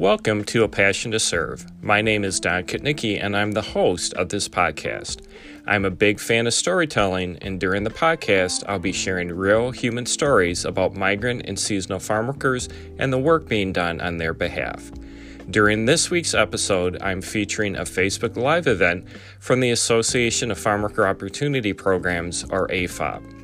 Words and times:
Welcome 0.00 0.44
to 0.44 0.64
A 0.64 0.68
Passion 0.68 1.10
to 1.10 1.20
Serve. 1.20 1.66
My 1.82 2.00
name 2.00 2.24
is 2.24 2.40
Don 2.40 2.64
Kuchnicki, 2.64 3.22
and 3.22 3.36
I'm 3.36 3.52
the 3.52 3.60
host 3.60 4.14
of 4.14 4.30
this 4.30 4.48
podcast. 4.48 5.26
I'm 5.66 5.84
a 5.84 5.90
big 5.90 6.18
fan 6.18 6.46
of 6.46 6.54
storytelling, 6.54 7.36
and 7.42 7.60
during 7.60 7.84
the 7.84 7.90
podcast, 7.90 8.64
I'll 8.66 8.78
be 8.78 8.92
sharing 8.92 9.30
real 9.30 9.72
human 9.72 10.06
stories 10.06 10.64
about 10.64 10.96
migrant 10.96 11.42
and 11.44 11.58
seasonal 11.58 11.98
farm 11.98 12.28
workers 12.28 12.70
and 12.98 13.12
the 13.12 13.18
work 13.18 13.46
being 13.46 13.74
done 13.74 14.00
on 14.00 14.16
their 14.16 14.32
behalf. 14.32 14.90
During 15.50 15.84
this 15.84 16.10
week's 16.10 16.32
episode, 16.32 16.96
I'm 17.02 17.20
featuring 17.20 17.76
a 17.76 17.82
Facebook 17.82 18.38
Live 18.38 18.66
event 18.66 19.06
from 19.38 19.60
the 19.60 19.70
Association 19.70 20.50
of 20.50 20.58
Farm 20.58 20.80
Worker 20.80 21.06
Opportunity 21.06 21.74
Programs, 21.74 22.42
or 22.44 22.68
AFOP. 22.68 23.39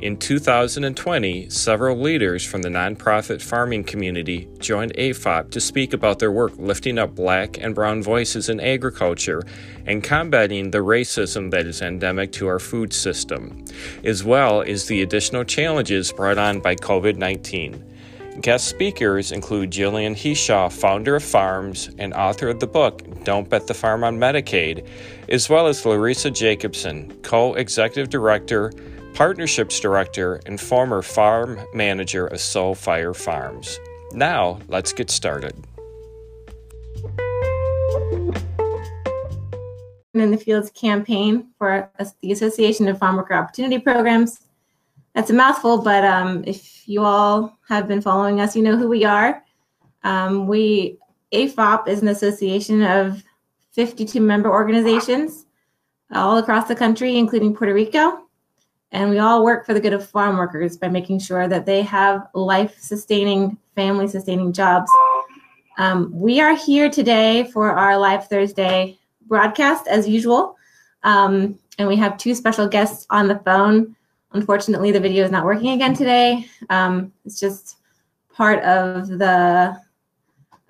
In 0.00 0.16
2020, 0.16 1.50
several 1.50 1.98
leaders 1.98 2.44
from 2.44 2.62
the 2.62 2.68
nonprofit 2.68 3.42
farming 3.42 3.82
community 3.82 4.48
joined 4.60 4.94
AFOP 4.94 5.50
to 5.50 5.60
speak 5.60 5.92
about 5.92 6.20
their 6.20 6.30
work 6.30 6.52
lifting 6.56 6.98
up 6.98 7.16
black 7.16 7.58
and 7.58 7.74
brown 7.74 8.00
voices 8.00 8.48
in 8.48 8.60
agriculture 8.60 9.42
and 9.86 10.04
combating 10.04 10.70
the 10.70 10.78
racism 10.78 11.50
that 11.50 11.66
is 11.66 11.82
endemic 11.82 12.30
to 12.30 12.46
our 12.46 12.60
food 12.60 12.92
system, 12.92 13.64
as 14.04 14.22
well 14.22 14.62
as 14.62 14.86
the 14.86 15.02
additional 15.02 15.42
challenges 15.42 16.12
brought 16.12 16.38
on 16.38 16.60
by 16.60 16.76
COVID 16.76 17.16
19. 17.16 17.84
Guest 18.40 18.68
speakers 18.68 19.32
include 19.32 19.72
Jillian 19.72 20.14
Hishaw, 20.14 20.70
founder 20.70 21.16
of 21.16 21.24
Farms 21.24 21.90
and 21.98 22.14
author 22.14 22.48
of 22.48 22.60
the 22.60 22.68
book 22.68 23.02
Don't 23.24 23.50
Bet 23.50 23.66
the 23.66 23.74
Farm 23.74 24.04
on 24.04 24.16
Medicaid, 24.16 24.86
as 25.28 25.48
well 25.48 25.66
as 25.66 25.84
Larissa 25.84 26.30
Jacobson, 26.30 27.18
co 27.22 27.54
executive 27.54 28.10
director 28.10 28.70
Partnerships 29.18 29.80
Director, 29.80 30.40
and 30.46 30.60
former 30.60 31.02
farm 31.02 31.58
manager 31.74 32.28
of 32.28 32.38
Soul 32.38 32.76
Fire 32.76 33.12
Farms. 33.12 33.80
Now, 34.12 34.60
let's 34.68 34.92
get 34.92 35.10
started. 35.10 35.56
In 40.14 40.30
the 40.30 40.40
Fields 40.40 40.70
campaign 40.70 41.48
for 41.58 41.90
the 42.22 42.30
Association 42.30 42.86
of 42.86 43.00
Farm 43.00 43.16
Worker 43.16 43.34
Opportunity 43.34 43.80
Programs. 43.80 44.38
That's 45.16 45.30
a 45.30 45.34
mouthful, 45.34 45.78
but 45.78 46.04
um, 46.04 46.44
if 46.46 46.88
you 46.88 47.02
all 47.02 47.58
have 47.68 47.88
been 47.88 48.00
following 48.00 48.40
us, 48.40 48.54
you 48.54 48.62
know 48.62 48.76
who 48.76 48.88
we 48.88 49.04
are. 49.04 49.42
Um, 50.04 50.46
we 50.46 50.96
AFOP 51.32 51.88
is 51.88 52.02
an 52.02 52.06
association 52.06 52.82
of 52.82 53.24
52 53.72 54.20
member 54.20 54.48
organizations 54.48 55.44
all 56.12 56.38
across 56.38 56.68
the 56.68 56.76
country, 56.76 57.16
including 57.16 57.52
Puerto 57.52 57.74
Rico. 57.74 58.27
And 58.92 59.10
we 59.10 59.18
all 59.18 59.44
work 59.44 59.66
for 59.66 59.74
the 59.74 59.80
good 59.80 59.92
of 59.92 60.08
farm 60.08 60.36
workers 60.36 60.76
by 60.76 60.88
making 60.88 61.18
sure 61.18 61.46
that 61.46 61.66
they 61.66 61.82
have 61.82 62.26
life 62.34 62.78
sustaining, 62.78 63.58
family 63.74 64.08
sustaining 64.08 64.52
jobs. 64.52 64.90
Um, 65.76 66.10
we 66.12 66.40
are 66.40 66.56
here 66.56 66.88
today 66.88 67.44
for 67.52 67.70
our 67.70 67.98
Live 67.98 68.28
Thursday 68.28 68.98
broadcast 69.26 69.86
as 69.86 70.08
usual. 70.08 70.56
Um, 71.02 71.58
and 71.78 71.86
we 71.86 71.96
have 71.96 72.16
two 72.16 72.34
special 72.34 72.66
guests 72.66 73.06
on 73.10 73.28
the 73.28 73.38
phone. 73.40 73.94
Unfortunately, 74.32 74.90
the 74.90 75.00
video 75.00 75.24
is 75.24 75.30
not 75.30 75.44
working 75.44 75.70
again 75.70 75.94
today. 75.94 76.46
Um, 76.70 77.12
it's 77.24 77.38
just 77.38 77.76
part 78.32 78.62
of 78.64 79.08
the 79.08 79.78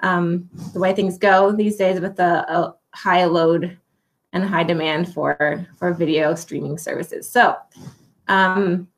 um, 0.01 0.49
the 0.73 0.79
way 0.79 0.93
things 0.93 1.19
go 1.19 1.51
these 1.51 1.77
days 1.77 2.01
with 2.01 2.17
the 2.17 2.49
uh, 2.49 2.73
high 2.95 3.25
load 3.25 3.77
and 4.33 4.45
high 4.45 4.63
demand 4.63 5.13
for 5.13 5.67
for 5.77 5.93
video 5.93 6.35
streaming 6.35 6.79
services. 6.79 7.29
So 7.29 7.57
um, 8.29 8.89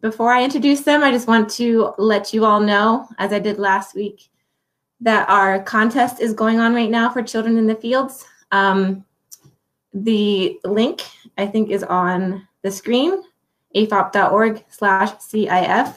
before 0.00 0.32
I 0.32 0.44
introduce 0.44 0.82
them, 0.82 1.02
I 1.02 1.10
just 1.10 1.28
want 1.28 1.50
to 1.50 1.94
let 1.98 2.32
you 2.32 2.44
all 2.44 2.60
know, 2.60 3.08
as 3.18 3.32
I 3.32 3.38
did 3.38 3.58
last 3.58 3.94
week, 3.94 4.28
that 5.00 5.28
our 5.28 5.62
contest 5.62 6.20
is 6.20 6.32
going 6.32 6.60
on 6.60 6.74
right 6.74 6.90
now 6.90 7.10
for 7.10 7.22
Children 7.22 7.56
in 7.58 7.66
the 7.66 7.74
Fields. 7.74 8.24
Um, 8.52 9.04
the 9.92 10.58
link, 10.64 11.02
I 11.38 11.46
think, 11.46 11.70
is 11.70 11.82
on 11.82 12.46
the 12.62 12.70
screen, 12.70 13.22
afop.org 13.74 14.64
slash 14.68 15.10
CIF. 15.12 15.96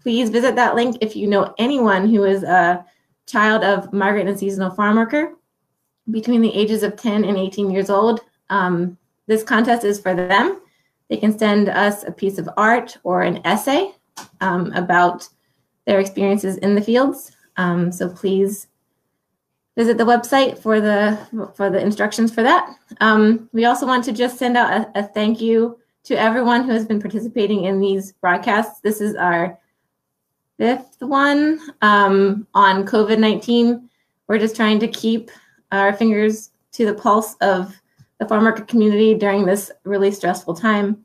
Please 0.00 0.30
visit 0.30 0.54
that 0.56 0.74
link 0.74 0.96
if 1.00 1.16
you 1.16 1.26
know 1.26 1.54
anyone 1.58 2.08
who 2.08 2.24
is 2.24 2.42
a 2.42 2.84
child 3.26 3.64
of 3.64 3.92
migrant 3.92 4.28
and 4.28 4.38
seasonal 4.38 4.70
farm 4.70 4.96
worker 4.96 5.34
between 6.10 6.40
the 6.40 6.54
ages 6.54 6.82
of 6.82 6.96
10 6.96 7.24
and 7.24 7.36
18 7.36 7.70
years 7.70 7.90
old. 7.90 8.20
Um, 8.48 8.96
this 9.26 9.42
contest 9.42 9.84
is 9.84 10.00
for 10.00 10.14
them. 10.14 10.60
They 11.08 11.16
can 11.16 11.38
send 11.38 11.68
us 11.68 12.04
a 12.04 12.12
piece 12.12 12.38
of 12.38 12.48
art 12.56 12.98
or 13.04 13.22
an 13.22 13.40
essay 13.44 13.92
um, 14.40 14.72
about 14.72 15.28
their 15.86 16.00
experiences 16.00 16.56
in 16.58 16.74
the 16.74 16.80
fields. 16.80 17.36
Um, 17.56 17.92
so 17.92 18.08
please 18.08 18.66
visit 19.76 19.98
the 19.98 20.04
website 20.04 20.58
for 20.58 20.80
the 20.80 21.18
for 21.54 21.70
the 21.70 21.80
instructions 21.80 22.34
for 22.34 22.42
that. 22.42 22.74
Um, 23.00 23.48
we 23.52 23.66
also 23.66 23.86
want 23.86 24.04
to 24.04 24.12
just 24.12 24.38
send 24.38 24.56
out 24.56 24.72
a, 24.72 25.00
a, 25.00 25.02
thank 25.04 25.40
you 25.40 25.78
to 26.04 26.18
everyone 26.18 26.64
who 26.64 26.72
has 26.72 26.86
been 26.86 27.00
participating 27.00 27.64
in 27.64 27.78
these 27.78 28.12
broadcasts. 28.12 28.80
This 28.80 29.00
is 29.00 29.14
our 29.16 29.58
fifth 30.58 30.96
one 31.00 31.60
um, 31.82 32.46
on 32.54 32.86
COVID 32.86 33.18
nineteen. 33.18 33.88
We're 34.26 34.38
just 34.38 34.56
trying 34.56 34.80
to 34.80 34.88
keep 34.88 35.30
our 35.72 35.92
fingers 35.92 36.50
to 36.72 36.86
the 36.86 36.94
pulse 36.94 37.36
of 37.40 37.74
the 38.18 38.26
farm 38.26 38.44
worker 38.44 38.64
community 38.64 39.14
during 39.14 39.44
this 39.44 39.70
really 39.84 40.10
stressful 40.10 40.54
time. 40.54 41.04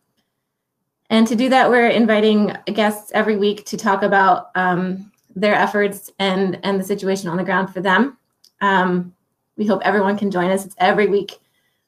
And 1.10 1.28
to 1.28 1.36
do 1.36 1.50
that, 1.50 1.70
we're 1.70 1.90
inviting 1.90 2.56
guests 2.74 3.12
every 3.14 3.36
week 3.36 3.66
to 3.66 3.78
talk 3.78 4.02
about 4.02 4.50
um, 4.56 5.12
their 5.36 5.56
efforts 5.56 6.10
and, 6.20 6.58
and 6.64 6.80
the 6.80 6.84
situation 6.84 7.30
on 7.30 7.38
the 7.38 7.44
ground 7.44 7.74
for 7.74 7.82
them. 7.82 8.18
Um, 8.62 9.14
we 9.58 9.68
hope 9.68 9.82
everyone 9.84 10.18
can 10.18 10.32
join 10.32 10.50
us. 10.50 10.66
It's 10.66 10.76
every 10.78 11.08
week 11.08 11.40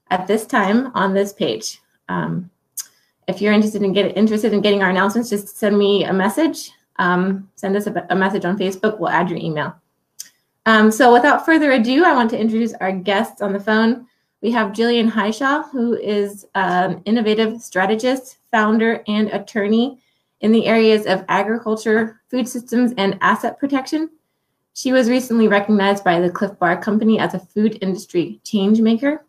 at 0.10 0.28
this 0.28 0.46
time 0.46 0.92
on 0.94 1.14
this 1.14 1.32
page. 1.32 1.80
Um, 2.10 2.50
if 3.28 3.42
you're 3.42 3.54
interested 3.54 3.82
in 3.82 3.94
get 3.94 4.18
interested 4.18 4.54
in 4.54 4.62
getting 4.62 4.84
our 4.84 4.90
announcements, 4.90 5.30
just 5.30 5.58
send 5.58 5.78
me 5.78 6.04
a 6.04 6.14
message. 6.14 6.72
Um, 6.98 7.50
send 7.56 7.76
us 7.76 7.88
a, 7.88 8.06
a, 8.10 8.16
message 8.16 8.46
on 8.46 8.58
Facebook. 8.58 9.00
We'll 9.00 9.10
add 9.10 9.30
your 9.30 9.40
email. 9.40 9.76
Um, 10.66 10.92
so 10.92 11.12
without 11.12 11.46
further 11.46 11.72
ado, 11.72 12.06
I 12.06 12.14
want 12.14 12.30
to 12.32 12.40
introduce 12.40 12.74
our 12.74 12.92
guests 12.92 13.42
on 13.42 13.54
the 13.54 13.60
phone. 13.60 14.06
We 14.44 14.52
have 14.52 14.74
Jillian 14.74 15.10
Hishaw, 15.10 15.72
who 15.72 15.96
is 15.96 16.46
an 16.54 17.02
innovative 17.06 17.62
strategist, 17.62 18.40
founder, 18.52 19.02
and 19.08 19.30
attorney 19.30 20.00
in 20.42 20.52
the 20.52 20.66
areas 20.66 21.06
of 21.06 21.24
agriculture, 21.30 22.20
food 22.30 22.50
systems, 22.50 22.92
and 22.98 23.18
asset 23.22 23.58
protection. 23.58 24.10
She 24.74 24.92
was 24.92 25.10
recently 25.10 25.48
recognized 25.48 26.04
by 26.04 26.20
the 26.20 26.30
Clif 26.30 26.60
Bar 26.60 26.82
Company 26.82 27.20
as 27.20 27.34
a 27.34 27.40
food 27.40 27.78
industry 27.82 28.42
change 28.44 28.82
maker. 28.82 29.24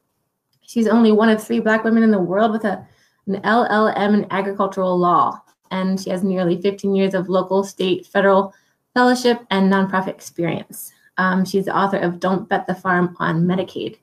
She's 0.63 0.89
only 0.89 1.13
one 1.13 1.29
of 1.29 1.41
three 1.41 1.61
Black 1.61 1.85
women 1.85 2.03
in 2.03 2.11
the 2.11 2.19
world 2.19 2.51
with 2.51 2.65
a, 2.65 2.85
an 3.29 3.41
LLM 3.43 4.15
in 4.15 4.27
agricultural 4.33 4.99
law, 4.99 5.41
and 5.71 6.01
she 6.01 6.11
has 6.11 6.25
nearly 6.25 6.61
15 6.61 6.93
years 6.93 7.15
of 7.15 7.29
local, 7.29 7.63
state, 7.63 8.05
federal 8.05 8.53
fellowship 8.95 9.47
and 9.53 9.73
nonprofit 9.73 10.09
experience. 10.09 10.93
Um, 11.19 11.45
she's 11.45 11.67
the 11.67 11.77
author 11.77 11.99
of 11.99 12.19
Don't 12.19 12.49
Bet 12.49 12.67
the 12.67 12.75
Farm 12.75 13.17
on 13.21 13.45
Medicaid. 13.45 13.99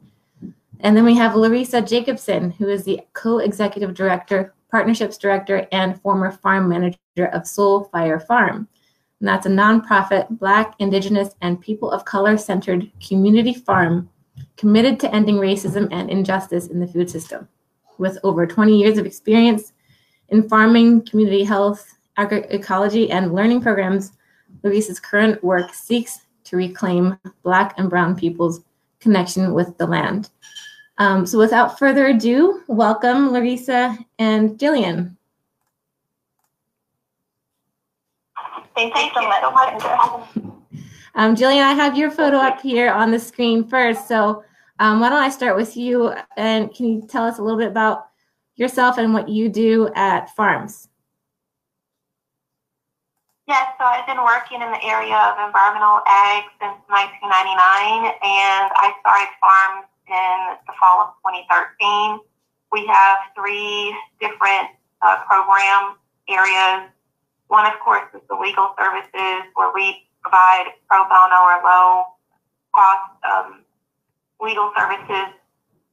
And 0.84 0.98
then 0.98 1.06
we 1.06 1.16
have 1.16 1.36
Larissa 1.36 1.82
Jacobson, 1.82 2.52
who 2.52 2.68
is 2.68 2.84
the 2.84 3.02
co 3.14 3.38
executive 3.38 3.94
director, 3.94 4.54
partnerships 4.72 5.18
director, 5.18 5.68
and 5.72 6.02
former 6.02 6.32
farm 6.32 6.68
manager 6.68 6.98
of 7.34 7.48
Soul 7.48 7.86
Fire 7.86 8.20
Farm. 8.20 8.68
And 9.20 9.28
that's 9.28 9.46
a 9.46 9.50
nonprofit, 9.50 10.28
Black, 10.40 10.74
Indigenous, 10.80 11.36
and 11.42 11.62
people 11.62 11.92
of 11.92 12.06
color 12.06 12.36
centered 12.36 12.92
community 13.00 13.54
farm 13.54 14.10
committed 14.58 15.00
to 15.00 15.14
ending 15.14 15.36
racism 15.36 15.88
and 15.92 16.10
injustice 16.10 16.68
in 16.68 16.80
the 16.80 16.88
food 16.88 17.10
system. 17.10 17.48
With 18.00 18.18
over 18.24 18.48
20 18.48 18.76
years 18.76 18.98
of 18.98 19.06
experience 19.06 19.74
in 20.30 20.50
farming, 20.50 21.06
community 21.06 21.44
health, 21.44 21.98
agroecology, 22.18 23.12
and 23.12 23.36
learning 23.36 23.62
programs, 23.62 24.14
Larissa's 24.64 25.00
current 25.00 25.44
work 25.44 25.76
seeks 25.76 26.22
to 26.46 26.58
reclaim 26.58 27.18
Black 27.44 27.76
and 27.78 27.88
Brown 27.88 28.16
people's 28.16 28.62
connection 29.00 29.54
with 29.54 29.78
the 29.78 29.86
land. 29.86 30.32
Um, 31.02 31.26
so 31.26 31.40
without 31.40 31.80
further 31.80 32.06
ado, 32.10 32.62
welcome 32.68 33.32
Larissa 33.32 33.98
and 34.20 34.52
Jillian. 34.60 35.18
Thank 38.76 38.96
you 38.96 39.10
so 39.16 39.22
much. 39.24 39.44
Um, 41.16 41.36
Jillian, 41.36 41.64
I 41.64 41.74
have 41.74 41.98
your 41.98 42.12
photo 42.12 42.38
up 42.38 42.62
here 42.62 42.92
on 42.92 43.10
the 43.10 43.18
screen 43.18 43.68
first. 43.68 44.08
So 44.08 44.44
um, 44.78 45.00
why 45.00 45.10
don't 45.10 45.24
I 45.24 45.30
start 45.30 45.56
with 45.56 45.76
you 45.76 46.14
and 46.38 46.72
can 46.72 46.86
you 46.86 47.08
tell 47.08 47.26
us 47.26 47.40
a 47.40 47.42
little 47.42 47.58
bit 47.58 47.70
about 47.70 48.10
yourself 48.56 49.00
and 49.00 49.12
what 49.12 49.28
you 49.28 49.50
do 49.50 49.90
at 49.96 50.30
Farms? 50.36 50.88
Yes, 53.48 53.74
so 53.80 53.86
I've 53.86 54.06
been 54.06 54.24
working 54.24 54.62
in 54.62 54.70
the 54.70 54.84
area 54.86 55.18
of 55.18 55.34
environmental 55.48 56.00
ag 56.06 56.44
since 56.62 56.78
1999, 56.88 58.06
and 58.22 58.70
I 58.78 58.94
started 59.02 59.28
Farms 59.42 59.91
in 60.12 60.38
the 60.68 60.74
fall 60.76 61.08
of 61.08 61.10
2013. 61.24 62.20
We 62.72 62.86
have 62.88 63.18
three 63.36 63.96
different 64.20 64.76
uh, 65.02 65.24
program 65.28 65.96
areas. 66.28 66.92
One, 67.48 67.66
of 67.66 67.80
course, 67.84 68.08
is 68.14 68.22
the 68.30 68.36
legal 68.36 68.76
services 68.80 69.48
where 69.56 69.72
we 69.74 70.08
provide 70.22 70.76
pro 70.88 71.04
bono 71.08 71.40
or 71.40 71.58
low 71.64 72.16
cost 72.76 73.12
um, 73.28 73.64
legal 74.40 74.72
services 74.78 75.36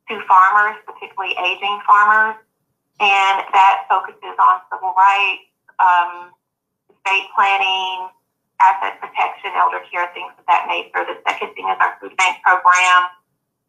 to 0.08 0.14
farmers, 0.26 0.78
particularly 0.86 1.34
aging 1.38 1.80
farmers, 1.86 2.38
and 3.00 3.36
that 3.52 3.86
focuses 3.90 4.34
on 4.38 4.62
civil 4.72 4.94
rights, 4.94 5.46
um, 5.78 6.30
estate 6.90 7.26
planning, 7.34 8.08
asset 8.60 8.98
protection, 9.00 9.50
elder 9.54 9.82
care, 9.90 10.10
things 10.14 10.32
of 10.38 10.44
that 10.46 10.66
nature. 10.66 11.06
The 11.06 11.18
second 11.26 11.54
thing 11.54 11.66
is 11.68 11.78
our 11.78 11.94
food 12.00 12.16
bank 12.16 12.42
program, 12.42 13.10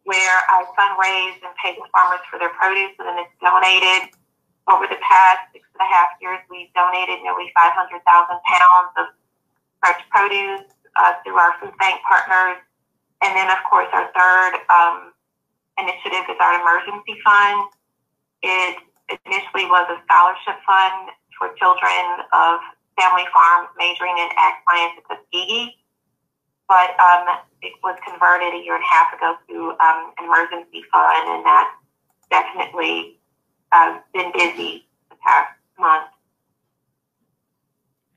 where 0.10 0.42
I 0.50 0.66
fundraise 0.74 1.38
and 1.46 1.54
pay 1.62 1.78
the 1.78 1.86
farmers 1.94 2.26
for 2.34 2.42
their 2.42 2.50
produce, 2.58 2.98
and 2.98 3.06
then 3.14 3.22
it's 3.22 3.38
donated. 3.38 4.10
Over 4.66 4.90
the 4.90 4.98
past 5.02 5.54
six 5.54 5.66
and 5.78 5.86
a 5.86 5.90
half 5.90 6.18
years, 6.18 6.42
we've 6.50 6.70
donated 6.74 7.22
nearly 7.22 7.54
500,000 7.54 8.02
pounds 8.02 8.92
of 8.98 9.06
fresh 9.82 10.02
produce 10.10 10.66
uh, 10.98 11.14
through 11.22 11.38
our 11.38 11.54
food 11.62 11.74
bank 11.78 12.02
partners. 12.06 12.58
And 13.22 13.38
then, 13.38 13.54
of 13.54 13.62
course, 13.70 13.90
our 13.94 14.10
third 14.14 14.54
um, 14.70 15.14
initiative 15.78 16.26
is 16.26 16.38
our 16.42 16.58
emergency 16.58 17.18
fund. 17.22 17.70
It 18.42 18.82
initially 19.26 19.70
was 19.70 19.90
a 19.94 19.98
scholarship 20.10 20.58
fund 20.66 21.14
for 21.38 21.54
children 21.58 22.26
of 22.34 22.62
family 22.98 23.26
farms 23.30 23.70
majoring 23.78 24.18
in 24.18 24.30
ag 24.38 24.54
science 24.66 24.94
at 25.02 25.06
Tuskegee, 25.06 25.79
but 26.70 26.92
um, 27.02 27.26
it 27.64 27.74
was 27.84 27.98
converted 28.08 28.54
a 28.54 28.64
year 28.64 28.76
and 28.76 28.84
a 28.84 28.94
half 28.94 29.12
ago 29.12 29.36
to 29.50 29.72
um, 29.84 30.14
an 30.18 30.26
emergency 30.26 30.84
fund, 30.94 31.28
and 31.28 31.46
that's 31.46 31.72
definitely 32.30 33.20
uh, 33.72 33.98
been 34.14 34.32
busy 34.32 34.88
the 35.10 35.16
past 35.26 35.52
month. 35.80 36.06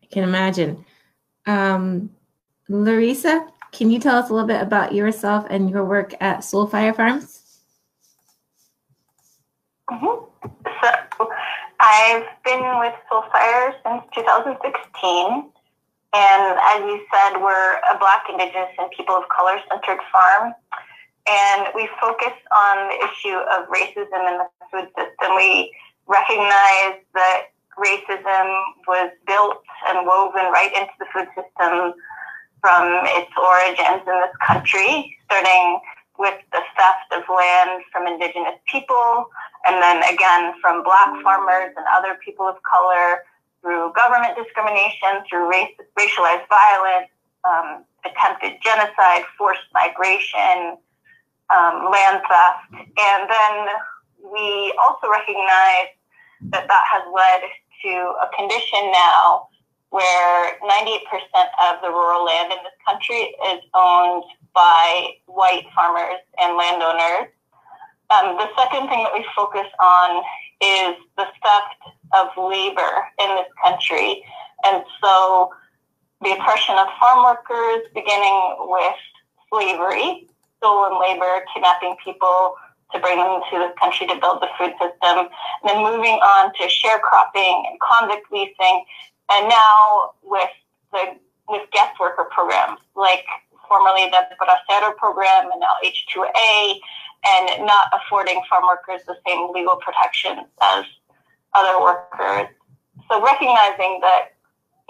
I 0.03 0.07
can 0.07 0.23
imagine. 0.23 0.85
Um, 1.47 2.11
Larissa, 2.69 3.49
can 3.73 3.91
you 3.91 3.99
tell 3.99 4.17
us 4.17 4.29
a 4.29 4.35
little 4.35 4.47
bit 4.47 4.61
about 4.61 4.95
yourself 4.95 5.47
and 5.49 5.71
your 5.71 5.85
work 5.85 6.15
at 6.21 6.45
Soul 6.45 6.67
Fire 6.67 6.93
Farms? 6.93 7.61
Mm-hmm. 9.91 10.49
So, 10.83 11.29
I've 11.81 12.27
been 12.45 12.79
with 12.79 12.95
Soul 13.09 13.25
Fire 13.33 13.75
since 13.83 14.03
2016. 14.15 15.51
And 16.15 16.59
as 16.61 16.81
you 16.85 17.01
said, 17.09 17.41
we're 17.41 17.81
a 17.91 17.99
Black, 17.99 18.25
Indigenous, 18.29 18.69
and 18.79 18.91
people 18.91 19.17
of 19.17 19.25
color 19.29 19.59
centered 19.69 20.01
farm. 20.13 20.53
And 21.29 21.69
we 21.75 21.89
focus 22.01 22.35
on 22.55 22.77
the 22.89 22.99
issue 23.09 23.39
of 23.57 23.69
racism 23.69 24.21
in 24.29 24.39
the 24.39 24.49
food 24.71 24.89
system. 24.93 25.37
We 25.37 25.73
recognize 26.07 27.01
that 27.15 27.53
racism 27.79 28.47
was 28.87 29.11
built 29.27 29.63
and 29.89 30.07
woven 30.07 30.53
right 30.53 30.73
into 30.75 30.93
the 30.99 31.07
food 31.13 31.29
system 31.33 31.95
from 32.61 33.01
its 33.17 33.31
origins 33.41 34.05
in 34.07 34.21
this 34.21 34.37
country, 34.47 35.17
starting 35.25 35.81
with 36.19 36.39
the 36.53 36.61
theft 36.77 37.09
of 37.13 37.23
land 37.35 37.83
from 37.91 38.07
indigenous 38.07 38.59
people, 38.71 39.27
and 39.67 39.83
then 39.83 40.03
again 40.13 40.53
from 40.61 40.83
black 40.85 41.09
farmers 41.23 41.73
and 41.77 41.87
other 41.97 42.19
people 42.23 42.47
of 42.47 42.57
color 42.63 43.25
through 43.63 43.93
government 43.95 44.37
discrimination, 44.37 45.23
through 45.31 45.49
race, 45.49 45.71
racialized 45.99 46.47
violence, 46.51 47.09
um, 47.45 47.85
attempted 48.05 48.59
genocide, 48.63 49.23
forced 49.39 49.63
migration, 49.73 50.77
um, 51.51 51.91
land 51.91 52.21
theft. 52.29 52.91
And 52.99 53.31
then 53.31 53.55
we 54.33 54.75
also 54.83 55.09
recognize 55.09 55.95
that 56.51 56.67
that 56.67 56.85
has 56.91 57.03
led 57.15 57.43
to 57.85 58.15
a 58.23 58.29
condition 58.37 58.91
now 58.93 59.49
where 59.91 60.59
98% 60.61 60.99
of 61.69 61.83
the 61.83 61.89
rural 61.89 62.25
land 62.25 62.51
in 62.51 62.59
this 62.65 62.73
country 62.87 63.35
is 63.53 63.61
owned 63.75 64.25
by 64.55 65.11
white 65.27 65.67
farmers 65.75 66.21
and 66.41 66.57
landowners. 66.57 67.29
Um, 68.13 68.37
the 68.37 68.49
second 68.59 68.89
thing 68.89 69.03
that 69.05 69.13
we 69.15 69.25
focus 69.35 69.67
on 69.81 70.23
is 70.61 70.97
the 71.17 71.25
theft 71.25 71.81
of 72.13 72.29
labor 72.37 73.09
in 73.23 73.29
this 73.37 73.49
country. 73.65 74.23
And 74.65 74.85
so 75.03 75.51
the 76.21 76.33
oppression 76.33 76.77
of 76.79 76.87
farm 77.01 77.25
workers, 77.25 77.89
beginning 77.95 78.57
with 78.61 79.01
slavery, 79.49 80.29
stolen 80.59 81.01
labor, 81.01 81.45
kidnapping 81.53 81.97
people 82.05 82.55
to 82.93 83.01
bring 83.01 83.17
them 83.17 83.41
to 83.51 83.59
this 83.59 83.73
country 83.81 84.07
to 84.07 84.15
build 84.21 84.43
the 84.43 84.49
food 84.59 84.73
system, 84.79 85.27
and 85.27 85.65
then 85.65 85.83
moving 85.83 86.21
on 86.21 86.53
to 86.55 86.69
sharecropping 86.69 87.65
and 87.67 87.79
convict 87.81 88.31
leasing, 88.31 88.85
and 89.33 89.49
now 89.49 90.13
with 90.23 90.51
the 90.93 91.17
with 91.49 91.69
guest 91.73 91.99
worker 91.99 92.29
programs 92.31 92.79
like 92.95 93.25
formerly 93.73 94.05
the 94.13 94.29
Bracero 94.37 94.95
program 94.97 95.49
and 95.51 95.61
now 95.61 95.81
H2A, 95.81 96.77
and 97.25 97.67
not 97.67 97.89
affording 97.97 98.43
farm 98.51 98.65
workers 98.69 99.01
the 99.07 99.17
same 99.27 99.51
legal 99.53 99.77
protections 99.77 100.45
as 100.61 100.85
other 101.55 101.81
workers. 101.81 102.49
So 103.09 103.23
recognizing 103.23 104.01
that 104.05 104.37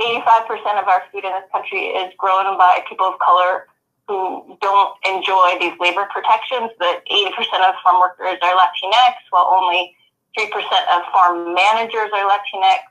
85% 0.00 0.82
of 0.82 0.88
our 0.88 1.05
food 1.12 1.25
in 1.25 1.31
this 1.31 1.46
country 1.52 1.94
is 1.94 2.12
grown 2.19 2.58
by 2.58 2.82
people 2.88 3.06
of 3.06 3.19
color 3.20 3.67
who 4.08 4.58
don't 4.61 4.94
enjoy 5.06 5.58
these 5.61 5.79
labor 5.79 6.08
protections, 6.11 6.75
that 6.81 7.06
80% 7.06 7.31
of 7.69 7.75
farm 7.84 8.00
workers 8.00 8.38
are 8.43 8.55
Latinx, 8.58 9.14
while 9.31 9.46
only 9.46 9.94
3% 10.37 10.50
of 10.50 11.02
farm 11.12 11.55
managers 11.55 12.11
are 12.12 12.26
Latinx. 12.26 12.82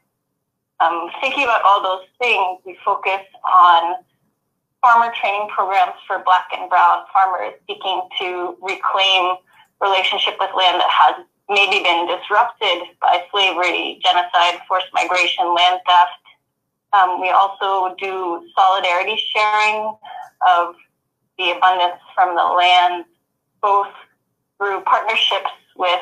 Um, 0.80 1.12
thinking 1.20 1.44
about 1.44 1.62
all 1.66 1.84
those 1.84 2.08
things, 2.18 2.60
we 2.66 2.78
focus 2.86 3.22
on 3.44 4.04
farmer 4.81 5.13
training 5.19 5.48
programs 5.50 5.94
for 6.07 6.22
black 6.25 6.48
and 6.57 6.69
brown 6.69 7.06
farmers 7.13 7.54
seeking 7.68 8.01
to 8.19 8.57
reclaim 8.62 9.36
relationship 9.81 10.36
with 10.39 10.50
land 10.57 10.81
that 10.81 10.89
has 10.89 11.25
maybe 11.50 11.83
been 11.83 12.07
disrupted 12.07 12.89
by 13.01 13.24
slavery, 13.31 14.00
genocide, 14.01 14.62
forced 14.68 14.88
migration, 14.94 15.45
land 15.54 15.80
theft. 15.86 16.24
Um, 16.94 17.22
we 17.22 17.30
also 17.30 17.95
do 17.95 18.48
solidarity 18.56 19.19
sharing 19.33 19.95
of 20.48 20.75
the 21.38 21.51
abundance 21.51 22.01
from 22.16 22.36
the 22.36 22.44
land, 22.44 23.06
both 23.62 23.88
through 24.57 24.81
partnerships 24.81 25.51
with 25.75 26.01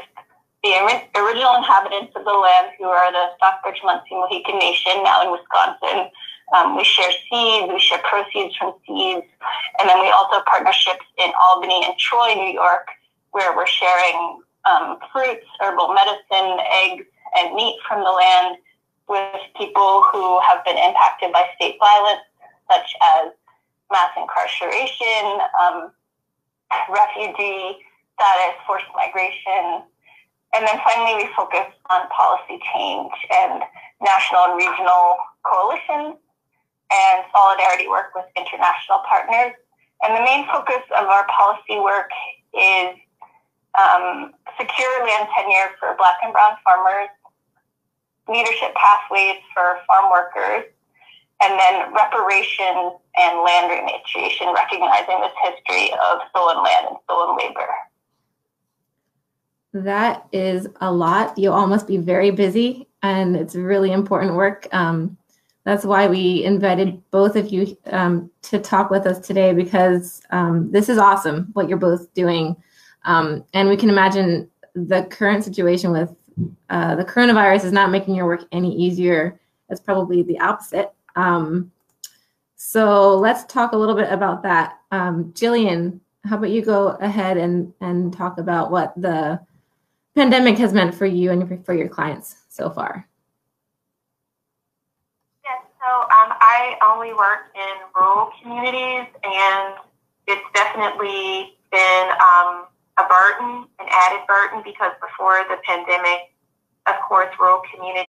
the 0.63 0.75
original 1.15 1.55
inhabitants 1.55 2.11
of 2.15 2.25
the 2.25 2.33
land, 2.33 2.67
who 2.77 2.85
are 2.85 3.11
the 3.11 3.27
Stockbridge 3.37 3.81
Munsee 3.83 4.11
Mohican 4.11 4.59
Nation, 4.59 5.03
now 5.03 5.23
in 5.23 5.31
Wisconsin. 5.31 6.11
Um, 6.55 6.75
we 6.75 6.83
share 6.83 7.11
seeds, 7.29 7.71
we 7.71 7.79
share 7.79 8.01
proceeds 8.03 8.55
from 8.55 8.73
seeds, 8.87 9.27
and 9.79 9.87
then 9.87 9.99
we 10.01 10.09
also 10.09 10.37
have 10.37 10.45
partnerships 10.45 11.05
in 11.17 11.31
Albany 11.39 11.83
and 11.85 11.97
Troy, 11.97 12.33
New 12.33 12.51
York, 12.51 12.87
where 13.31 13.55
we're 13.55 13.67
sharing 13.67 14.41
um, 14.65 14.97
fruits, 15.13 15.45
herbal 15.59 15.93
medicine, 15.93 16.57
eggs, 16.85 17.05
and 17.37 17.53
meat 17.53 17.77
from 17.87 18.03
the 18.03 18.09
land 18.09 18.57
with 19.07 19.41
people 19.57 20.03
who 20.11 20.39
have 20.41 20.63
been 20.65 20.77
impacted 20.77 21.31
by 21.31 21.45
state 21.55 21.77
violence, 21.79 22.21
such 22.71 22.95
as 23.17 23.31
mass 23.91 24.09
incarceration, 24.17 25.41
um, 25.61 25.91
refugee 26.89 27.77
status, 28.13 28.57
forced 28.65 28.85
migration. 28.95 29.85
And 30.53 30.65
then 30.65 30.79
finally, 30.83 31.23
we 31.23 31.29
focus 31.35 31.69
on 31.89 32.09
policy 32.09 32.59
change 32.73 33.13
and 33.33 33.61
national 34.01 34.45
and 34.45 34.57
regional 34.57 35.17
coalitions 35.45 36.17
and 36.91 37.23
solidarity 37.31 37.87
work 37.87 38.13
with 38.15 38.25
international 38.35 39.01
partners. 39.07 39.53
And 40.01 40.15
the 40.15 40.23
main 40.23 40.47
focus 40.47 40.81
of 40.97 41.05
our 41.07 41.27
policy 41.27 41.79
work 41.79 42.09
is 42.53 42.95
um, 43.77 44.33
secure 44.57 45.05
land 45.05 45.27
tenure 45.35 45.75
for 45.79 45.95
black 45.97 46.17
and 46.23 46.33
brown 46.33 46.55
farmers, 46.63 47.09
leadership 48.27 48.73
pathways 48.75 49.41
for 49.53 49.79
farm 49.87 50.09
workers, 50.11 50.65
and 51.41 51.59
then 51.59 51.93
reparations 51.93 52.99
and 53.17 53.39
land 53.43 53.71
rematriation, 53.71 54.53
recognizing 54.53 55.19
this 55.21 55.31
history 55.43 55.91
of 55.93 56.19
stolen 56.29 56.63
land 56.63 56.87
and 56.89 56.97
stolen 57.03 57.37
labor. 57.37 57.67
That 59.73 60.27
is 60.31 60.67
a 60.81 60.91
lot. 60.91 61.37
You 61.37 61.51
all 61.51 61.67
must 61.67 61.87
be 61.87 61.97
very 61.97 62.31
busy, 62.31 62.87
and 63.03 63.35
it's 63.35 63.55
really 63.55 63.91
important 63.91 64.35
work. 64.35 64.67
Um, 64.73 65.17
that's 65.65 65.85
why 65.85 66.07
we 66.07 66.43
invited 66.43 67.01
both 67.11 67.35
of 67.35 67.49
you 67.49 67.77
um, 67.87 68.31
to 68.43 68.59
talk 68.59 68.89
with 68.89 69.05
us 69.05 69.19
today 69.19 69.53
because 69.53 70.21
um, 70.31 70.71
this 70.71 70.89
is 70.89 70.97
awesome 70.97 71.49
what 71.53 71.69
you're 71.69 71.77
both 71.77 72.13
doing. 72.13 72.55
Um, 73.05 73.45
and 73.53 73.69
we 73.69 73.77
can 73.77 73.89
imagine 73.89 74.49
the 74.73 75.03
current 75.09 75.43
situation 75.43 75.91
with 75.91 76.15
uh, 76.69 76.95
the 76.95 77.05
coronavirus 77.05 77.65
is 77.65 77.71
not 77.71 77.91
making 77.91 78.15
your 78.15 78.25
work 78.25 78.45
any 78.51 78.73
easier. 78.75 79.39
It's 79.69 79.81
probably 79.81 80.23
the 80.23 80.39
opposite. 80.39 80.91
Um, 81.15 81.71
so 82.55 83.17
let's 83.17 83.45
talk 83.45 83.71
a 83.71 83.77
little 83.77 83.95
bit 83.95 84.11
about 84.11 84.43
that. 84.43 84.79
Um, 84.91 85.31
Jillian, 85.33 85.99
how 86.25 86.37
about 86.37 86.49
you 86.49 86.61
go 86.61 86.89
ahead 86.99 87.37
and, 87.37 87.73
and 87.81 88.13
talk 88.13 88.37
about 88.37 88.71
what 88.71 88.93
the 88.95 89.39
pandemic 90.15 90.57
has 90.57 90.73
meant 90.73 90.93
for 90.93 91.05
you 91.05 91.31
and 91.31 91.65
for 91.65 91.73
your 91.73 91.87
clients 91.87 92.35
so 92.49 92.69
far? 92.69 93.07
Yes, 95.45 95.61
so 95.79 96.01
um, 96.01 96.37
I 96.59 96.75
only 96.83 97.13
work 97.13 97.55
in 97.55 97.75
rural 97.95 98.31
communities, 98.41 99.07
and 99.23 99.79
it's 100.27 100.43
definitely 100.53 101.55
been 101.71 102.07
um, 102.19 102.67
a 102.99 103.07
burden, 103.07 103.63
an 103.79 103.87
added 103.87 104.27
burden, 104.27 104.59
because 104.65 104.91
before 104.99 105.39
the 105.47 105.55
pandemic, 105.63 106.35
of 106.85 106.95
course, 107.07 107.31
rural 107.39 107.61
communities, 107.71 108.11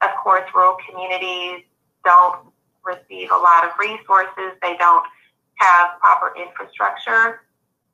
of 0.00 0.16
course, 0.22 0.48
rural 0.54 0.78
communities 0.88 1.60
don't 2.06 2.48
receive 2.84 3.28
a 3.30 3.36
lot 3.36 3.68
of 3.68 3.72
resources. 3.78 4.56
They 4.62 4.76
don't 4.78 5.04
have 5.56 6.00
proper 6.00 6.32
infrastructure. 6.40 7.44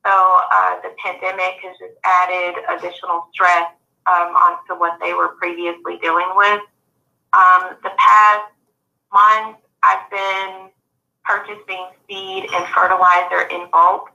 So 0.07 0.13
uh, 0.15 0.81
the 0.87 0.95
pandemic 1.05 1.67
has 1.67 1.75
just 1.83 1.99
added 2.05 2.63
additional 2.71 3.27
stress 3.33 3.67
um, 4.07 4.39
onto 4.39 4.79
what 4.79 4.99
they 5.03 5.15
were 5.15 5.35
previously 5.35 5.99
dealing 5.99 6.31
with. 6.37 6.63
Um, 7.33 7.75
the 7.83 7.91
past 7.99 8.55
month, 9.13 9.57
I've 9.83 10.11
been 10.11 10.71
purchasing 11.25 11.89
seed 12.09 12.47
and 12.53 12.67
fertilizer 12.75 13.49
in 13.51 13.71
bulk 13.71 14.11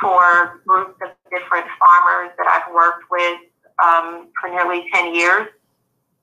for 0.00 0.60
groups 0.66 0.98
of 1.02 1.10
different 1.30 1.66
farmers 1.78 2.30
that 2.36 2.46
I've 2.46 2.72
worked 2.74 3.04
with 3.10 3.40
um, 3.82 4.28
for 4.40 4.50
nearly 4.50 4.88
10 4.92 5.14
years. 5.14 5.48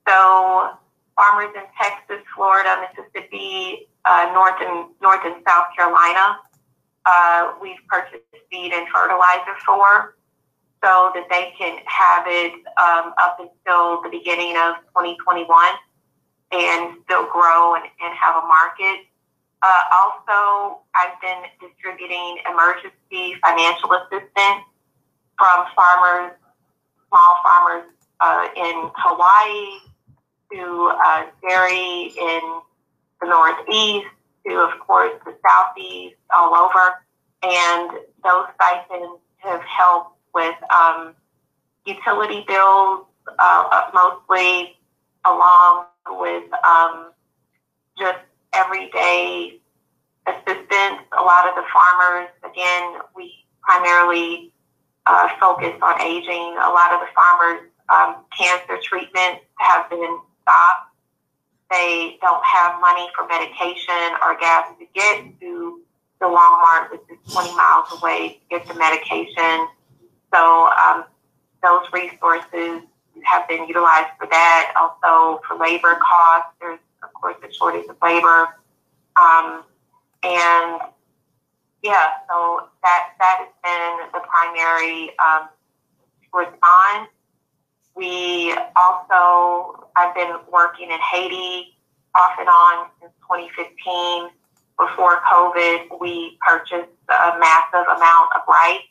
So 0.07 0.71
farmers 1.15 1.53
in 1.55 1.63
Texas, 1.79 2.23
Florida, 2.35 2.87
Mississippi, 2.87 3.87
uh, 4.05 4.31
North 4.33 4.55
and 4.61 4.89
North 5.01 5.21
and 5.23 5.35
South 5.47 5.67
Carolina, 5.77 6.37
uh, 7.05 7.53
we've 7.61 7.77
purchased 7.87 8.23
seed 8.51 8.73
and 8.73 8.87
fertilizer 8.93 9.55
for 9.65 10.15
so 10.83 11.11
that 11.13 11.27
they 11.29 11.53
can 11.57 11.77
have 11.85 12.25
it 12.27 12.53
um, 12.81 13.13
up 13.21 13.39
until 13.39 14.01
the 14.01 14.09
beginning 14.09 14.57
of 14.57 14.75
2021 14.97 15.45
and 16.51 16.97
still 17.05 17.25
grow 17.31 17.75
and, 17.75 17.83
and 17.83 18.13
have 18.15 18.43
a 18.43 18.47
market. 18.47 19.05
Uh, 19.63 19.81
also, 19.93 20.81
I've 20.95 21.19
been 21.21 21.43
distributing 21.61 22.39
emergency 22.49 23.35
financial 23.43 23.93
assistance 23.93 24.65
from 25.37 25.65
farmers, 25.75 26.33
small 27.07 27.35
farmers 27.43 27.89
uh, 28.19 28.47
in 28.55 28.89
Hawaii 28.95 29.79
to 30.51 30.91
uh, 31.05 31.25
dairy 31.47 32.11
in 32.19 32.61
the 33.21 33.27
Northeast 33.27 34.07
to, 34.47 34.55
of 34.55 34.79
course, 34.79 35.13
the 35.25 35.35
Southeast, 35.47 36.15
all 36.35 36.55
over. 36.55 37.05
And 37.43 37.91
those 38.23 38.45
stipends 38.55 39.19
have 39.37 39.61
helped 39.61 40.17
with 40.33 40.55
um, 40.71 41.13
utility 41.85 42.43
bills, 42.47 43.05
uh, 43.39 43.89
mostly 43.93 44.75
along 45.25 45.85
with 46.19 46.43
um, 46.65 47.11
just 47.97 48.19
everyday 48.53 49.59
assistance. 50.27 50.99
A 51.17 51.23
lot 51.23 51.47
of 51.47 51.55
the 51.55 51.63
farmers, 51.73 52.29
again, 52.43 52.99
we 53.15 53.33
primarily 53.61 54.53
uh, 55.05 55.29
focus 55.39 55.73
on 55.81 56.01
aging. 56.01 56.57
A 56.61 56.69
lot 56.69 56.93
of 56.93 57.01
the 57.01 57.07
farmers, 57.15 57.61
um, 57.89 58.23
cancer 58.37 58.77
treatments 58.83 59.41
have 59.57 59.89
been 59.89 60.19
stopped. 60.41 60.87
They 61.69 62.17
don't 62.21 62.43
have 62.43 62.81
money 62.81 63.07
for 63.15 63.25
medication 63.27 64.17
or 64.25 64.37
gas 64.39 64.67
to 64.77 64.85
get 64.93 65.39
to 65.39 65.81
the 66.19 66.25
Walmart, 66.27 66.91
which 66.91 67.01
is 67.09 67.33
20 67.33 67.55
miles 67.55 67.87
away, 67.93 68.39
to 68.41 68.57
get 68.57 68.67
the 68.67 68.75
medication. 68.75 69.67
So 70.33 70.69
um, 70.85 71.05
those 71.63 71.85
resources 71.93 72.83
have 73.23 73.47
been 73.47 73.67
utilized 73.67 74.09
for 74.19 74.27
that. 74.29 74.73
Also 74.79 75.41
for 75.47 75.57
labor 75.57 75.97
costs, 76.01 76.51
there's 76.59 76.79
of 77.03 77.13
course 77.13 77.35
a 77.47 77.51
shortage 77.53 77.85
of 77.89 77.95
labor, 78.01 78.55
um, 79.19 79.63
and 80.23 80.81
yeah, 81.83 82.21
so 82.29 82.67
that 82.83 83.09
that 83.19 83.37
has 83.39 83.49
been 83.63 84.11
the 84.13 84.25
primary 84.27 85.11
um, 85.19 85.49
response. 86.33 87.09
We 87.95 88.55
also 88.75 89.89
I've 89.95 90.15
been 90.15 90.35
working 90.51 90.91
in 90.91 90.99
Haiti 91.11 91.75
off 92.15 92.31
and 92.39 92.47
on 92.47 92.87
since 92.99 93.11
2015. 93.21 94.29
Before 94.79 95.21
COVID, 95.31 95.99
we 95.99 96.39
purchased 96.47 96.89
a 97.09 97.37
massive 97.39 97.85
amount 97.85 98.29
of 98.35 98.41
rice 98.47 98.81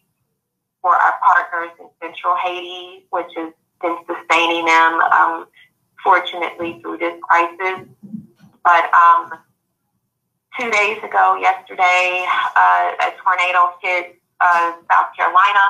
for 0.83 0.95
our 0.95 1.15
partners 1.25 1.71
in 1.81 1.87
Central 2.01 2.37
Haiti, 2.37 3.07
which 3.11 3.27
has 3.37 3.53
been 3.81 3.97
sustaining 4.07 4.65
them, 4.65 5.01
um, 5.01 5.47
fortunately, 6.03 6.81
through 6.81 6.99
this 6.99 7.15
crisis. 7.23 7.87
But 8.65 8.91
um, 8.93 9.33
two 10.59 10.71
days 10.71 10.99
ago, 11.03 11.37
yesterday, 11.41 12.27
uh, 12.57 12.93
a 13.01 13.13
tornado 13.23 13.73
hit 13.83 14.21
uh, 14.41 14.73
South 14.91 15.17
Carolina. 15.17 15.65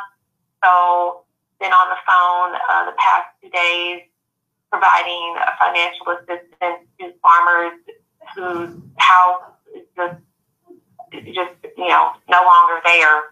So, 0.62 1.22
been 1.60 1.72
on 1.72 1.88
the 1.90 2.00
phone 2.06 2.58
uh, 2.70 2.86
the 2.86 2.96
past 2.96 3.28
two 3.42 3.50
days 3.50 4.02
providing 4.70 5.34
financial 5.58 6.06
assistance 6.08 6.86
to 6.98 7.12
farmers 7.20 7.78
whose 8.34 8.70
house 8.96 9.42
is 9.74 9.82
just, 9.96 10.16
just 11.34 11.54
you 11.76 11.88
know, 11.88 12.12
no 12.28 12.40
longer 12.42 12.80
there 12.84 13.22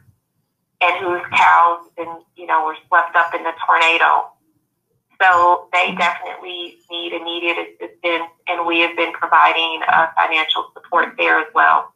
and 0.80 1.04
whose 1.04 1.23
cows 1.35 1.87
and 1.97 2.08
you 2.37 2.47
know 2.47 2.64
were 2.64 2.76
swept 2.87 3.14
up 3.16 3.35
in 3.35 3.42
the 3.42 3.52
tornado. 3.66 4.30
So 5.20 5.68
they 5.72 5.94
definitely 5.96 6.78
need 6.90 7.12
immediate 7.12 7.56
assistance, 7.58 8.30
and 8.46 8.66
we 8.66 8.80
have 8.80 8.96
been 8.96 9.12
providing 9.12 9.80
uh, 9.88 10.08
financial 10.20 10.70
support 10.75 11.14
there 11.18 11.40
as 11.40 11.46
well. 11.54 11.92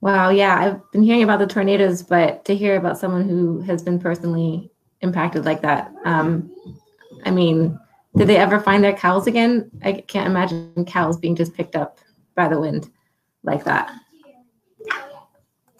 Wow, 0.00 0.30
yeah, 0.30 0.58
I've 0.58 0.90
been 0.90 1.02
hearing 1.02 1.22
about 1.22 1.38
the 1.38 1.46
tornadoes, 1.46 2.02
but 2.02 2.44
to 2.46 2.56
hear 2.56 2.76
about 2.76 2.98
someone 2.98 3.28
who 3.28 3.60
has 3.60 3.82
been 3.82 4.00
personally 4.00 4.70
impacted 5.00 5.44
like 5.44 5.60
that, 5.62 5.92
um, 6.04 6.50
I 7.24 7.30
mean, 7.30 7.78
did 8.16 8.26
they 8.26 8.36
ever 8.36 8.58
find 8.58 8.82
their 8.82 8.94
cows 8.94 9.26
again? 9.26 9.70
I 9.84 9.92
can't 9.92 10.26
imagine 10.26 10.84
cows 10.86 11.18
being 11.18 11.36
just 11.36 11.54
picked 11.54 11.76
up 11.76 11.98
by 12.34 12.48
the 12.48 12.58
wind 12.58 12.90
like 13.42 13.64
that. 13.64 13.92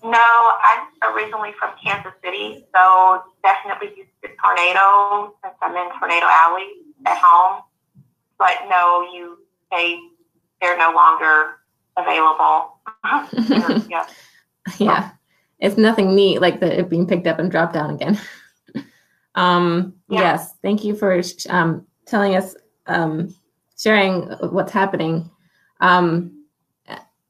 No, 0.05 0.53
I'm 0.65 0.87
originally 1.03 1.51
from 1.59 1.71
Kansas 1.83 2.13
City, 2.25 2.65
so 2.75 3.23
definitely 3.43 3.89
used 3.97 4.11
to 4.23 4.31
tornado 4.43 5.35
since 5.43 5.55
I'm 5.61 5.75
in 5.77 5.89
Tornado 5.99 6.27
Alley 6.27 6.69
at 7.07 7.19
home. 7.19 7.63
But 8.39 8.57
no, 8.69 9.03
you 9.13 9.39
they 9.71 9.99
they're 10.61 10.79
no 10.79 10.93
longer 10.93 11.57
available. 11.97 12.79
yeah. 13.89 14.07
yeah. 14.79 15.11
It's 15.59 15.77
nothing 15.77 16.15
neat 16.15 16.41
like 16.41 16.61
the 16.61 16.81
it 16.81 16.89
being 16.89 17.07
picked 17.07 17.27
up 17.27 17.39
and 17.39 17.51
dropped 17.51 17.75
down 17.75 17.91
again. 17.91 18.19
um 19.35 19.95
yeah. 20.09 20.21
yes, 20.21 20.55
thank 20.63 20.85
you 20.85 20.95
for 20.95 21.21
um 21.49 21.87
telling 22.07 22.37
us 22.37 22.55
um 22.87 23.35
sharing 23.79 24.23
what's 24.51 24.73
happening. 24.73 25.31
Um 25.81 26.42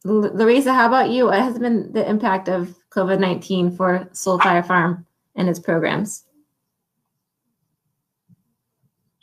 Larissa, 0.04 0.72
how 0.74 0.86
about 0.86 1.10
you? 1.10 1.26
What 1.26 1.38
has 1.38 1.58
been 1.58 1.92
the 1.92 2.08
impact 2.08 2.48
of 2.48 2.74
COVID 2.90 3.20
19 3.20 3.76
for 3.76 4.08
Soul 4.12 4.38
Fire 4.38 4.62
Farm 4.62 5.06
and 5.36 5.48
its 5.48 5.60
programs? 5.60 6.24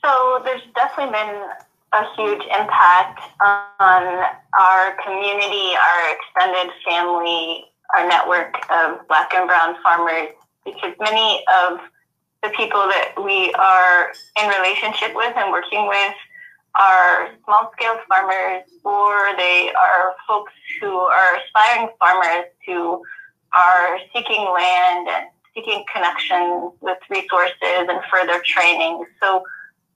So, 0.03 0.41
there's 0.45 0.61
definitely 0.75 1.11
been 1.11 1.43
a 1.91 2.03
huge 2.15 2.41
impact 2.43 3.21
on 3.41 4.25
our 4.57 4.95
community, 5.03 5.75
our 5.75 6.15
extended 6.15 6.73
family, 6.87 7.65
our 7.97 8.07
network 8.07 8.55
of 8.71 9.05
Black 9.07 9.33
and 9.33 9.47
Brown 9.47 9.75
farmers, 9.83 10.29
because 10.63 10.93
many 11.01 11.43
of 11.63 11.79
the 12.43 12.49
people 12.55 12.79
that 12.79 13.13
we 13.17 13.51
are 13.53 14.13
in 14.41 14.49
relationship 14.49 15.13
with 15.13 15.35
and 15.35 15.51
working 15.51 15.87
with 15.87 16.13
are 16.77 17.29
small 17.43 17.71
scale 17.75 17.97
farmers 18.07 18.63
or 18.83 19.35
they 19.37 19.71
are 19.71 20.15
folks 20.27 20.53
who 20.79 20.91
are 20.91 21.37
aspiring 21.37 21.89
farmers 21.99 22.45
who 22.65 23.01
are 23.53 23.99
seeking 24.13 24.45
land 24.53 25.07
and 25.09 25.27
seeking 25.55 25.83
connections 25.93 26.71
with 26.81 26.97
resources 27.09 27.89
and 27.89 27.99
further 28.11 28.41
training. 28.45 29.03
So 29.21 29.43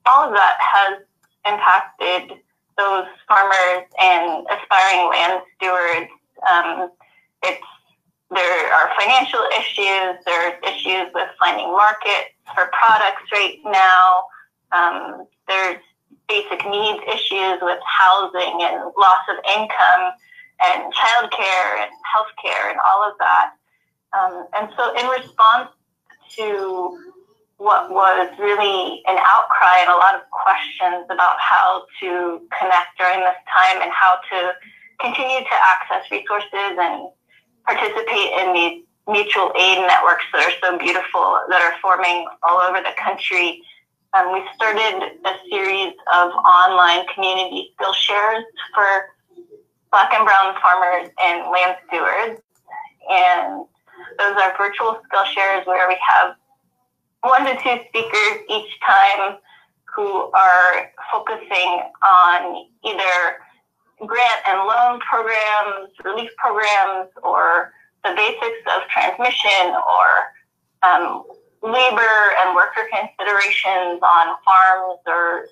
all 0.05 0.27
of 0.27 0.33
that 0.33 0.57
has 0.59 0.99
impacted 1.45 2.39
those 2.77 3.05
farmers 3.27 3.85
and 4.01 4.45
aspiring 4.49 5.09
land 5.09 5.41
stewards. 5.55 6.11
Um, 6.49 6.89
it's 7.43 7.61
there 8.33 8.73
are 8.73 8.89
financial 8.99 9.41
issues. 9.59 10.17
There 10.25 10.49
are 10.49 10.57
issues 10.67 11.13
with 11.13 11.29
finding 11.39 11.71
markets 11.71 12.33
for 12.55 12.71
products 12.73 13.29
right 13.31 13.57
now. 13.63 14.23
Um, 14.71 15.27
there's 15.47 15.77
basic 16.27 16.65
needs 16.65 16.99
issues 17.07 17.59
with 17.61 17.79
housing 17.85 18.61
and 18.61 18.91
loss 18.97 19.23
of 19.29 19.37
income 19.55 20.13
and 20.63 20.93
childcare 20.93 21.81
and 21.81 21.91
healthcare 22.07 22.69
and 22.69 22.79
all 22.87 23.09
of 23.09 23.17
that. 23.19 23.51
Um, 24.13 24.47
and 24.55 24.69
so, 24.77 24.93
in 24.95 25.07
response 25.07 25.69
to 26.37 26.99
what 27.57 27.89
was 27.89 28.29
really 28.39 29.01
an 29.07 29.17
outcry 29.17 29.79
and 29.81 29.89
a 29.89 29.95
lot 29.95 30.15
of 30.15 30.21
questions 30.31 31.05
about 31.09 31.37
how 31.39 31.85
to 32.01 32.41
connect 32.59 32.97
during 32.97 33.19
this 33.19 33.39
time 33.47 33.81
and 33.81 33.91
how 33.91 34.17
to 34.29 34.51
continue 34.99 35.39
to 35.39 35.55
access 35.71 36.09
resources 36.11 36.75
and 36.77 37.09
participate 37.65 38.31
in 38.41 38.53
these 38.53 38.83
mutual 39.07 39.51
aid 39.59 39.79
networks 39.79 40.23
that 40.33 40.47
are 40.47 40.55
so 40.61 40.77
beautiful 40.77 41.39
that 41.49 41.61
are 41.61 41.75
forming 41.81 42.27
all 42.43 42.59
over 42.59 42.79
the 42.79 42.93
country. 42.97 43.61
Um, 44.13 44.31
we 44.31 44.43
started 44.55 45.09
a 45.25 45.33
series 45.49 45.93
of 46.13 46.31
online 46.33 47.03
community 47.15 47.71
skill 47.73 47.93
shares 47.93 48.43
for 48.75 49.09
Black 49.91 50.13
and 50.13 50.23
Brown 50.23 50.53
farmers 50.61 51.09
and 51.19 51.49
land 51.51 51.77
stewards. 51.87 52.39
And 53.09 53.65
those 54.19 54.35
are 54.39 54.55
virtual 54.55 55.01
skill 55.05 55.25
shares 55.25 55.65
where 55.65 55.87
we 55.87 55.97
have 56.07 56.35
one 57.21 57.43
to 57.45 57.53
two 57.55 57.79
speakers 57.89 58.43
each 58.49 58.79
time 58.85 59.37
who 59.85 60.31
are 60.31 60.91
focusing 61.11 61.81
on 62.05 62.67
either 62.85 63.41
grant 64.05 64.41
and 64.47 64.59
loan 64.59 64.99
programs, 64.99 65.89
relief 66.03 66.29
programs, 66.37 67.09
or 67.23 67.73
the 68.03 68.13
basics 68.15 68.61
of 68.75 68.83
transmission 68.89 69.73
or 69.73 70.87
um, 70.87 71.23
labor 71.63 72.15
and 72.43 72.55
worker 72.55 72.85
considerations 72.91 74.03
on 74.03 74.35
farms 74.43 74.99
or 75.07 75.47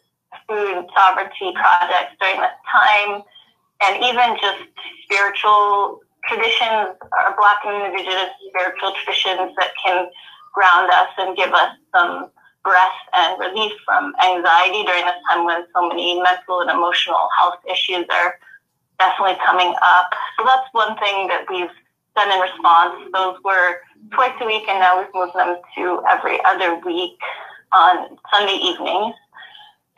food 0.48 0.86
sovereignty 0.94 1.56
projects 1.56 2.13
during 2.20 2.39
this 2.39 2.58
time, 2.68 3.24
and 3.84 4.03
even 4.03 4.38
just 4.39 4.60
spiritual 5.03 6.01
traditions 6.27 7.00
or 7.00 7.36
Black 7.39 7.63
and 7.65 7.88
Indigenous 7.88 8.30
spiritual 8.48 8.94
traditions 9.03 9.56
that 9.58 9.72
can 9.84 10.08
ground 10.53 10.91
us 10.91 11.10
and 11.18 11.36
give 11.36 11.51
us 11.53 11.72
some 11.96 12.30
breath 12.63 13.00
and 13.13 13.39
relief 13.39 13.72
from 13.86 14.13
anxiety 14.24 14.84
during 14.84 15.06
this 15.06 15.15
time 15.30 15.46
when 15.46 15.65
so 15.74 15.88
many 15.88 16.22
mental 16.22 16.62
and 16.62 16.70
emotional 16.70 17.27
health 17.38 17.58
issues 17.70 18.06
are 18.12 18.38
definitely 19.00 19.38
coming 19.44 19.74
up. 19.82 20.13
So 20.38 20.46
that's 20.46 20.70
one 20.74 20.96
thing 21.00 21.27
that 21.27 21.46
we've 21.50 21.74
done 22.15 22.32
in 22.32 22.39
response. 22.39 22.96
Those 23.13 23.38
were 23.44 23.82
twice 24.12 24.34
a 24.41 24.46
week, 24.46 24.68
and 24.68 24.80
now 24.80 25.00
we've 25.00 25.13
moved 25.13 25.36
them 25.36 25.58
to 25.75 26.03
every 26.10 26.39
other 26.46 26.80
week 26.86 27.18
on 27.72 28.18
Sunday 28.32 28.60
evenings. 28.62 29.15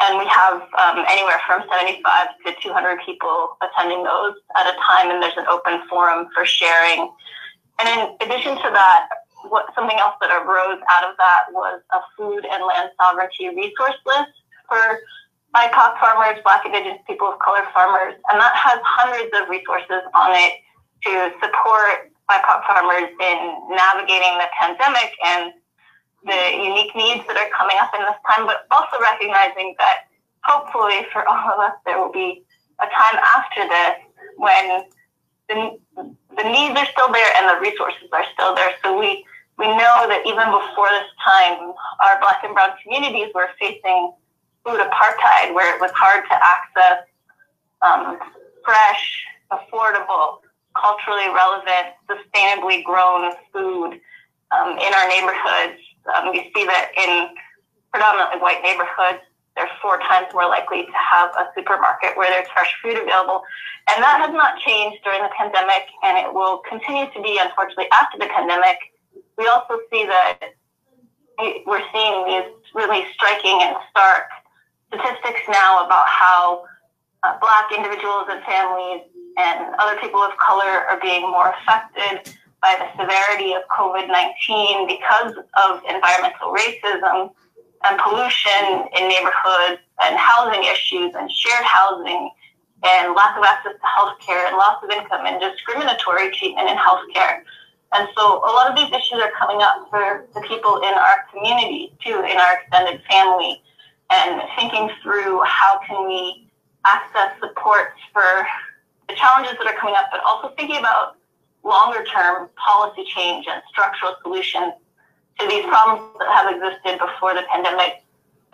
And 0.01 0.19
we 0.19 0.27
have 0.27 0.61
um, 0.83 1.05
anywhere 1.07 1.39
from 1.47 1.63
75 1.69 2.27
to 2.45 2.53
200 2.61 2.99
people 3.05 3.55
attending 3.63 4.03
those 4.03 4.35
at 4.57 4.67
a 4.67 4.75
time, 4.75 5.11
and 5.11 5.23
there's 5.23 5.37
an 5.37 5.45
open 5.47 5.81
forum 5.87 6.27
for 6.35 6.45
sharing. 6.45 7.09
And 7.79 7.87
in 7.87 8.27
addition 8.27 8.55
to 8.57 8.69
that, 8.73 9.07
what 9.49 9.67
something 9.75 9.97
else 9.97 10.15
that 10.21 10.31
arose 10.31 10.79
out 10.91 11.09
of 11.09 11.15
that 11.17 11.43
was 11.51 11.81
a 11.91 11.99
food 12.17 12.45
and 12.45 12.63
land 12.63 12.89
sovereignty 12.99 13.49
resource 13.49 13.99
list 14.05 14.31
for 14.67 14.99
BIPOC 15.55 15.99
farmers, 15.99 16.41
Black 16.43 16.65
Indigenous 16.65 16.99
people 17.07 17.27
of 17.27 17.39
color 17.39 17.63
farmers, 17.73 18.15
and 18.31 18.41
that 18.41 18.55
has 18.55 18.79
hundreds 18.83 19.31
of 19.39 19.49
resources 19.49 20.01
on 20.15 20.31
it 20.33 20.62
to 21.05 21.31
support 21.41 22.11
BIPOC 22.29 22.59
farmers 22.67 23.09
in 23.19 23.37
navigating 23.69 24.37
the 24.39 24.47
pandemic 24.59 25.11
and 25.25 25.53
the 26.25 26.55
unique 26.55 26.95
needs 26.95 27.27
that 27.27 27.35
are 27.35 27.51
coming 27.51 27.75
up 27.81 27.91
in 27.95 28.01
this 28.01 28.15
time, 28.27 28.47
but 28.47 28.65
also 28.71 28.95
recognizing 29.01 29.75
that 29.77 30.07
hopefully 30.43 31.05
for 31.11 31.27
all 31.27 31.51
of 31.51 31.59
us, 31.59 31.75
there 31.85 31.99
will 31.99 32.11
be 32.11 32.43
a 32.79 32.87
time 32.87 33.19
after 33.35 33.67
this 33.67 33.95
when 34.37 34.83
the, 35.49 35.77
the 36.37 36.43
needs 36.47 36.79
are 36.79 36.87
still 36.91 37.11
there 37.11 37.31
and 37.37 37.51
the 37.51 37.59
resources 37.59 38.07
are 38.11 38.25
still 38.33 38.55
there. 38.55 38.71
So 38.83 38.97
we, 38.97 39.25
we 39.59 39.67
know 39.67 40.07
that 40.07 40.23
even 40.25 40.47
before 40.47 40.89
this 40.89 41.11
time, 41.19 41.75
our 41.99 42.19
Black 42.23 42.39
and 42.43 42.53
Brown 42.53 42.71
communities 42.81 43.31
were 43.35 43.49
facing 43.59 44.13
food 44.65 44.79
apartheid, 44.79 45.53
where 45.53 45.75
it 45.75 45.79
was 45.81 45.91
hard 45.91 46.23
to 46.31 46.35
access 46.39 47.03
um, 47.83 48.17
fresh, 48.63 49.25
affordable, 49.51 50.39
culturally 50.79 51.29
relevant, 51.29 51.93
sustainably 52.09 52.83
grown 52.83 53.31
food 53.51 53.99
um, 54.51 54.77
in 54.77 54.91
our 54.93 55.07
neighborhoods. 55.07 55.79
Um, 56.15 56.33
you 56.33 56.43
see 56.55 56.65
that 56.65 56.91
in 56.97 57.29
predominantly 57.91 58.39
white 58.41 58.61
neighborhoods, 58.63 59.23
they're 59.55 59.69
four 59.81 59.99
times 59.99 60.27
more 60.33 60.49
likely 60.49 60.85
to 60.85 60.97
have 60.97 61.29
a 61.37 61.45
supermarket 61.55 62.17
where 62.17 62.29
there's 62.29 62.49
fresh 62.49 62.73
food 62.81 62.97
available. 62.97 63.43
And 63.89 64.01
that 64.01 64.17
has 64.25 64.33
not 64.33 64.57
changed 64.57 65.03
during 65.03 65.21
the 65.21 65.29
pandemic, 65.37 65.85
and 66.03 66.17
it 66.17 66.33
will 66.33 66.63
continue 66.67 67.05
to 67.13 67.21
be, 67.21 67.37
unfortunately, 67.39 67.87
after 67.93 68.17
the 68.17 68.25
pandemic. 68.33 68.77
We 69.37 69.45
also 69.47 69.77
see 69.91 70.05
that 70.05 70.57
we're 71.65 71.85
seeing 71.93 72.25
these 72.25 72.49
really 72.73 73.05
striking 73.13 73.59
and 73.61 73.75
stark 73.89 74.25
statistics 74.87 75.41
now 75.49 75.85
about 75.85 76.07
how 76.07 76.65
uh, 77.23 77.37
Black 77.39 77.71
individuals 77.75 78.27
and 78.29 78.43
families 78.43 79.01
and 79.37 79.75
other 79.79 79.99
people 79.99 80.21
of 80.21 80.31
color 80.37 80.85
are 80.89 80.99
being 81.01 81.21
more 81.21 81.53
affected 81.53 82.33
by 82.61 82.75
the 82.79 82.87
severity 82.95 83.53
of 83.53 83.63
COVID 83.67 84.07
19 84.07 84.87
because 84.87 85.35
of 85.67 85.81
environmental 85.89 86.55
racism 86.55 87.31
and 87.83 87.99
pollution 87.99 88.87
in 88.95 89.09
neighborhoods 89.09 89.81
and 90.03 90.15
housing 90.15 90.63
issues 90.63 91.11
and 91.15 91.29
shared 91.29 91.65
housing 91.65 92.31
and 92.83 93.15
lack 93.15 93.37
of 93.37 93.43
access 93.43 93.73
to 93.73 93.87
healthcare 93.87 94.47
and 94.47 94.55
loss 94.55 94.83
of 94.83 94.89
income 94.89 95.25
and 95.25 95.39
discriminatory 95.39 96.31
treatment 96.31 96.69
in 96.69 96.77
healthcare. 96.77 97.43
And 97.93 98.07
so 98.17 98.39
a 98.39 98.51
lot 98.51 98.69
of 98.69 98.75
these 98.75 98.89
issues 98.89 99.21
are 99.21 99.31
coming 99.37 99.61
up 99.61 99.87
for 99.89 100.25
the 100.33 100.41
people 100.41 100.77
in 100.77 100.93
our 100.93 101.27
community 101.31 101.93
too, 102.03 102.19
in 102.19 102.37
our 102.37 102.59
extended 102.59 103.01
family, 103.09 103.61
and 104.09 104.41
thinking 104.57 104.89
through 105.01 105.41
how 105.45 105.79
can 105.85 106.07
we 106.07 106.49
access 106.85 107.31
supports 107.39 107.99
for 108.11 108.45
the 109.07 109.15
challenges 109.15 109.57
that 109.57 109.67
are 109.67 109.77
coming 109.79 109.95
up, 109.97 110.07
but 110.11 110.21
also 110.23 110.53
thinking 110.55 110.77
about 110.77 111.17
longer 111.63 112.03
term 112.03 112.49
policy 112.55 113.03
change 113.15 113.45
and 113.49 113.61
structural 113.69 114.15
solutions 114.21 114.73
to 115.39 115.47
these 115.47 115.63
problems 115.65 116.17
that 116.19 116.29
have 116.29 116.53
existed 116.53 116.99
before 116.99 117.33
the 117.33 117.43
pandemic 117.51 118.03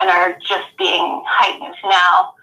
and 0.00 0.08
are 0.08 0.38
just 0.40 0.68
being 0.78 1.22
heightened 1.26 1.74
now. 1.84 2.34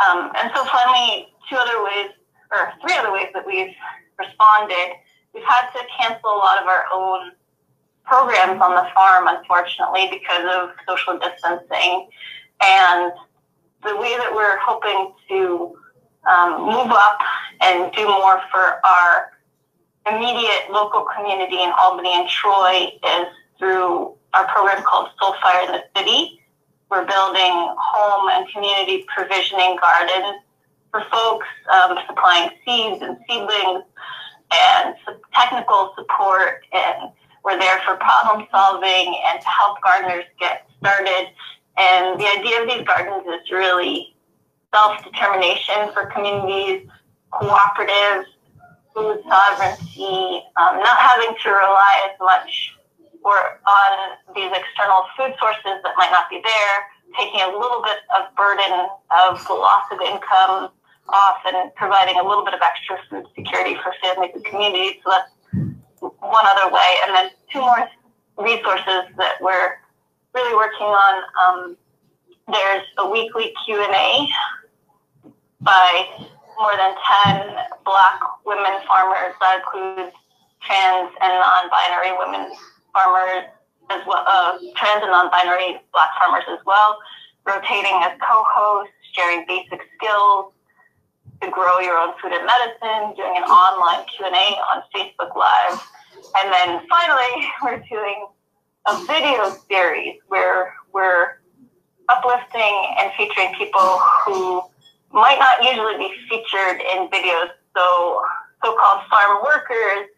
Um, 0.00 0.32
and 0.36 0.50
so 0.54 0.64
finally, 0.64 1.28
two 1.48 1.56
other 1.56 1.82
ways, 1.82 2.10
or 2.52 2.72
three 2.82 2.96
other 2.96 3.12
ways 3.12 3.28
that 3.34 3.46
we've 3.46 3.74
responded. 4.18 4.96
We've 5.34 5.44
had 5.44 5.70
to 5.70 5.80
cancel 5.98 6.30
a 6.30 6.36
lot 6.36 6.60
of 6.60 6.68
our 6.68 6.84
own 6.92 7.32
programs 8.04 8.60
on 8.60 8.74
the 8.74 8.86
farm, 8.94 9.28
unfortunately, 9.28 10.08
because 10.10 10.44
of 10.54 10.70
social 10.88 11.18
distancing. 11.18 12.08
And 12.62 13.12
the 13.84 13.96
way 13.96 14.16
that 14.18 14.32
we're 14.34 14.58
hoping 14.58 15.12
to 15.28 15.76
um, 16.28 16.62
move 16.62 16.90
up 16.90 17.18
and 17.60 17.92
do 17.92 18.06
more 18.06 18.40
for 18.50 18.80
our 18.84 19.32
immediate 20.06 20.70
local 20.70 21.06
community 21.16 21.62
in 21.62 21.70
Albany 21.82 22.12
and 22.14 22.28
Troy 22.28 22.88
is 23.04 23.26
through 23.58 24.14
our 24.34 24.46
program 24.48 24.82
called 24.84 25.08
Soul 25.20 25.34
Fire 25.42 25.66
in 25.66 25.72
the 25.72 25.82
City. 25.96 26.40
We're 26.90 27.06
building 27.06 27.74
home 27.78 28.30
and 28.32 28.48
community 28.52 29.04
provisioning 29.14 29.78
gardens 29.80 30.42
for 30.90 31.04
folks, 31.12 31.46
um, 31.72 31.98
supplying 32.08 32.50
seeds 32.64 33.02
and 33.02 33.16
seedlings 33.28 33.84
and 34.52 34.94
technical 35.32 35.94
support. 35.96 36.64
And 36.72 37.10
we're 37.44 37.58
there 37.58 37.80
for 37.86 37.96
problem 37.96 38.46
solving 38.50 39.14
and 39.26 39.40
to 39.40 39.46
help 39.46 39.80
gardeners 39.82 40.24
get 40.40 40.66
started. 40.78 41.28
And 41.76 42.20
the 42.20 42.26
idea 42.26 42.62
of 42.62 42.68
these 42.68 42.86
gardens 42.86 43.24
is 43.26 43.50
really 43.50 44.16
self 44.72 45.02
determination 45.04 45.92
for 45.92 46.06
communities, 46.06 46.88
cooperatives, 47.32 48.24
food 48.94 49.22
sovereignty, 49.28 50.42
um, 50.56 50.78
not 50.78 50.98
having 50.98 51.34
to 51.42 51.48
rely 51.50 52.10
as 52.10 52.18
much 52.20 52.74
or 53.22 53.60
on 53.66 54.16
these 54.34 54.50
external 54.50 55.04
food 55.16 55.34
sources 55.38 55.76
that 55.84 55.92
might 55.96 56.10
not 56.10 56.30
be 56.30 56.40
there, 56.42 56.76
taking 57.18 57.40
a 57.40 57.52
little 57.52 57.82
bit 57.82 58.00
of 58.16 58.34
burden 58.34 58.88
of 59.10 59.44
the 59.46 59.52
loss 59.52 59.84
of 59.92 60.00
income 60.00 60.70
off 61.10 61.38
and 61.44 61.74
providing 61.74 62.16
a 62.18 62.26
little 62.26 62.44
bit 62.44 62.54
of 62.54 62.60
extra 62.62 62.96
food 63.10 63.26
security 63.34 63.76
for 63.82 63.92
families 64.02 64.30
and 64.34 64.44
communities. 64.44 64.94
So 65.04 65.10
that's 65.10 65.32
one 66.00 66.46
other 66.46 66.72
way. 66.72 66.90
And 67.06 67.14
then 67.14 67.30
two 67.52 67.60
more 67.60 67.88
resources 68.38 69.10
that 69.18 69.34
we're 69.40 69.76
really 70.34 70.54
working 70.54 70.86
on. 70.86 71.22
Um, 71.36 71.76
there's 72.48 72.86
a 72.98 73.08
weekly 73.08 73.52
Q&A 73.64 74.28
by 75.60 76.06
more 76.58 76.76
than 76.76 76.92
10 77.24 77.56
black 77.84 78.20
women 78.44 78.80
farmers. 78.86 79.34
That 79.40 79.60
includes 79.60 80.16
trans 80.62 81.10
and 81.20 81.32
non-binary 81.40 82.12
women 82.20 82.52
farmers 82.92 83.48
as 83.90 84.02
well, 84.06 84.24
uh, 84.26 84.58
trans 84.76 85.02
and 85.02 85.10
non-binary 85.10 85.80
black 85.92 86.10
farmers 86.18 86.44
as 86.48 86.58
well, 86.64 86.98
rotating 87.46 87.96
as 88.04 88.12
co-hosts, 88.20 88.92
sharing 89.12 89.44
basic 89.48 89.80
skills 89.96 90.52
to 91.42 91.50
grow 91.50 91.80
your 91.80 91.96
own 91.96 92.12
food 92.20 92.32
and 92.32 92.44
medicine, 92.44 93.16
doing 93.16 93.36
an 93.36 93.44
online 93.44 94.04
Q&A 94.16 94.30
on 94.30 94.82
Facebook 94.94 95.34
Live. 95.34 95.80
And 96.38 96.52
then 96.52 96.86
finally, 96.88 97.48
we're 97.64 97.82
doing 97.88 98.26
a 98.86 99.04
video 99.06 99.56
series 99.68 100.20
where 100.28 100.74
we're 100.92 101.40
uplifting 102.08 102.94
and 102.98 103.12
featuring 103.16 103.54
people 103.54 104.00
who 104.24 104.62
might 105.12 105.38
not 105.38 105.64
usually 105.64 105.98
be 105.98 106.12
featured 106.28 106.80
in 106.80 107.08
videos. 107.08 107.50
So 107.76 108.22
so-called 108.62 109.02
farm 109.08 109.42
workers 109.42 110.08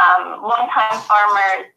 um, 0.00 0.42
one-time 0.42 1.00
farmers 1.00 1.72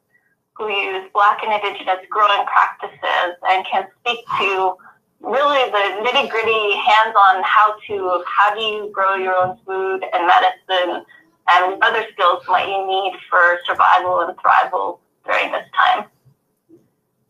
who 0.55 0.69
use 0.69 1.09
Black 1.13 1.43
and 1.43 1.51
Indigenous 1.51 2.05
growing 2.09 2.45
practices 2.45 3.35
and 3.49 3.65
can 3.65 3.87
speak 3.99 4.19
to 4.39 4.75
really 5.21 5.69
the 5.71 6.01
nitty 6.03 6.29
gritty 6.29 6.75
hands 6.75 7.15
on 7.15 7.43
how 7.43 7.75
to 7.87 8.09
of 8.09 8.21
how 8.25 8.53
do 8.55 8.61
you 8.61 8.89
grow 8.93 9.15
your 9.15 9.35
own 9.35 9.57
food 9.65 10.03
and 10.13 10.27
medicine 10.27 11.05
and 11.49 11.83
other 11.83 12.05
skills 12.13 12.43
might 12.47 12.67
you 12.67 12.87
need 12.87 13.13
for 13.29 13.59
survival 13.65 14.21
and 14.21 14.37
thrival 14.37 14.99
during 15.25 15.51
this 15.51 15.65
time. 15.75 16.05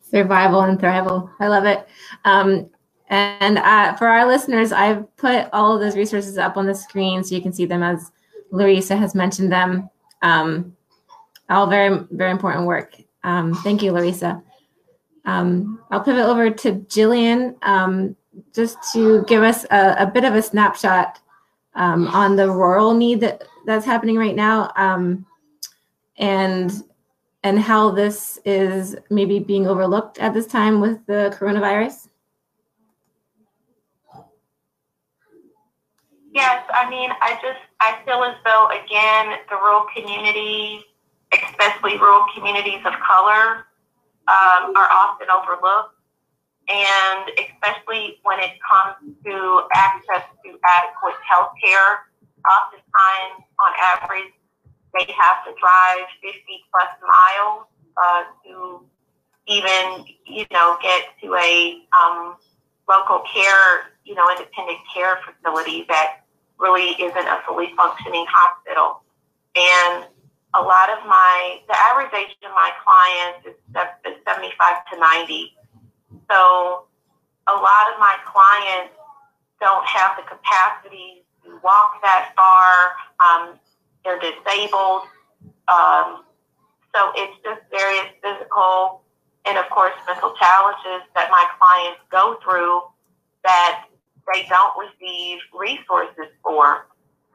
Survival 0.01 0.61
and 0.61 0.79
thrival. 0.79 1.29
I 1.39 1.47
love 1.47 1.65
it. 1.65 1.87
Um, 2.25 2.69
and 3.09 3.57
uh, 3.57 3.95
for 3.95 4.07
our 4.07 4.27
listeners, 4.27 4.71
I've 4.71 5.15
put 5.17 5.47
all 5.53 5.73
of 5.73 5.81
those 5.81 5.95
resources 5.95 6.37
up 6.37 6.57
on 6.57 6.65
the 6.65 6.73
screen 6.73 7.23
so 7.23 7.35
you 7.35 7.41
can 7.41 7.53
see 7.53 7.65
them 7.65 7.83
as 7.83 8.11
Larissa 8.51 8.95
has 8.95 9.13
mentioned 9.13 9.51
them. 9.51 9.89
Um, 10.21 10.75
all 11.49 11.67
very, 11.67 12.05
very 12.11 12.31
important 12.31 12.65
work. 12.65 12.95
Um, 13.23 13.53
thank 13.55 13.83
you, 13.83 13.91
Larissa. 13.91 14.41
Um, 15.25 15.81
I'll 15.91 16.01
pivot 16.01 16.25
over 16.25 16.49
to 16.49 16.73
Jillian 16.73 17.55
um, 17.63 18.15
just 18.53 18.77
to 18.93 19.23
give 19.25 19.43
us 19.43 19.65
a, 19.71 19.95
a, 19.99 20.11
bit 20.11 20.23
of 20.23 20.35
a 20.35 20.41
snapshot 20.41 21.19
um, 21.73 22.07
on 22.07 22.35
the 22.35 22.49
rural 22.49 22.93
need 22.93 23.21
that, 23.21 23.43
that's 23.65 23.85
happening 23.85 24.17
right 24.17 24.35
now 24.35 24.71
um, 24.75 25.25
and 26.17 26.71
and 27.43 27.59
how 27.59 27.91
this 27.91 28.39
is 28.43 28.95
maybe 29.11 29.37
being 29.37 29.67
overlooked 29.67 30.17
at 30.17 30.33
this 30.33 30.47
time 30.47 30.81
with 30.81 31.05
the 31.05 31.35
coronavirus. 31.39 32.07
Yes, 36.35 36.67
I 36.67 36.89
mean, 36.89 37.09
I 37.23 37.39
just 37.39 37.63
I 37.79 37.95
feel 38.03 38.19
as 38.27 38.35
though 38.43 38.67
again 38.67 39.39
the 39.47 39.55
rural 39.55 39.87
communities, 39.95 40.83
especially 41.31 41.95
rural 41.95 42.27
communities 42.35 42.83
of 42.83 42.91
color, 42.99 43.63
um, 44.27 44.75
are 44.75 44.91
often 44.91 45.31
overlooked, 45.31 45.95
and 46.67 47.31
especially 47.39 48.19
when 48.27 48.43
it 48.43 48.59
comes 48.59 49.15
to 49.23 49.63
access 49.79 50.27
to 50.43 50.59
adequate 50.67 51.15
health 51.23 51.55
care. 51.63 52.03
Oftentimes, 52.43 53.47
on 53.63 53.71
average, 53.95 54.35
they 54.91 55.07
have 55.15 55.39
to 55.47 55.55
drive 55.55 56.03
50 56.19 56.35
plus 56.67 56.91
miles 56.99 57.63
uh, 57.95 58.23
to 58.43 58.83
even, 59.47 60.03
you 60.27 60.45
know, 60.51 60.77
get 60.83 61.15
to 61.23 61.33
a 61.35 61.79
um, 61.95 62.35
local 62.89 63.23
care, 63.23 63.95
you 64.03 64.15
know, 64.15 64.29
independent 64.29 64.79
care 64.93 65.17
facility 65.23 65.85
that 65.87 66.24
really 66.59 66.91
isn't 67.01 67.27
a 67.27 67.41
fully 67.47 67.73
functioning 67.75 68.25
hospital. 68.29 69.01
And 69.55 70.05
a 70.55 70.61
lot 70.61 70.89
of 70.89 71.05
my, 71.05 71.59
the 71.67 71.75
average 71.75 72.13
age 72.13 72.35
of 72.43 72.51
my 72.51 72.71
clients 72.83 73.47
is 73.47 73.55
75 74.27 74.85
to 74.93 74.99
90. 74.99 75.53
So 76.31 76.87
a 77.47 77.53
lot 77.53 77.85
of 77.93 77.99
my 77.99 78.15
clients 78.25 78.95
don't 79.59 79.85
have 79.85 80.17
the 80.17 80.23
capacity 80.23 81.23
to 81.43 81.59
walk 81.63 82.01
that 82.01 82.33
far. 82.35 82.95
Um, 83.19 83.59
they're 84.03 84.19
disabled. 84.19 85.03
Um, 85.67 86.23
so 86.95 87.11
it's 87.15 87.35
just 87.43 87.61
various 87.71 88.07
physical 88.23 89.01
and, 89.45 89.57
of 89.57 89.69
course, 89.69 89.93
mental 90.07 90.33
challenges 90.39 91.05
that 91.13 91.29
my 91.29 91.45
clients 91.59 92.01
go 92.09 92.39
through 92.43 92.81
that 93.43 93.85
they 94.33 94.45
don't 94.49 94.73
receive 94.77 95.39
resources 95.53 96.33
for. 96.43 96.87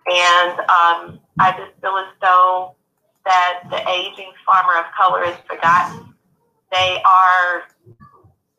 And 0.07 0.59
um, 0.61 1.21
I 1.39 1.53
just 1.57 1.81
feel 1.81 1.97
as 1.99 2.13
though 2.21 2.75
that 3.25 3.63
the 3.71 3.89
aging 3.89 4.33
farmer 4.47 4.79
of 4.79 4.87
color 4.97 5.23
is 5.25 5.37
forgotten. 5.47 6.15
They 6.73 7.03
are 7.05 7.65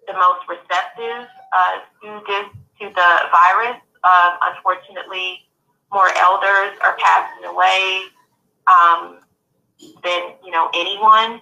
the 0.07 0.13
most 0.13 0.47
receptive 0.47 1.27
uh, 1.55 1.79
to 2.01 2.21
this 2.27 2.45
to 2.79 2.89
the 2.93 3.09
virus. 3.31 3.81
Um, 4.03 4.37
unfortunately, 4.41 5.47
more 5.91 6.09
elders 6.17 6.77
are 6.81 6.97
passing 6.97 7.45
away 7.45 8.03
um, 8.67 9.19
than 10.03 10.33
you 10.43 10.51
know 10.51 10.69
anyone, 10.73 11.41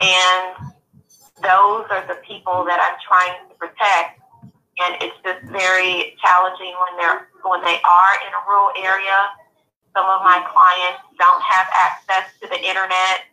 and 0.00 0.72
those 1.42 1.86
are 1.90 2.06
the 2.06 2.20
people 2.26 2.64
that 2.64 2.80
I'm 2.80 2.98
trying 3.06 3.48
to 3.48 3.54
protect 3.56 4.19
and 4.80 4.96
it's 5.02 5.16
just 5.24 5.44
very 5.52 6.16
challenging 6.22 6.74
when 6.80 6.96
they're 6.96 7.28
when 7.44 7.60
they 7.62 7.78
are 7.84 8.12
in 8.26 8.32
a 8.32 8.40
rural 8.48 8.72
area. 8.80 9.28
Some 9.94 10.06
of 10.06 10.22
my 10.22 10.40
clients 10.46 11.02
don't 11.18 11.42
have 11.42 11.66
access 11.74 12.30
to 12.40 12.48
the 12.48 12.56
internet. 12.56 13.26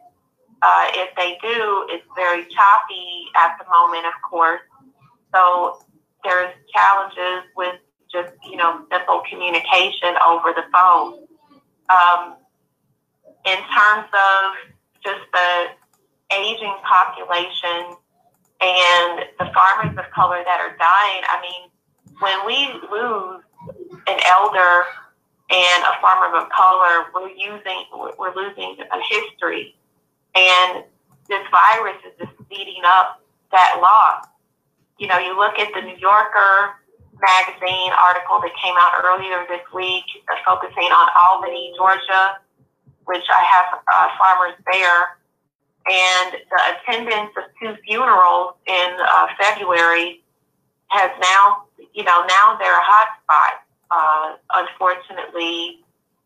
Uh, 0.61 0.89
if 0.95 1.15
they 1.15 1.37
do, 1.41 1.85
it's 1.89 2.07
very 2.15 2.43
choppy 2.49 3.29
at 3.35 3.57
the 3.59 3.65
moment, 3.69 4.05
of 4.07 4.13
course. 4.27 4.61
So 5.33 5.85
there's 6.23 6.53
challenges 6.73 7.45
with 7.55 7.75
just 8.11 8.33
you 8.43 8.57
know 8.57 8.85
simple 8.91 9.21
communication 9.29 10.15
over 10.27 10.53
the 10.53 10.63
phone. 10.73 11.27
Um, 11.89 12.35
in 13.45 13.57
terms 13.71 14.09
of 14.11 14.43
just 15.03 15.23
the 15.31 15.67
aging 16.35 16.75
population, 16.83 17.95
and 18.61 19.25
the 19.39 19.47
farmers 19.53 19.97
of 19.97 20.05
color 20.13 20.41
that 20.43 20.59
are 20.59 20.75
dying. 20.77 21.21
I 21.29 21.37
mean, 21.41 21.69
when 22.19 22.45
we 22.45 22.57
lose 22.89 23.43
an 24.07 24.19
elder 24.25 24.85
and 25.49 25.81
a 25.83 25.93
farmer 26.01 26.35
of 26.37 26.49
color, 26.49 27.05
we're 27.13 27.29
using 27.29 27.85
we're 28.17 28.35
losing 28.35 28.77
a 28.81 28.99
history, 29.09 29.75
and 30.35 30.83
this 31.29 31.43
virus 31.51 31.97
is 32.05 32.13
just 32.19 32.33
speeding 32.43 32.81
up 32.85 33.21
that 33.51 33.79
loss. 33.81 34.27
You 34.97 35.07
know, 35.07 35.19
you 35.19 35.37
look 35.37 35.59
at 35.59 35.69
the 35.73 35.81
New 35.81 35.97
Yorker 35.97 36.73
magazine 37.21 37.91
article 37.93 38.41
that 38.41 38.53
came 38.61 38.73
out 38.77 39.05
earlier 39.05 39.45
this 39.49 39.61
week, 39.73 40.05
focusing 40.45 40.89
on 40.89 41.09
Albany, 41.21 41.73
Georgia, 41.77 42.37
which 43.05 43.25
I 43.29 43.41
have 43.41 43.79
uh, 43.85 44.07
farmers 44.17 44.57
there 44.71 45.17
and 45.89 46.33
the 46.49 46.59
attendance 46.75 47.31
of 47.37 47.43
two 47.61 47.75
funerals 47.85 48.53
in 48.65 48.89
uh, 48.99 49.27
February 49.39 50.21
has 50.87 51.11
now, 51.21 51.63
you 51.93 52.03
know, 52.03 52.25
now 52.27 52.57
they're 52.59 52.77
a 52.77 52.83
hotspot, 52.83 53.53
uh, 53.91 54.35
unfortunately, 54.53 55.79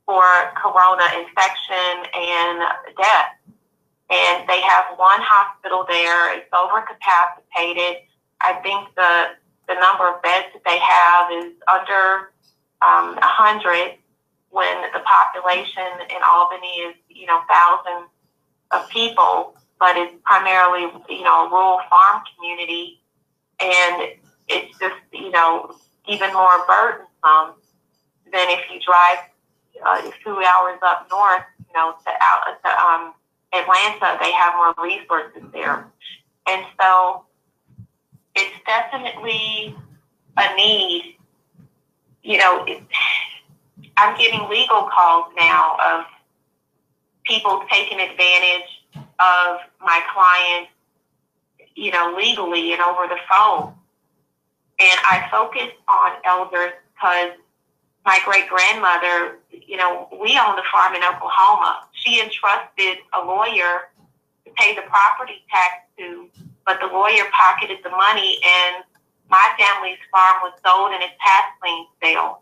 for 0.05 0.23
corona 0.61 1.05
infection 1.17 2.09
and 2.13 2.61
death. 2.97 3.37
And 4.09 4.49
they 4.49 4.61
have 4.61 4.97
one 4.97 5.21
hospital 5.21 5.85
there. 5.87 6.35
It's 6.35 6.49
overcapacitated. 6.51 8.01
I 8.41 8.53
think 8.63 8.89
the 8.95 9.37
the 9.67 9.79
number 9.79 10.09
of 10.09 10.21
beds 10.21 10.47
that 10.53 10.63
they 10.65 10.79
have 10.79 11.31
is 11.31 11.53
under 11.69 12.33
um, 12.81 13.15
100 13.15 13.95
when 14.49 14.81
the 14.91 14.99
population 14.99 16.09
in 16.09 16.19
Albany 16.27 16.91
is, 16.91 16.95
you 17.07 17.25
know, 17.25 17.39
thousands 17.47 18.09
of 18.71 18.89
people, 18.89 19.55
but 19.79 19.97
it's 19.97 20.13
primarily, 20.23 20.81
you 21.09 21.23
know, 21.23 21.47
a 21.47 21.49
rural 21.49 21.79
farm 21.89 22.21
community. 22.35 23.01
And 23.59 24.13
it's 24.47 24.77
just, 24.79 24.95
you 25.13 25.31
know, 25.31 25.75
even 26.07 26.33
more 26.33 26.65
burdensome 26.67 27.55
than 28.31 28.49
if 28.49 28.61
you 28.71 28.79
drive 28.79 29.19
uh, 29.85 30.11
two 30.23 30.31
hours 30.31 30.79
up 30.83 31.07
north, 31.09 31.43
you 31.67 31.73
know, 31.73 31.93
to, 32.05 32.11
out, 32.21 32.63
to 32.63 32.69
um, 32.69 33.13
Atlanta, 33.53 34.17
they 34.21 34.31
have 34.31 34.55
more 34.55 34.73
resources 34.83 35.43
there. 35.53 35.87
And 36.47 36.65
so 36.79 37.25
it's 38.35 38.55
definitely 38.65 39.75
a 40.37 40.55
need. 40.55 41.17
You 42.23 42.37
know, 42.37 42.63
it, 42.65 42.83
I'm 43.97 44.17
getting 44.17 44.47
legal 44.49 44.89
calls 44.93 45.25
now 45.37 45.77
of 45.85 46.05
people 47.31 47.63
taking 47.71 47.99
advantage 48.01 48.67
of 48.95 49.59
my 49.79 50.01
clients, 50.13 50.71
you 51.75 51.91
know, 51.91 52.13
legally 52.17 52.73
and 52.73 52.81
over 52.81 53.07
the 53.07 53.19
phone. 53.29 53.73
And 54.79 54.99
I 55.09 55.27
focus 55.31 55.69
on 55.87 56.11
elders 56.25 56.73
because 56.93 57.31
my 58.05 58.19
great 58.25 58.49
grandmother, 58.49 59.39
you 59.49 59.77
know, 59.77 60.09
we 60.11 60.37
owned 60.37 60.59
a 60.59 60.67
farm 60.71 60.95
in 60.95 61.03
Oklahoma. 61.03 61.87
She 61.93 62.19
entrusted 62.19 62.97
a 63.13 63.23
lawyer 63.23 63.87
to 64.45 64.51
pay 64.57 64.75
the 64.75 64.81
property 64.81 65.45
tax 65.49 65.87
to, 65.99 66.27
but 66.65 66.79
the 66.81 66.87
lawyer 66.87 67.23
pocketed 67.31 67.77
the 67.83 67.91
money 67.91 68.39
and 68.43 68.83
my 69.29 69.47
family's 69.57 69.99
farm 70.11 70.41
was 70.43 70.53
sold 70.65 70.91
in 70.91 71.01
its 71.01 71.13
tax 71.23 71.47
lien 71.63 71.85
sale. 72.03 72.41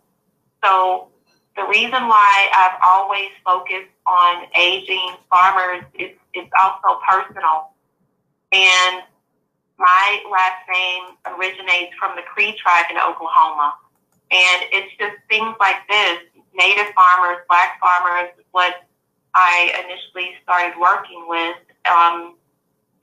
So 0.64 1.10
the 1.56 1.66
reason 1.68 2.08
why 2.08 2.50
I've 2.56 2.80
always 2.88 3.30
focused 3.44 3.92
on 4.08 4.46
aging 4.58 5.16
farmers 5.30 5.84
is, 5.94 6.12
is 6.34 6.48
also 6.62 7.00
personal. 7.08 7.72
And 8.52 9.04
my 9.78 10.24
last 10.32 10.68
name 10.72 11.04
originates 11.38 11.96
from 12.00 12.16
the 12.16 12.22
Cree 12.22 12.58
tribe 12.62 12.86
in 12.92 12.98
Oklahoma. 12.98 13.76
And 14.32 14.64
it's 14.72 14.92
just 14.98 15.16
things 15.28 15.56
like 15.60 15.88
this 15.90 16.20
Native 16.54 16.94
farmers, 16.94 17.38
black 17.48 17.80
farmers, 17.80 18.32
what 18.52 18.84
I 19.34 19.72
initially 19.86 20.36
started 20.44 20.78
working 20.80 21.26
with. 21.28 21.56
Um, 21.90 22.36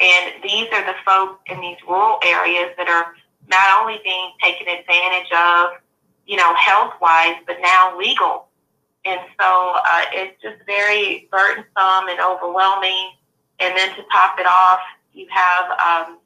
and 0.01 0.43
these 0.43 0.67
are 0.73 0.85
the 0.85 0.99
folks 1.07 1.41
in 1.47 1.61
these 1.61 1.79
rural 1.89 2.19
areas 2.23 2.75
that 2.77 2.89
are 2.89 3.15
not 3.49 3.81
only 3.81 4.01
being 4.05 4.33
taken 4.43 4.67
advantage 4.69 5.31
of, 5.33 5.81
you 6.27 6.37
know, 6.37 6.55
health 6.57 6.95
wise, 7.01 7.37
but 7.47 7.57
now 7.63 7.97
legal. 7.99 8.49
And 9.05 9.21
so 9.41 9.75
uh, 9.77 10.03
it's 10.13 10.41
just 10.43 10.57
very 10.67 11.29
burdensome 11.31 12.09
and 12.09 12.21
overwhelming. 12.21 13.13
And 13.61 13.77
then 13.77 13.95
to 13.97 14.03
top 14.13 14.39
it 14.39 14.47
off, 14.47 14.81
you 15.13 15.27
have, 15.31 15.71
um, 15.79 16.19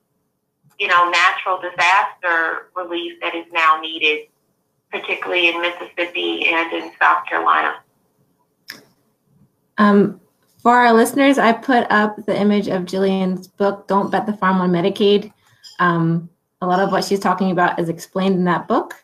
you 0.78 0.88
know, 0.88 1.10
natural 1.10 1.60
disaster 1.60 2.70
relief 2.74 3.20
that 3.20 3.34
is 3.34 3.44
now 3.52 3.78
needed, 3.80 4.28
particularly 4.90 5.48
in 5.48 5.60
Mississippi 5.60 6.46
and 6.46 6.72
in 6.72 6.90
South 6.98 7.26
Carolina. 7.26 7.74
Um, 9.76 10.20
for 10.62 10.72
our 10.76 10.92
listeners, 10.92 11.38
I 11.38 11.52
put 11.52 11.90
up 11.90 12.16
the 12.26 12.38
image 12.38 12.68
of 12.68 12.82
Jillian's 12.82 13.46
book, 13.48 13.86
Don't 13.88 14.10
Bet 14.10 14.26
the 14.26 14.32
Farm 14.32 14.60
on 14.60 14.70
Medicaid. 14.70 15.32
Um, 15.78 16.28
a 16.60 16.66
lot 16.66 16.80
of 16.80 16.90
what 16.90 17.04
she's 17.04 17.20
talking 17.20 17.50
about 17.50 17.78
is 17.78 17.88
explained 17.88 18.34
in 18.34 18.44
that 18.44 18.68
book. 18.68 18.94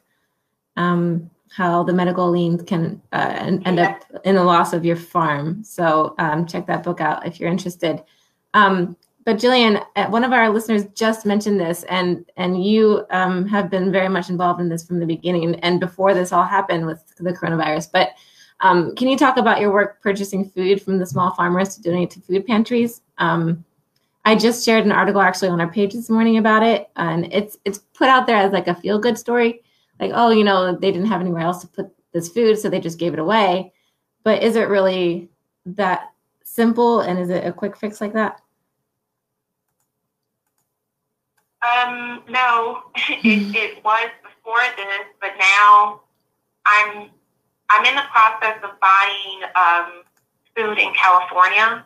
Um, 0.76 1.30
how 1.56 1.82
the 1.82 1.92
medical 1.92 2.30
liens 2.30 2.62
can 2.62 3.00
uh, 3.12 3.58
end 3.64 3.78
up 3.78 4.02
in 4.24 4.34
the 4.34 4.44
loss 4.44 4.74
of 4.74 4.84
your 4.84 4.96
farm. 4.96 5.64
So 5.64 6.14
um, 6.18 6.44
check 6.46 6.66
that 6.66 6.82
book 6.82 7.00
out 7.00 7.26
if 7.26 7.40
you're 7.40 7.50
interested. 7.50 8.02
Um, 8.52 8.94
but 9.24 9.38
Jillian, 9.38 9.84
uh, 9.96 10.06
one 10.06 10.22
of 10.22 10.32
our 10.32 10.50
listeners 10.50 10.84
just 10.94 11.26
mentioned 11.26 11.58
this, 11.58 11.82
and 11.84 12.24
and 12.36 12.64
you 12.64 13.04
um, 13.10 13.46
have 13.48 13.70
been 13.70 13.90
very 13.90 14.08
much 14.08 14.28
involved 14.28 14.60
in 14.60 14.68
this 14.68 14.86
from 14.86 15.00
the 15.00 15.06
beginning 15.06 15.56
and 15.60 15.80
before 15.80 16.14
this 16.14 16.30
all 16.30 16.44
happened 16.44 16.86
with 16.86 17.02
the 17.18 17.32
coronavirus. 17.32 17.88
But 17.92 18.10
um, 18.60 18.94
can 18.94 19.08
you 19.08 19.16
talk 19.16 19.36
about 19.36 19.60
your 19.60 19.72
work 19.72 20.00
purchasing 20.00 20.48
food 20.48 20.80
from 20.80 20.98
the 20.98 21.06
small 21.06 21.34
farmers 21.34 21.74
to 21.74 21.82
donate 21.82 22.10
to 22.10 22.20
food 22.20 22.46
pantries? 22.46 23.00
Um, 23.18 23.64
I 24.24 24.36
just 24.36 24.64
shared 24.64 24.84
an 24.84 24.92
article 24.92 25.20
actually 25.20 25.48
on 25.48 25.60
our 25.60 25.70
page 25.70 25.94
this 25.94 26.10
morning 26.10 26.36
about 26.36 26.62
it, 26.62 26.88
and 26.96 27.32
it's 27.32 27.56
it's 27.64 27.78
put 27.94 28.08
out 28.08 28.26
there 28.26 28.36
as 28.36 28.52
like 28.52 28.68
a 28.68 28.74
feel 28.74 28.98
good 28.98 29.18
story, 29.18 29.62
like 30.00 30.12
oh 30.14 30.30
you 30.30 30.44
know 30.44 30.76
they 30.76 30.92
didn't 30.92 31.08
have 31.08 31.20
anywhere 31.20 31.42
else 31.42 31.60
to 31.62 31.68
put 31.68 31.90
this 32.12 32.28
food, 32.28 32.58
so 32.58 32.68
they 32.68 32.80
just 32.80 32.98
gave 32.98 33.12
it 33.12 33.18
away. 33.18 33.72
But 34.24 34.42
is 34.42 34.56
it 34.56 34.68
really 34.68 35.28
that 35.66 36.12
simple, 36.42 37.00
and 37.00 37.18
is 37.18 37.30
it 37.30 37.46
a 37.46 37.52
quick 37.52 37.76
fix 37.76 38.00
like 38.00 38.14
that? 38.14 38.40
Um, 41.62 42.22
no, 42.28 42.82
it, 42.96 43.54
it 43.54 43.84
was 43.84 44.10
before 44.22 44.62
this, 44.76 45.06
but 45.20 45.32
now 45.38 46.00
I'm 46.66 47.10
I'm 47.70 47.84
in 47.84 47.94
the 47.96 48.06
process 48.12 48.58
of 48.62 48.70
buying 48.80 49.40
um, 49.54 50.02
food 50.56 50.78
in 50.78 50.92
California 50.94 51.84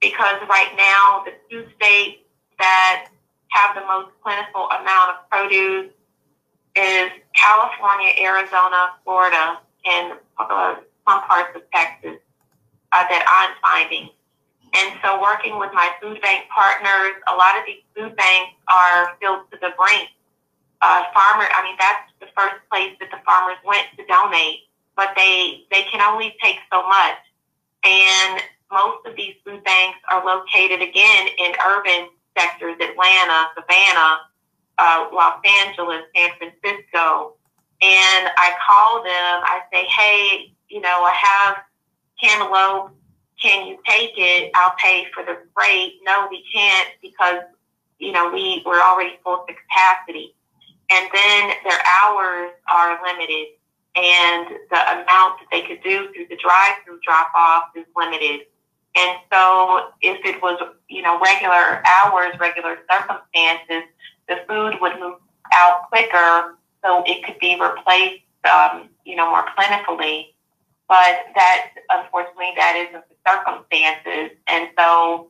because 0.00 0.36
right 0.48 0.72
now 0.76 1.22
the 1.24 1.32
two 1.50 1.66
states 1.76 2.20
that 2.58 3.08
have 3.48 3.74
the 3.74 3.82
most 3.86 4.10
plentiful 4.22 4.68
amount 4.80 5.10
of 5.10 5.30
produce 5.30 5.93
is 6.76 7.10
California, 7.34 8.12
Arizona, 8.20 8.94
Florida, 9.04 9.60
and 9.84 10.18
uh, 10.38 10.76
some 11.06 11.20
parts 11.22 11.54
of 11.56 11.62
Texas 11.72 12.18
uh, 12.92 13.04
that 13.08 13.22
I'm 13.26 13.54
finding. 13.62 14.10
And 14.74 14.98
so, 15.04 15.20
working 15.22 15.58
with 15.58 15.70
my 15.72 15.90
food 16.02 16.20
bank 16.20 16.48
partners, 16.50 17.14
a 17.30 17.34
lot 17.34 17.54
of 17.58 17.62
these 17.66 17.82
food 17.94 18.16
banks 18.16 18.54
are 18.66 19.14
filled 19.20 19.50
to 19.52 19.58
the 19.60 19.70
brink. 19.78 20.10
Uh, 20.82 21.04
farmer, 21.14 21.46
I 21.48 21.62
mean, 21.62 21.76
that's 21.78 22.10
the 22.18 22.26
first 22.36 22.58
place 22.70 22.92
that 22.98 23.10
the 23.10 23.22
farmers 23.24 23.56
went 23.64 23.86
to 23.96 24.04
donate 24.06 24.66
but 24.96 25.10
they 25.16 25.64
they 25.70 25.82
can 25.90 26.00
only 26.00 26.34
take 26.42 26.58
so 26.72 26.86
much. 26.86 27.18
And 27.84 28.42
most 28.72 29.06
of 29.06 29.16
these 29.16 29.34
food 29.44 29.62
banks 29.64 29.98
are 30.10 30.24
located 30.24 30.82
again 30.82 31.28
in 31.38 31.52
urban 31.66 32.08
sectors: 32.38 32.76
Atlanta, 32.80 33.50
Savannah, 33.54 34.20
uh, 34.78 35.06
Los 35.12 35.40
Angeles, 35.44 36.02
San 36.14 36.30
Francisco. 36.38 37.34
And 37.82 38.30
I 38.36 38.54
call 38.66 39.02
them. 39.02 39.10
I 39.44 39.60
say, 39.72 39.84
hey, 39.86 40.54
you 40.68 40.80
know, 40.80 41.04
I 41.04 41.12
have 41.12 41.56
cantaloupe. 42.20 42.92
Can 43.40 43.66
you 43.66 43.78
take 43.86 44.12
it? 44.16 44.50
I'll 44.54 44.74
pay 44.78 45.06
for 45.12 45.24
the 45.24 45.38
freight. 45.54 45.94
No, 46.04 46.28
we 46.30 46.44
can't 46.54 46.88
because 47.02 47.42
you 47.98 48.12
know 48.12 48.30
we 48.32 48.62
we're 48.64 48.80
already 48.80 49.18
full 49.22 49.44
to 49.46 49.54
capacity. 49.54 50.34
And 50.90 51.08
then 51.12 51.52
their 51.64 51.80
hours 51.84 52.52
are 52.70 52.98
limited 53.04 53.48
and 53.96 54.46
the 54.70 54.92
amount 54.92 55.38
that 55.38 55.46
they 55.52 55.62
could 55.62 55.82
do 55.82 56.12
through 56.12 56.26
the 56.28 56.36
drive-through 56.36 56.98
drop-off 57.04 57.64
is 57.76 57.86
limited. 57.96 58.40
And 58.96 59.18
so, 59.32 59.90
if 60.02 60.24
it 60.24 60.42
was, 60.42 60.60
you 60.88 61.02
know, 61.02 61.20
regular 61.20 61.82
hours, 61.86 62.34
regular 62.38 62.78
circumstances, 62.90 63.88
the 64.28 64.36
food 64.48 64.74
would 64.80 64.98
move 64.98 65.18
out 65.52 65.88
quicker, 65.88 66.56
so 66.82 67.02
it 67.06 67.24
could 67.24 67.38
be 67.38 67.58
replaced, 67.60 68.22
um, 68.50 68.88
you 69.04 69.16
know, 69.16 69.30
more 69.30 69.44
plentifully. 69.56 70.34
But 70.88 71.26
that, 71.34 71.70
unfortunately, 71.90 72.52
that 72.56 72.86
isn't 72.88 73.04
the 73.08 73.16
circumstances. 73.26 74.36
And 74.46 74.68
so, 74.78 75.28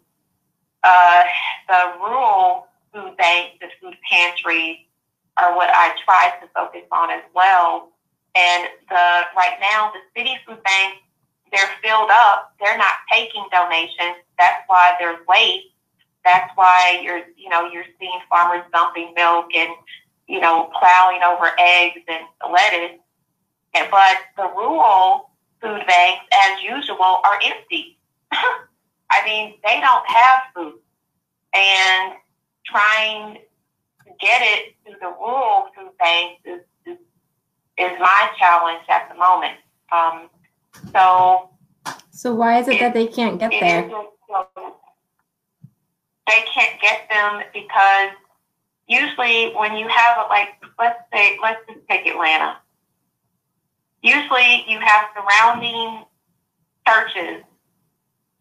uh, 0.83 1.23
the 1.69 1.93
rural 2.01 2.67
food 2.93 3.17
banks, 3.17 3.59
the 3.61 3.69
food 3.81 3.97
pantries, 4.11 4.79
are 5.37 5.57
what 5.57 5.71
I 5.73 5.95
try 6.05 6.33
to 6.41 6.49
focus 6.55 6.83
on 6.93 7.11
as 7.11 7.23
well 7.35 7.95
and 8.35 8.69
the 8.89 9.07
right 9.37 9.57
now, 9.61 9.93
the 9.95 10.03
city 10.19 10.37
food 10.47 10.63
banks, 10.63 10.99
they're 11.53 11.71
filled 11.83 12.11
up. 12.11 12.53
They're 12.61 12.79
not 12.79 12.95
taking 13.11 13.45
donations. 13.51 14.19
That's 14.39 14.63
why 14.67 14.97
there's 14.99 15.25
waste. 15.29 15.71
That's 16.25 16.51
why 16.55 17.01
you're, 17.03 17.23
you 17.37 17.49
know, 17.49 17.71
you're 17.71 17.85
seeing 17.99 18.19
farmers 18.29 18.65
dumping 18.73 19.13
milk 19.15 19.47
and, 19.55 19.71
you 20.27 20.41
know, 20.41 20.71
plowing 20.79 21.21
over 21.23 21.51
eggs 21.59 22.01
and 22.09 22.25
lettuce. 22.51 22.99
And, 23.75 23.89
but 23.91 24.17
the 24.37 24.51
rural 24.57 25.31
food 25.61 25.83
banks, 25.87 26.25
as 26.47 26.63
usual, 26.63 27.21
are 27.25 27.39
empty. 27.45 27.99
I 28.33 29.25
mean, 29.25 29.55
they 29.65 29.81
don't 29.81 30.09
have 30.09 30.41
food. 30.55 30.79
And 31.55 32.15
trying 32.65 33.35
to 34.05 34.11
get 34.19 34.41
it 34.43 34.75
to 34.87 34.97
the 35.01 35.09
rural 35.09 35.69
food 35.77 35.91
banks 35.99 36.41
is 36.45 36.61
is 37.77 37.91
my 37.99 38.31
challenge 38.39 38.85
at 38.89 39.09
the 39.09 39.17
moment. 39.17 39.55
Um, 39.93 40.29
so. 40.93 41.51
So 42.11 42.35
why 42.35 42.61
is 42.61 42.69
it, 42.69 42.77
it 42.77 42.81
that 42.81 42.95
they 42.95 43.07
can't 43.07 43.39
get 43.39 43.51
there? 43.51 43.91
They 46.27 46.45
can't 46.53 46.81
get 46.81 47.09
them 47.11 47.43
because 47.53 48.11
usually 48.87 49.53
when 49.55 49.77
you 49.77 49.89
have 49.89 50.19
a, 50.19 50.29
like 50.29 50.49
let's 50.79 51.01
say 51.13 51.39
let's 51.43 51.61
just 51.69 51.81
take 51.89 52.07
Atlanta. 52.07 52.59
Usually 54.03 54.65
you 54.69 54.79
have 54.81 55.09
surrounding 55.15 56.05
churches, 56.87 57.43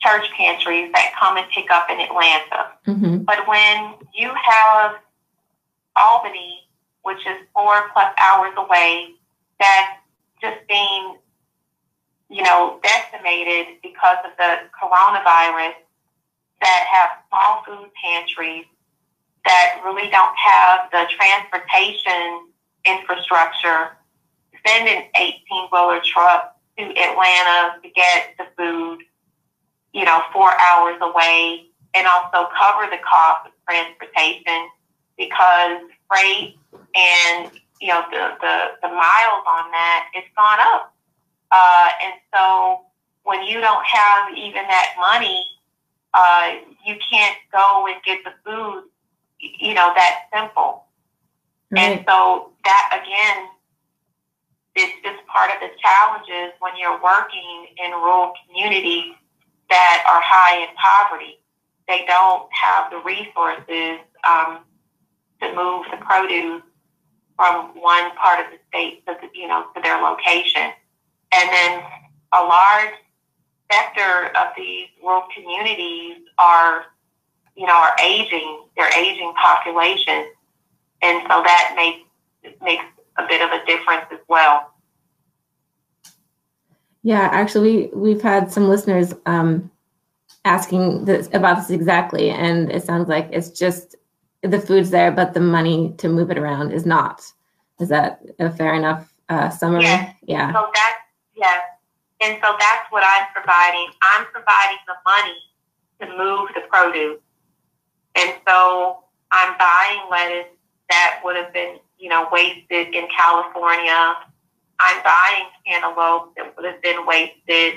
church 0.02 0.28
pantries 0.36 0.91
that 0.93 1.13
come 1.17 1.38
and 1.38 1.48
pick 1.50 1.72
up 1.72 1.89
in 1.89 2.00
Atlanta. 2.00 2.72
Mm-hmm. 2.86 3.17
But 3.24 3.48
when 3.48 3.93
you 4.13 4.32
have 4.36 4.96
Albany, 5.96 6.60
which 7.04 7.26
is 7.26 7.38
four 7.54 7.89
plus 7.93 8.13
hours 8.19 8.54
away, 8.58 9.10
that's 9.60 9.98
just 10.41 10.67
being, 10.67 11.15
you 12.30 12.43
know, 12.43 12.80
decimated 12.84 13.78
because 13.82 14.17
of 14.26 14.32
the 14.38 14.58
coronavirus 14.82 15.76
that 16.63 16.86
have 16.89 17.10
small 17.30 17.63
food 17.65 17.91
pantries 18.02 18.65
that 19.45 19.82
really 19.84 20.10
don't 20.10 20.36
have 20.38 20.89
the 20.91 21.06
transportation 21.12 22.47
infrastructure, 22.86 23.97
send 24.65 24.88
an 24.88 25.04
18 25.19 25.67
wheeler 25.71 25.99
truck 26.04 26.56
to 26.78 26.84
Atlanta 26.84 27.80
to 27.84 27.89
get 27.89 28.36
the 28.38 28.45
food, 28.58 28.99
you 29.93 30.06
know, 30.06 30.21
four 30.32 30.52
hours 30.58 30.97
away, 31.02 31.65
and 31.93 32.08
also 32.08 32.49
cover 32.58 32.89
the 32.89 32.97
cost 33.04 33.47
of 33.47 33.54
transportation 33.67 34.69
because 35.17 35.82
freight 36.10 36.58
and 36.95 37.52
you 37.84 37.89
know, 37.89 38.02
the, 38.12 38.32
the, 38.39 38.56
the 38.82 38.88
miles 38.88 39.43
on 39.43 39.69
that, 39.76 40.08
it's 40.15 40.28
gone 40.38 40.60
up. 40.71 40.95
Uh, 41.52 41.89
and 42.02 42.13
so 42.34 42.86
when 43.23 43.43
you 43.43 43.60
don't 43.60 43.86
have 43.86 44.32
even 44.38 44.63
that 44.63 44.95
money, 44.97 45.43
uh, 46.13 46.54
you 46.86 46.95
can't 47.12 47.38
go 47.52 47.88
and 47.88 48.02
get 48.04 48.19
the 48.23 48.32
food, 48.45 48.84
you 49.39 49.73
know, 49.73 49.91
that 49.95 50.26
simple. 50.34 50.86
Right. 51.71 51.82
And 51.82 52.06
so 52.08 52.52
that 52.65 53.02
again, 53.02 53.49
it's 54.76 54.93
just 55.04 55.26
part 55.28 55.49
of 55.52 55.58
the 55.62 55.69
challenges 55.82 56.54
when 56.60 56.73
you're 56.78 57.02
working 57.02 57.67
in 57.84 57.91
rural 57.91 58.34
communities 58.45 59.13
that 59.69 60.04
are 60.08 60.21
high 60.23 60.62
in 60.62 60.69
poverty. 60.76 61.39
They 61.88 62.06
don't 62.06 62.47
have 62.54 62.91
the 62.91 62.97
resources 62.99 63.99
um, 64.28 64.60
to 65.41 65.54
move 65.56 65.86
the 65.91 65.97
produce 65.97 66.62
from 67.36 67.73
one 67.82 68.15
part 68.15 68.45
of 68.45 68.52
the 68.52 68.60
state 68.69 69.06
to 69.08 69.17
the, 69.19 69.28
you 69.34 69.47
know 69.47 69.65
to 69.76 69.82
their 69.82 70.02
location, 70.02 70.71
and 71.34 71.49
then 71.49 71.84
a 72.34 72.41
large 72.43 72.93
sector 73.71 74.32
of 74.38 74.47
these 74.56 74.88
rural 75.02 75.23
communities 75.34 76.17
are, 76.38 76.86
you 77.56 77.65
know, 77.65 77.73
are 77.73 77.95
aging. 78.04 78.63
They're 78.76 78.93
aging 78.97 79.34
population, 79.41 80.26
and 81.02 81.21
so 81.23 81.43
that 81.43 81.73
makes 81.76 81.99
makes 82.62 82.86
a 83.17 83.28
bit 83.28 83.41
of 83.41 83.52
a 83.52 83.65
difference 83.65 84.06
as 84.12 84.19
well. 84.28 84.71
Yeah, 87.04 87.30
actually, 87.32 87.89
we've 87.93 88.21
had 88.21 88.52
some 88.52 88.69
listeners 88.69 89.13
um, 89.26 89.69
asking 90.45 91.06
this, 91.06 91.28
about 91.34 91.58
this 91.58 91.69
exactly, 91.69 92.30
and 92.30 92.71
it 92.71 92.84
sounds 92.84 93.10
like 93.10 93.28
it's 93.32 93.49
just 93.49 93.95
the 94.41 94.60
food's 94.60 94.89
there, 94.89 95.12
but 95.12 95.34
the 95.34 95.39
money 95.39 95.93
to 95.97 96.08
move 96.08 96.32
it 96.32 96.38
around 96.38 96.71
is 96.71 96.86
not. 96.86 97.21
Is 97.80 97.89
that 97.89 98.21
a 98.39 98.49
fair 98.49 98.73
enough 98.73 99.13
uh, 99.30 99.49
summary? 99.49 99.84
Yes. 99.84 100.15
Yeah. 100.23 100.54
So 100.54 100.69
that's 100.73 100.97
yes, 101.36 101.62
and 102.23 102.39
so 102.41 102.55
that's 102.57 102.88
what 102.89 103.03
I'm 103.03 103.27
providing. 103.33 103.88
I'm 104.01 104.25
providing 104.31 104.79
the 104.88 104.95
money 105.03 105.38
to 105.99 106.05
move 106.17 106.49
the 106.55 106.62
produce, 106.69 107.19
and 108.15 108.33
so 108.47 109.03
I'm 109.31 109.57
buying 109.57 110.09
lettuce 110.09 110.53
that 110.89 111.21
would 111.23 111.36
have 111.36 111.51
been, 111.53 111.77
you 111.97 112.09
know, 112.09 112.27
wasted 112.31 112.95
in 112.95 113.07
California. 113.15 114.15
I'm 114.79 115.03
buying 115.03 115.47
cantaloupe 115.65 116.36
that 116.36 116.55
would 116.55 116.65
have 116.65 116.81
been 116.81 117.05
wasted. 117.05 117.73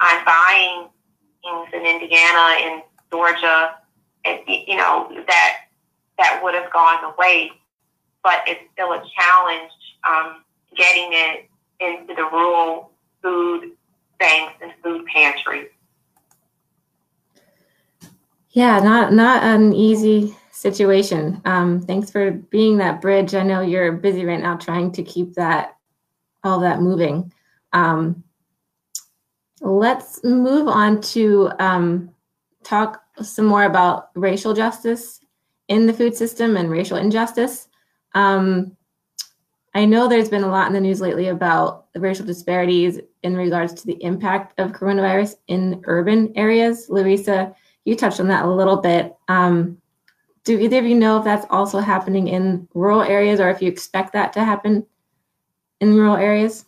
I'm 0.00 0.24
buying 0.24 0.88
things 1.42 1.68
in 1.72 1.86
Indiana, 1.86 2.56
in 2.62 2.82
Georgia, 3.10 3.76
and 4.24 4.40
you 4.46 4.76
know 4.76 5.10
that 5.26 5.56
that 6.18 6.40
would 6.42 6.54
have 6.54 6.72
gone 6.72 7.02
to 7.02 7.14
waste. 7.18 7.54
But 8.22 8.42
it's 8.46 8.60
still 8.72 8.92
a 8.92 9.02
challenge 9.16 9.72
um, 10.06 10.44
getting 10.76 11.10
it 11.12 11.48
into 11.80 12.14
the 12.14 12.24
rural 12.24 12.90
food 13.22 13.72
banks 14.18 14.54
and 14.62 14.72
food 14.82 15.06
pantries. 15.06 15.68
Yeah, 18.50 18.80
not 18.80 19.12
not 19.12 19.42
an 19.42 19.72
easy 19.72 20.36
situation. 20.50 21.40
Um, 21.44 21.80
thanks 21.80 22.10
for 22.10 22.32
being 22.32 22.78
that 22.78 23.00
bridge. 23.00 23.34
I 23.34 23.42
know 23.42 23.60
you're 23.60 23.92
busy 23.92 24.24
right 24.24 24.40
now 24.40 24.56
trying 24.56 24.90
to 24.92 25.02
keep 25.02 25.34
that 25.34 25.76
all 26.42 26.60
that 26.60 26.80
moving. 26.80 27.32
Um, 27.72 28.24
let's 29.60 30.22
move 30.24 30.68
on 30.68 31.00
to 31.02 31.50
um, 31.58 32.10
talk 32.64 33.02
some 33.22 33.44
more 33.44 33.64
about 33.64 34.10
racial 34.14 34.54
justice 34.54 35.20
in 35.68 35.86
the 35.86 35.92
food 35.92 36.16
system 36.16 36.56
and 36.56 36.70
racial 36.70 36.96
injustice. 36.96 37.68
Um, 38.14 38.76
I 39.74 39.84
know 39.84 40.08
there's 40.08 40.28
been 40.28 40.44
a 40.44 40.48
lot 40.48 40.66
in 40.66 40.72
the 40.72 40.80
news 40.80 41.00
lately 41.00 41.28
about 41.28 41.92
the 41.92 42.00
racial 42.00 42.24
disparities 42.24 43.00
in 43.22 43.36
regards 43.36 43.74
to 43.74 43.86
the 43.86 44.02
impact 44.02 44.58
of 44.58 44.72
coronavirus 44.72 45.36
in 45.46 45.82
urban 45.84 46.32
areas. 46.36 46.88
Larissa, 46.88 47.54
you 47.84 47.94
touched 47.94 48.20
on 48.20 48.28
that 48.28 48.44
a 48.44 48.50
little 48.50 48.78
bit. 48.78 49.14
Um, 49.28 49.78
do 50.44 50.58
either 50.58 50.78
of 50.78 50.86
you 50.86 50.94
know 50.94 51.18
if 51.18 51.24
that's 51.24 51.46
also 51.50 51.78
happening 51.78 52.28
in 52.28 52.66
rural 52.72 53.02
areas 53.02 53.40
or 53.40 53.50
if 53.50 53.60
you 53.60 53.68
expect 53.68 54.14
that 54.14 54.32
to 54.32 54.44
happen 54.44 54.86
in 55.80 55.94
rural 55.94 56.16
areas? 56.16 56.64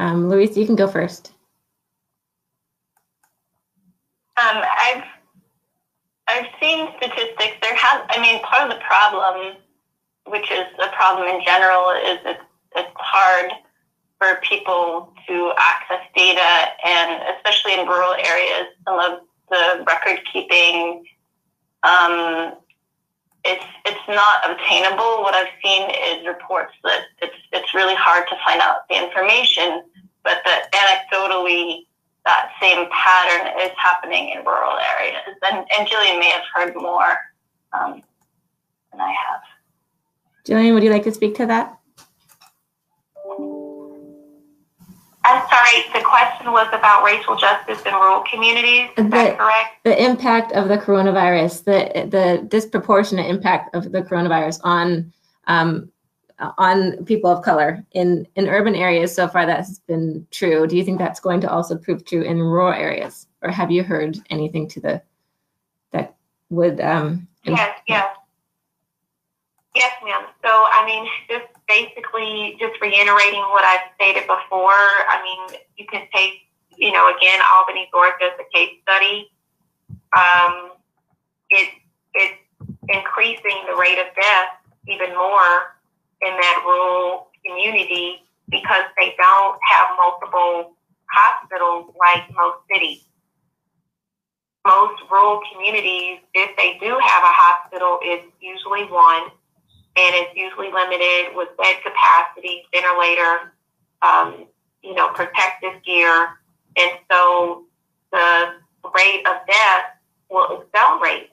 Um, 0.00 0.30
you 0.32 0.66
can 0.66 0.76
go 0.76 0.86
first. 0.86 1.32
Um, 4.38 4.62
I've 4.62 5.04
I've 6.28 6.46
seen 6.60 6.88
statistics. 6.98 7.56
There 7.60 7.74
has, 7.74 8.06
I 8.10 8.20
mean, 8.20 8.40
part 8.42 8.70
of 8.70 8.76
the 8.76 8.84
problem, 8.84 9.56
which 10.30 10.50
is 10.50 10.66
a 10.82 10.88
problem 10.88 11.28
in 11.28 11.42
general, 11.44 11.90
is 11.90 12.18
it's 12.24 12.40
it's 12.76 12.90
hard 12.96 13.52
for 14.18 14.40
people 14.42 15.12
to 15.26 15.52
access 15.58 16.00
data, 16.14 16.70
and 16.84 17.22
especially 17.36 17.74
in 17.74 17.86
rural 17.86 18.14
areas, 18.14 18.66
some 18.84 18.98
of 18.98 19.20
the 19.50 19.84
record 19.86 20.20
keeping 20.32 21.04
um, 21.82 22.54
it's 23.44 23.64
it's 23.84 24.08
not 24.08 24.50
obtainable. 24.50 25.22
What 25.22 25.34
I've 25.34 25.52
seen 25.64 25.88
is 25.90 26.26
reports 26.26 26.72
that 26.84 27.06
it's 27.22 27.36
it's 27.52 27.74
really 27.74 27.94
hard 27.94 28.28
to 28.28 28.36
find 28.44 28.60
out 28.60 28.88
the 28.88 28.96
information, 28.96 29.82
but 30.24 30.38
that 30.44 30.70
anecdotally 30.72 31.86
that 32.24 32.50
same 32.60 32.88
pattern 32.90 33.62
is 33.62 33.70
happening 33.76 34.30
in 34.30 34.44
rural 34.44 34.76
areas. 34.98 35.22
And 35.44 35.66
and 35.78 35.88
Jillian 35.88 36.18
may 36.18 36.30
have 36.30 36.42
heard 36.52 36.74
more 36.74 37.16
um, 37.72 38.02
than 38.90 39.00
I 39.00 39.12
have. 39.12 39.40
Jillian, 40.48 40.72
would 40.72 40.82
you 40.82 40.90
like 40.90 41.04
to 41.04 41.12
speak 41.12 41.34
to 41.36 41.46
that? 41.46 41.78
I'm 45.24 45.42
sorry, 45.50 45.84
the 45.92 46.02
question 46.02 46.52
was 46.52 46.68
about 46.72 47.04
racial 47.04 47.36
justice 47.36 47.82
in 47.84 47.92
rural 47.92 48.24
communities. 48.30 48.88
Is 48.96 49.04
The- 49.04 49.10
that 49.10 49.38
correct? 49.38 49.84
The 49.84 50.02
impact 50.02 50.52
of 50.52 50.68
the 50.68 50.78
coronavirus, 50.78 51.64
the 51.64 52.08
the 52.08 52.46
disproportionate 52.48 53.26
impact 53.26 53.74
of 53.74 53.92
the 53.92 54.00
coronavirus 54.02 54.60
on 54.64 55.12
um, 55.48 55.90
on 56.56 57.04
people 57.04 57.30
of 57.30 57.44
color 57.44 57.84
in 57.92 58.26
in 58.36 58.48
urban 58.48 58.74
areas. 58.74 59.14
So 59.14 59.28
far, 59.28 59.44
that 59.44 59.58
has 59.58 59.80
been 59.80 60.26
true. 60.30 60.66
Do 60.66 60.78
you 60.78 60.84
think 60.84 60.98
that's 60.98 61.20
going 61.20 61.42
to 61.42 61.50
also 61.50 61.76
prove 61.76 62.06
true 62.06 62.22
in 62.22 62.40
rural 62.40 62.72
areas, 62.72 63.26
or 63.42 63.50
have 63.50 63.70
you 63.70 63.82
heard 63.82 64.16
anything 64.30 64.66
to 64.68 64.80
the 64.80 65.02
that 65.92 66.14
would? 66.48 66.80
Um, 66.80 67.28
Yes, 67.44 67.78
yes. 67.86 68.17
Yes, 69.78 69.94
ma'am. 70.02 70.26
So, 70.42 70.50
I 70.50 70.82
mean, 70.84 71.06
just 71.30 71.46
basically 71.68 72.56
just 72.58 72.74
reiterating 72.82 73.46
what 73.54 73.62
I've 73.62 73.94
stated 73.94 74.26
before. 74.26 74.74
I 75.06 75.22
mean, 75.22 75.60
you 75.76 75.86
can 75.86 76.02
take, 76.12 76.50
you 76.76 76.90
know, 76.90 77.06
again, 77.14 77.38
Albany, 77.54 77.88
Georgia 77.92 78.34
as 78.34 78.40
a 78.42 78.48
case 78.52 78.74
study. 78.82 79.30
Um, 80.18 80.72
it, 81.50 81.70
it's 82.12 82.42
increasing 82.88 83.70
the 83.70 83.76
rate 83.78 84.02
of 84.02 84.10
death 84.18 84.50
even 84.88 85.14
more 85.14 85.78
in 86.22 86.34
that 86.34 86.64
rural 86.66 87.28
community 87.46 88.26
because 88.48 88.82
they 88.98 89.14
don't 89.16 89.58
have 89.62 89.94
multiple 89.96 90.74
hospitals 91.06 91.94
like 91.94 92.24
most 92.34 92.66
cities. 92.66 93.04
Most 94.66 95.00
rural 95.08 95.40
communities, 95.52 96.18
if 96.34 96.56
they 96.56 96.78
do 96.80 96.98
have 96.98 97.22
a 97.22 97.30
hospital, 97.30 98.00
it's 98.02 98.26
usually 98.40 98.90
one 98.90 99.30
and 99.98 100.14
it's 100.14 100.36
usually 100.36 100.70
limited 100.70 101.34
with 101.34 101.48
bed 101.56 101.76
capacity, 101.82 102.62
ventilator, 102.72 103.52
um, 104.02 104.46
you 104.82 104.94
know, 104.94 105.08
protective 105.08 105.82
gear. 105.84 106.38
And 106.76 106.90
so 107.10 107.64
the 108.12 108.54
rate 108.94 109.26
of 109.26 109.44
death 109.46 109.98
will 110.30 110.62
accelerate. 110.62 111.30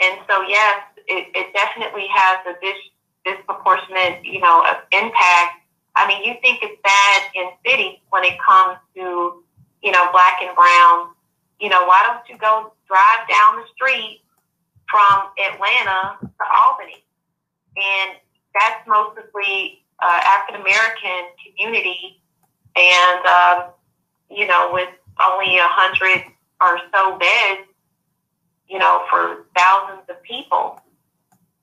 And 0.00 0.18
so, 0.28 0.42
yes, 0.46 0.82
it, 1.08 1.26
it 1.34 1.52
definitely 1.52 2.06
has 2.12 2.38
a 2.46 2.54
dis- 2.62 2.94
disproportionate, 3.24 4.24
you 4.24 4.40
know, 4.40 4.64
impact. 4.92 5.66
I 5.96 6.06
mean, 6.06 6.22
you 6.22 6.34
think 6.42 6.62
it's 6.62 6.80
bad 6.84 7.22
in 7.34 7.50
cities 7.66 7.98
when 8.10 8.22
it 8.22 8.38
comes 8.38 8.78
to, 8.94 9.42
you 9.82 9.90
know, 9.90 10.06
black 10.12 10.38
and 10.42 10.54
brown. 10.54 11.08
You 11.58 11.70
know, 11.70 11.86
why 11.86 12.04
don't 12.06 12.22
you 12.28 12.38
go 12.38 12.72
drive 12.86 13.26
down 13.28 13.56
the 13.56 13.64
street 13.74 14.20
from 14.88 15.32
Atlanta 15.50 16.18
to 16.20 16.44
Albany? 16.54 17.02
And 17.76 18.16
that's 18.58 18.86
mostly 18.86 19.84
uh, 20.00 20.20
African 20.24 20.60
American 20.60 21.30
community, 21.44 22.20
and 22.74 23.26
um, 23.26 23.70
you 24.30 24.46
know, 24.46 24.70
with 24.72 24.88
only 25.24 25.58
a 25.58 25.66
hundred 25.68 26.24
or 26.60 26.78
so 26.92 27.18
beds, 27.18 27.68
you 28.68 28.78
know, 28.78 29.04
for 29.10 29.46
thousands 29.56 30.08
of 30.08 30.22
people, 30.22 30.80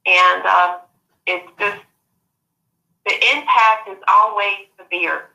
and 0.05 0.45
um, 0.45 0.77
it's 1.25 1.47
just 1.59 1.81
the 3.05 3.13
impact 3.35 3.89
is 3.89 3.97
always 4.07 4.67
severe. 4.79 5.29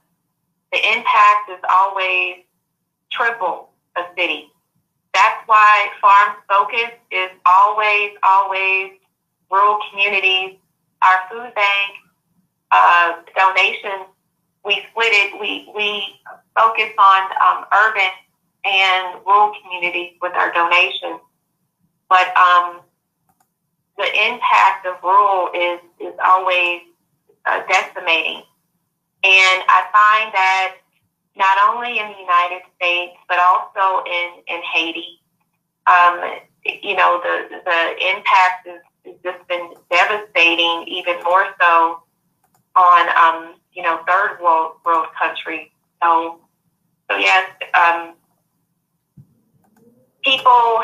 The 0.72 0.78
impact 0.78 1.50
is 1.50 1.60
always 1.70 2.36
triple 3.10 3.70
a 3.96 4.02
city. 4.16 4.50
That's 5.14 5.42
why 5.46 5.88
Farm 6.00 6.36
Focus 6.48 6.92
is 7.10 7.30
always, 7.46 8.10
always 8.22 8.92
rural 9.50 9.78
communities 9.90 10.56
our 11.02 11.18
food 11.30 11.54
bank 11.54 11.90
uh, 12.70 13.12
donations, 13.36 14.06
we 14.64 14.84
split 14.90 15.12
it. 15.12 15.40
We 15.40 15.70
we 15.74 16.02
focus 16.56 16.90
on 16.98 17.22
um, 17.40 17.64
urban 17.72 18.10
and 18.64 19.24
rural 19.24 19.52
communities 19.62 20.14
with 20.20 20.32
our 20.34 20.52
donations, 20.52 21.20
but 22.08 22.36
um, 22.36 22.80
the 23.96 24.08
impact 24.28 24.86
of 24.86 25.02
rural 25.02 25.50
is 25.54 25.80
is 26.00 26.14
always 26.24 26.82
uh, 27.46 27.62
decimating. 27.68 28.42
And 29.24 29.62
I 29.68 29.82
find 29.90 30.32
that 30.34 30.76
not 31.36 31.56
only 31.70 31.98
in 31.98 32.06
the 32.06 32.18
United 32.18 32.62
States 32.76 33.16
but 33.28 33.38
also 33.38 34.04
in 34.04 34.42
in 34.46 34.60
Haiti, 34.62 35.20
um, 35.86 36.20
you 36.64 36.96
know 36.96 37.20
the 37.22 37.62
the 37.64 38.10
impact 38.16 38.66
is 38.66 38.82
just 39.22 39.46
been 39.48 39.74
devastating, 39.90 40.84
even 40.88 41.22
more 41.24 41.46
so 41.60 42.02
on, 42.76 43.08
um, 43.16 43.54
you 43.72 43.82
know, 43.82 44.00
third 44.06 44.38
world, 44.42 44.72
world 44.84 45.06
countries. 45.18 45.68
So 46.02 46.40
so 47.10 47.16
yes, 47.16 47.50
um, 47.74 48.14
people 50.22 50.80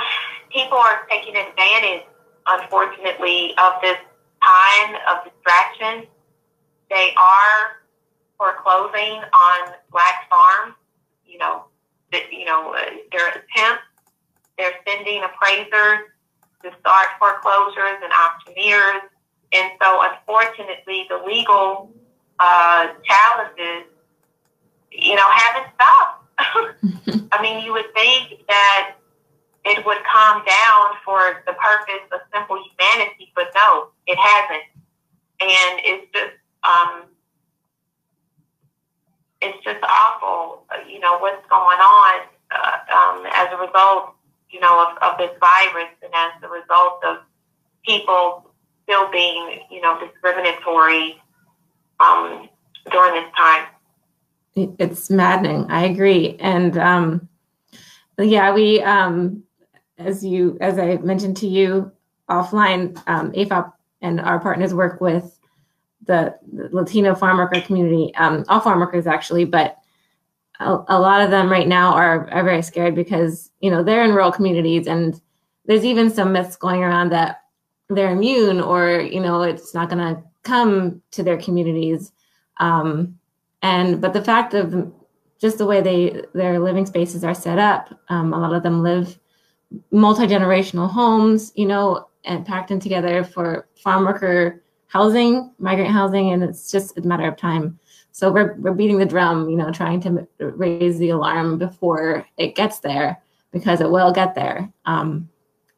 people 0.50 0.78
are 0.78 1.06
taking 1.10 1.36
advantage, 1.36 2.06
unfortunately, 2.46 3.54
of 3.58 3.74
this 3.82 3.98
time 4.42 4.96
of 5.08 5.24
distraction. 5.24 6.06
They 6.90 7.12
are 7.16 7.82
foreclosing 8.38 9.20
on 9.20 9.74
black 9.92 10.28
farms. 10.30 10.74
You 11.26 11.38
know, 11.38 11.64
that 12.12 12.32
you 12.32 12.44
know 12.46 12.74
uh, 12.74 12.90
their 13.12 13.28
attempts. 13.28 13.84
They're 14.56 14.74
sending 14.86 15.22
appraisers 15.24 16.08
to 16.64 16.70
start 16.80 17.06
foreclosures 17.18 18.00
and 18.02 18.12
auctioneers, 18.12 19.02
and 19.52 19.70
so 19.80 20.02
unfortunately, 20.02 21.06
the 21.08 21.22
legal 21.24 21.92
uh, 22.40 22.88
challenges, 23.04 23.86
you 24.90 25.14
know, 25.14 25.26
haven't 25.30 25.72
stopped. 25.74 26.24
I 27.32 27.42
mean, 27.42 27.64
you 27.64 27.72
would 27.72 27.92
think 27.94 28.46
that 28.48 28.96
it 29.64 29.84
would 29.86 29.98
calm 30.04 30.42
down 30.44 30.86
for 31.04 31.42
the 31.46 31.52
purpose 31.52 32.04
of 32.12 32.20
simple 32.32 32.56
humanity, 32.56 33.32
but 33.34 33.48
no, 33.54 33.88
it 34.06 34.18
hasn't. 34.18 34.64
And 35.40 35.80
it's 35.84 36.12
just, 36.12 36.36
um, 36.64 37.02
it's 39.40 39.62
just 39.64 39.82
awful, 39.82 40.66
you 40.88 41.00
know, 41.00 41.18
what's 41.18 41.46
going 41.48 41.78
on 41.78 42.20
uh, 42.50 42.78
um, 42.92 43.26
as 43.32 43.48
a 43.52 43.56
result, 43.56 44.14
you 44.54 44.60
know, 44.60 44.86
of, 44.86 44.96
of 45.02 45.18
this 45.18 45.32
virus 45.40 45.90
and 46.00 46.12
as 46.14 46.30
a 46.44 46.48
result 46.48 47.02
of 47.04 47.16
people 47.84 48.52
still 48.84 49.10
being, 49.10 49.58
you 49.68 49.80
know, 49.80 49.98
discriminatory 49.98 51.20
um, 51.98 52.48
during 52.92 53.14
this 53.14 53.32
time. 53.36 53.66
It's 54.54 55.10
maddening. 55.10 55.66
I 55.68 55.86
agree. 55.86 56.36
And 56.38 56.78
um, 56.78 57.28
yeah, 58.16 58.54
we, 58.54 58.80
um, 58.82 59.42
as 59.98 60.24
you, 60.24 60.56
as 60.60 60.78
I 60.78 60.98
mentioned 60.98 61.36
to 61.38 61.48
you 61.48 61.90
offline, 62.30 63.02
um, 63.08 63.32
AFOP 63.32 63.72
and 64.02 64.20
our 64.20 64.38
partners 64.38 64.72
work 64.72 65.00
with 65.00 65.36
the, 66.06 66.38
Latino 66.52 67.16
farm 67.16 67.38
worker 67.38 67.60
community, 67.60 68.14
um, 68.14 68.44
all 68.48 68.60
farm 68.60 68.78
workers 68.78 69.08
actually, 69.08 69.44
but 69.44 69.78
a, 70.60 70.78
a, 70.88 71.00
lot 71.00 71.20
of 71.20 71.30
them 71.30 71.50
right 71.50 71.66
now 71.66 71.92
are, 71.92 72.30
are 72.30 72.44
very 72.44 72.62
scared 72.62 72.94
because, 72.94 73.50
you 73.60 73.70
know, 73.70 73.82
they're 73.82 74.04
in 74.04 74.12
rural 74.12 74.32
communities 74.32 74.86
and 74.86 75.20
there's 75.66 75.84
even 75.84 76.10
some 76.10 76.32
myths 76.32 76.56
going 76.56 76.82
around 76.82 77.10
that 77.10 77.42
they're 77.88 78.12
immune 78.12 78.60
or, 78.60 79.00
you 79.00 79.20
know, 79.20 79.42
it's 79.42 79.74
not 79.74 79.88
going 79.88 79.98
to 79.98 80.22
come 80.42 81.02
to 81.10 81.22
their 81.22 81.38
communities. 81.38 82.12
Um, 82.58 83.18
and, 83.62 84.00
but 84.00 84.12
the 84.12 84.22
fact 84.22 84.54
of 84.54 84.92
just 85.40 85.58
the 85.58 85.66
way 85.66 85.80
they, 85.80 86.22
their 86.34 86.60
living 86.60 86.86
spaces 86.86 87.24
are 87.24 87.34
set 87.34 87.58
up, 87.58 87.98
um, 88.08 88.32
a 88.32 88.38
lot 88.38 88.54
of 88.54 88.62
them 88.62 88.82
live 88.82 89.18
multi-generational 89.90 90.88
homes, 90.88 91.52
you 91.56 91.66
know, 91.66 92.08
and 92.24 92.46
packed 92.46 92.70
in 92.70 92.80
together 92.80 93.24
for 93.24 93.66
farm 93.82 94.04
worker 94.04 94.62
housing, 94.86 95.52
migrant 95.58 95.90
housing, 95.90 96.32
and 96.32 96.42
it's 96.42 96.70
just 96.70 96.96
a 96.96 97.02
matter 97.02 97.26
of 97.26 97.36
time. 97.36 97.78
So 98.14 98.30
we're 98.30 98.54
we're 98.60 98.74
beating 98.74 98.98
the 98.98 99.06
drum, 99.06 99.48
you 99.50 99.56
know, 99.56 99.72
trying 99.72 100.00
to 100.02 100.28
raise 100.38 100.98
the 100.98 101.10
alarm 101.10 101.58
before 101.58 102.24
it 102.36 102.54
gets 102.54 102.78
there 102.78 103.20
because 103.50 103.80
it 103.80 103.90
will 103.90 104.12
get 104.12 104.36
there. 104.36 104.72
Um, 104.84 105.28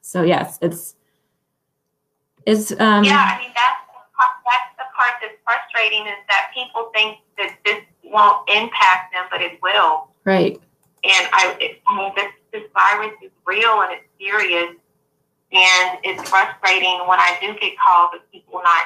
so 0.03 0.23
yes, 0.23 0.59
it's 0.61 0.97
it's 2.45 2.73
um, 2.73 3.05
yeah. 3.05 3.33
I 3.35 3.39
mean 3.41 3.53
that's 3.55 3.81
that's 4.45 4.77
the 4.77 4.85
part 4.95 5.15
that's 5.23 5.39
frustrating 5.45 6.07
is 6.07 6.21
that 6.29 6.51
people 6.53 6.91
think 6.93 7.21
that 7.39 7.57
this 7.65 7.83
won't 8.05 8.47
impact 8.51 9.15
them, 9.15 9.25
but 9.31 9.41
it 9.41 9.59
will. 9.63 10.09
Right. 10.27 10.61
And 11.05 11.29
I, 11.33 11.57
it, 11.59 11.81
I 11.87 11.97
mean, 11.97 12.13
this 12.17 12.33
this 12.53 12.65
virus 12.75 13.15
is 13.23 13.31
real 13.47 13.81
and 13.81 13.93
it's 13.93 14.05
serious, 14.21 14.77
and 15.53 15.99
it's 16.05 16.29
frustrating 16.29 17.01
when 17.09 17.19
I 17.19 17.39
do 17.41 17.55
get 17.59 17.73
calls 17.79 18.11
of 18.15 18.31
people 18.31 18.61
not 18.63 18.85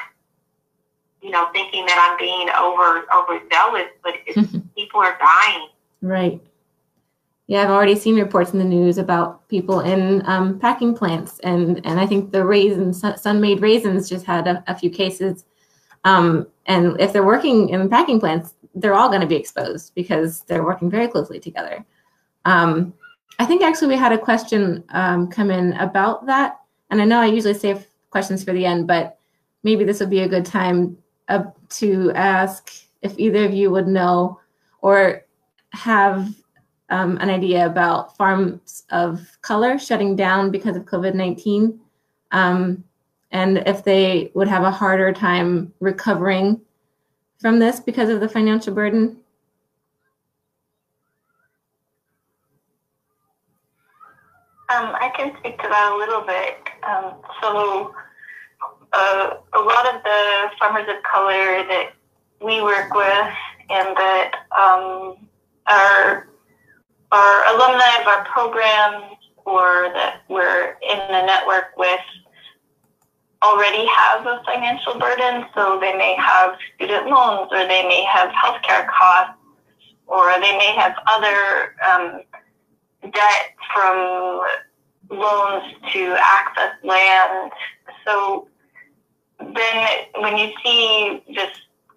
you 1.21 1.29
know, 1.29 1.47
thinking 1.53 1.85
that 1.85 1.97
I'm 1.99 2.17
being 2.17 2.49
over 2.49 3.05
overzealous, 3.13 3.91
but 4.03 4.13
people 4.75 5.01
are 5.01 5.17
dying. 5.19 5.69
Right. 6.01 6.41
Yeah, 7.47 7.63
I've 7.63 7.69
already 7.69 7.95
seen 7.95 8.15
reports 8.15 8.53
in 8.53 8.59
the 8.59 8.65
news 8.65 8.97
about 8.97 9.47
people 9.49 9.81
in 9.81 10.23
um, 10.25 10.57
packing 10.57 10.95
plants, 10.95 11.39
and 11.39 11.85
and 11.85 11.99
I 11.99 12.07
think 12.07 12.31
the 12.31 12.45
raisins, 12.45 13.03
Sun-Maid 13.21 13.61
raisins, 13.61 14.09
just 14.09 14.25
had 14.25 14.47
a, 14.47 14.63
a 14.67 14.77
few 14.77 14.89
cases. 14.89 15.45
Um, 16.03 16.47
and 16.65 16.99
if 16.99 17.13
they're 17.13 17.25
working 17.25 17.69
in 17.69 17.89
packing 17.89 18.19
plants, 18.19 18.53
they're 18.73 18.95
all 18.95 19.09
going 19.09 19.21
to 19.21 19.27
be 19.27 19.35
exposed 19.35 19.93
because 19.95 20.41
they're 20.41 20.63
working 20.63 20.89
very 20.89 21.07
closely 21.07 21.39
together. 21.39 21.85
Um, 22.45 22.93
I 23.37 23.45
think 23.45 23.61
actually 23.61 23.89
we 23.89 23.97
had 23.97 24.13
a 24.13 24.17
question 24.17 24.83
um, 24.89 25.27
come 25.27 25.51
in 25.51 25.73
about 25.73 26.25
that, 26.27 26.61
and 26.89 27.01
I 27.01 27.05
know 27.05 27.19
I 27.19 27.25
usually 27.25 27.53
save 27.53 27.85
questions 28.11 28.43
for 28.43 28.53
the 28.53 28.65
end, 28.65 28.87
but 28.87 29.19
maybe 29.63 29.83
this 29.83 29.99
would 29.99 30.09
be 30.09 30.21
a 30.21 30.27
good 30.27 30.45
time 30.45 30.97
uh, 31.31 31.43
to 31.69 32.11
ask 32.13 32.71
if 33.01 33.17
either 33.17 33.45
of 33.45 33.53
you 33.53 33.71
would 33.71 33.87
know 33.87 34.39
or 34.81 35.25
have 35.71 36.33
um, 36.89 37.17
an 37.17 37.29
idea 37.29 37.65
about 37.65 38.15
farms 38.17 38.83
of 38.91 39.25
color 39.41 39.79
shutting 39.79 40.15
down 40.15 40.51
because 40.51 40.75
of 40.75 40.85
COVID 40.85 41.15
19 41.15 41.79
um, 42.31 42.83
and 43.31 43.59
if 43.65 43.83
they 43.83 44.31
would 44.33 44.47
have 44.47 44.63
a 44.63 44.71
harder 44.71 45.13
time 45.13 45.73
recovering 45.79 46.59
from 47.39 47.59
this 47.59 47.79
because 47.79 48.09
of 48.09 48.19
the 48.19 48.29
financial 48.29 48.73
burden? 48.73 49.17
Um, 54.69 54.95
I 54.95 55.11
can 55.17 55.35
speak 55.39 55.57
to 55.61 55.67
that 55.67 55.91
a 55.91 55.97
little 55.97 56.21
bit. 56.21 56.57
Um, 56.87 57.15
so, 57.41 57.93
uh, 58.93 59.37
a 59.53 59.59
lot 59.59 59.95
of 59.95 60.03
the 60.03 60.49
farmers 60.59 60.87
of 60.89 61.01
color 61.03 61.63
that 61.67 61.91
we 62.41 62.61
work 62.61 62.93
with 62.93 63.33
and 63.69 63.95
that 63.95 64.31
um, 64.51 65.15
are, 65.67 66.27
are 67.11 67.55
alumni 67.55 68.01
of 68.01 68.07
our 68.07 68.25
programs 68.25 69.15
or 69.45 69.91
that 69.93 70.21
we're 70.29 70.77
in 70.81 70.97
the 71.07 71.25
network 71.25 71.77
with 71.77 71.99
already 73.43 73.85
have 73.87 74.25
a 74.27 74.41
financial 74.45 74.99
burden. 74.99 75.45
So 75.55 75.79
they 75.79 75.93
may 75.93 76.15
have 76.19 76.57
student 76.75 77.07
loans 77.07 77.49
or 77.51 77.67
they 77.67 77.83
may 77.87 78.03
have 78.03 78.29
healthcare 78.29 78.87
costs 78.87 79.37
or 80.07 80.31
they 80.39 80.57
may 80.57 80.73
have 80.75 80.93
other 81.07 81.75
um, 81.89 82.21
debt 83.03 83.55
from 83.73 84.41
loans 85.09 85.73
to 85.93 86.15
access 86.19 86.73
land. 86.83 87.51
So 88.05 88.47
then 89.55 89.87
when 90.19 90.37
you 90.37 90.51
see 90.63 91.23
this 91.35 91.49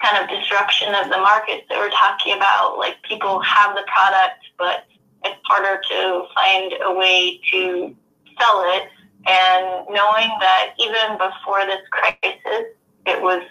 kind 0.02 0.22
of 0.22 0.28
disruption 0.28 0.94
of 0.94 1.10
the 1.10 1.18
markets 1.18 1.64
that 1.68 1.78
we're 1.78 1.90
talking 1.90 2.34
about, 2.34 2.76
like 2.78 2.96
people 3.02 3.40
have 3.40 3.74
the 3.74 3.84
product, 3.86 4.44
but 4.58 4.84
it's 5.24 5.40
harder 5.44 5.80
to 5.88 6.24
find 6.34 6.72
a 6.84 6.92
way 6.92 7.40
to 7.50 7.94
sell 8.38 8.62
it. 8.74 8.88
And 9.26 9.86
knowing 9.88 10.28
that 10.40 10.74
even 10.78 11.16
before 11.16 11.64
this 11.64 11.80
crisis, 11.90 12.76
it 13.06 13.22
was 13.22 13.42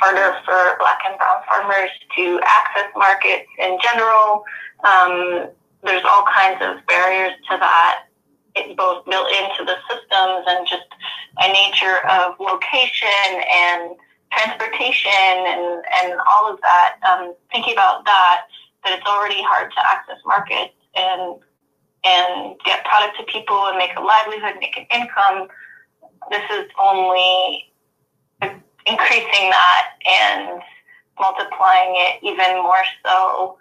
harder 0.00 0.38
for 0.44 0.76
black 0.78 1.00
and 1.06 1.18
brown 1.18 1.42
farmers 1.46 1.90
to 2.16 2.40
access 2.42 2.90
markets 2.96 3.48
in 3.58 3.78
general. 3.82 4.44
Um, 4.84 5.50
there's 5.84 6.04
all 6.04 6.24
kinds 6.24 6.62
of 6.62 6.84
barriers 6.86 7.32
to 7.50 7.56
that 7.58 8.04
it 8.54 8.76
both 8.76 9.04
built 9.06 9.28
into 9.30 9.64
the 9.64 9.76
systems 9.88 10.44
and 10.46 10.66
just 10.66 10.88
a 11.38 11.48
nature 11.52 12.04
of 12.08 12.36
location 12.38 13.42
and 13.54 13.96
transportation 14.32 15.34
and, 15.46 15.84
and 16.02 16.20
all 16.30 16.52
of 16.52 16.60
that. 16.60 16.96
Um, 17.08 17.34
thinking 17.50 17.72
about 17.72 18.04
that, 18.04 18.42
that 18.84 18.98
it's 18.98 19.06
already 19.06 19.42
hard 19.42 19.70
to 19.72 19.80
access 19.86 20.18
markets 20.26 20.74
and 20.94 21.40
and 22.04 22.58
get 22.64 22.84
product 22.84 23.16
to 23.16 23.24
people 23.24 23.68
and 23.68 23.78
make 23.78 23.94
a 23.96 24.00
livelihood, 24.00 24.54
make 24.58 24.76
an 24.76 24.86
income. 24.92 25.46
This 26.30 26.42
is 26.50 26.66
only 26.80 27.72
increasing 28.86 29.50
that 29.50 29.90
and 30.04 30.60
multiplying 31.20 31.94
it 31.94 32.18
even 32.22 32.56
more 32.56 32.82
so. 33.06 33.58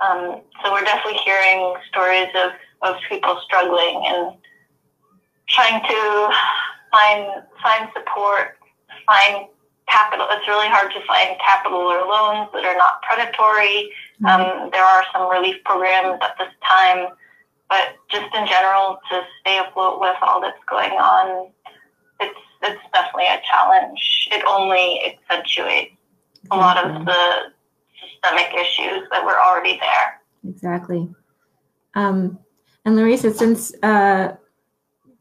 Um, 0.00 0.40
so 0.64 0.72
we're 0.72 0.84
definitely 0.84 1.20
hearing 1.24 1.74
stories 1.88 2.28
of 2.34 2.52
of 2.82 2.96
people 3.08 3.40
struggling 3.44 4.02
and 4.06 4.36
trying 5.48 5.82
to 5.82 6.30
find 6.90 7.42
find 7.62 7.88
support, 7.94 8.58
find 9.06 9.46
capital. 9.88 10.26
It's 10.30 10.46
really 10.48 10.68
hard 10.68 10.92
to 10.92 11.00
find 11.06 11.38
capital 11.38 11.80
or 11.80 12.06
loans 12.06 12.48
that 12.52 12.64
are 12.64 12.76
not 12.76 13.02
predatory. 13.02 13.90
Mm-hmm. 14.22 14.26
Um, 14.26 14.70
there 14.72 14.84
are 14.84 15.04
some 15.12 15.30
relief 15.30 15.62
programs 15.64 16.18
at 16.22 16.34
this 16.38 16.52
time, 16.66 17.08
but 17.68 17.96
just 18.10 18.34
in 18.34 18.46
general, 18.46 18.98
to 19.10 19.22
stay 19.40 19.58
afloat 19.58 20.00
with 20.00 20.16
all 20.22 20.40
that's 20.40 20.62
going 20.68 20.92
on, 20.92 21.50
it's 22.20 22.40
it's 22.62 22.82
definitely 22.92 23.26
a 23.26 23.40
challenge. 23.50 24.28
It 24.30 24.44
only 24.46 25.02
accentuates 25.04 25.96
a 26.50 26.56
lot 26.56 26.76
of 26.78 27.04
the 27.04 27.52
systemic 28.00 28.52
issues 28.54 29.08
that 29.10 29.24
were 29.24 29.38
already 29.38 29.78
there. 29.78 30.20
Exactly. 30.48 31.08
Um, 31.94 32.38
and 32.84 32.96
Larissa, 32.96 33.32
since 33.32 33.74
uh, 33.82 34.36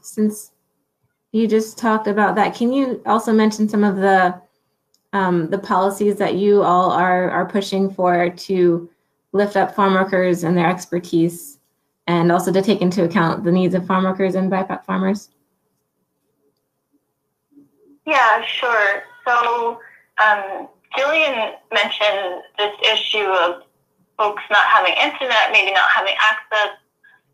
since 0.01 0.51
you 1.32 1.47
just 1.47 1.78
talked 1.78 2.07
about 2.07 2.36
that, 2.36 2.55
can 2.55 2.74
you 2.74 3.01
also 3.05 3.32
mention 3.32 3.70
some 3.70 3.84
of 3.84 3.97
the 3.97 4.39
um, 5.14 5.49
the 5.49 5.59
policies 5.59 6.16
that 6.18 6.36
you 6.36 6.64
all 6.64 6.91
are 6.91 7.30
are 7.30 7.45
pushing 7.45 7.89
for 7.89 8.30
to 8.30 8.89
lift 9.34 9.55
up 9.55 9.76
farm 9.76 9.93
workers 9.93 10.43
and 10.43 10.57
their 10.57 10.70
expertise, 10.70 11.59
and 12.07 12.32
also 12.32 12.51
to 12.51 12.62
take 12.62 12.82
into 12.82 13.03
account 13.03 13.43
the 13.43 13.51
needs 13.51 13.76
of 13.76 13.86
farm 13.86 14.03
workers 14.03 14.36
and 14.36 14.51
BIPOC 14.51 14.84
farmers? 14.84 15.30
Yeah, 18.05 18.43
sure. 18.43 19.03
So 19.26 19.80
um, 20.24 20.68
Jillian 20.97 21.53
mentioned 21.72 22.41
this 22.57 22.74
issue 22.91 23.30
of 23.30 23.64
folks 24.18 24.43
not 24.49 24.66
having 24.66 24.93
internet, 24.93 25.51
maybe 25.51 25.72
not 25.72 25.89
having 25.95 26.16
access, 26.30 26.78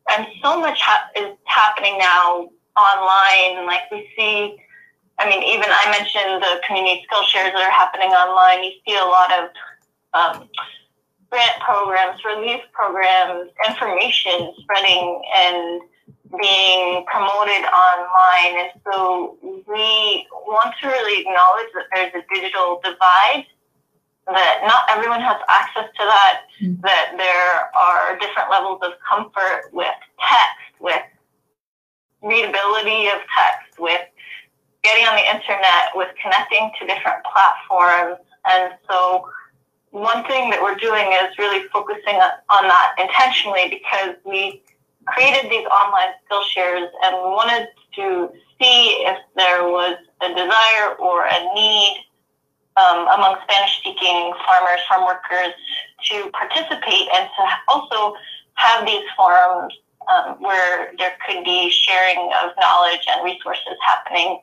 and 0.10 0.28
so 0.42 0.60
much 0.60 0.80
ha- 0.82 1.10
is 1.16 1.36
happening 1.46 1.98
now 1.98 2.50
online. 2.78 3.66
Like 3.66 3.90
we 3.92 4.10
see, 4.16 4.58
I 5.20 5.30
mean, 5.30 5.44
even 5.44 5.66
I 5.68 5.92
mentioned 5.92 6.42
the 6.42 6.62
community 6.66 7.04
skill 7.06 7.24
shares 7.24 7.54
that 7.54 7.62
are 7.62 7.72
happening 7.72 8.10
online. 8.10 8.64
You 8.64 8.72
see 8.88 8.96
a 8.96 9.06
lot 9.06 9.32
of 9.34 9.44
um, 10.14 10.50
grant 11.30 11.60
programs, 11.60 12.24
relief 12.24 12.62
programs, 12.72 13.52
information 13.68 14.54
spreading 14.62 15.22
and 15.36 15.82
being 16.40 17.06
promoted 17.08 17.64
online. 17.68 18.68
And 18.68 18.72
so 18.86 19.38
we 19.42 20.28
want 20.46 20.76
to 20.82 20.88
really 20.88 21.22
acknowledge 21.22 21.72
that 21.74 21.88
there's 21.94 22.14
a 22.16 22.24
digital 22.34 22.80
divide, 22.84 23.46
that 24.28 24.62
not 24.68 24.84
everyone 24.92 25.22
has 25.22 25.38
access 25.48 25.88
to 25.96 26.04
that, 26.04 26.42
mm-hmm. 26.62 26.82
that 26.82 27.16
there 27.16 27.72
are 27.76 28.20
different 28.20 28.52
levels 28.52 28.80
of 28.84 28.94
comfort 29.08 29.72
with 29.72 29.96
text, 30.20 30.76
with 30.80 31.02
readability 32.22 33.08
of 33.08 33.20
text, 33.32 33.80
with 33.80 34.02
getting 34.84 35.06
on 35.06 35.16
the 35.16 35.24
internet, 35.24 35.96
with 35.96 36.10
connecting 36.22 36.72
to 36.80 36.88
different 36.88 37.24
platforms. 37.24 38.20
And 38.46 38.74
so 38.90 39.30
one 39.92 40.24
thing 40.26 40.50
that 40.50 40.62
we're 40.62 40.76
doing 40.76 41.08
is 41.24 41.38
really 41.38 41.68
focusing 41.70 42.16
on, 42.16 42.32
on 42.50 42.68
that 42.68 42.96
intentionally 43.00 43.70
because 43.70 44.16
we 44.26 44.62
created 45.06 45.50
these 45.50 45.66
online 45.68 46.12
skill 46.26 46.44
shares 46.44 46.90
and 47.04 47.16
wanted 47.32 47.68
to 47.96 48.30
see 48.60 49.08
if 49.08 49.18
there 49.36 49.64
was 49.64 49.98
a 50.22 50.30
desire 50.30 50.96
or 51.00 51.26
a 51.26 51.54
need 51.56 52.04
um, 52.78 53.08
among 53.10 53.38
Spanish 53.44 53.78
speaking 53.78 54.34
farmers, 54.46 54.80
farm 54.88 55.06
workers 55.06 55.54
to 56.06 56.30
participate 56.32 57.10
and 57.16 57.30
to 57.36 57.44
also 57.68 58.16
have 58.54 58.86
these 58.86 59.04
forums 59.16 59.74
um, 60.08 60.36
where 60.40 60.94
there 60.98 61.14
could 61.26 61.44
be 61.44 61.70
sharing 61.70 62.32
of 62.44 62.52
knowledge 62.60 63.02
and 63.10 63.26
resources 63.26 63.76
happening. 63.86 64.40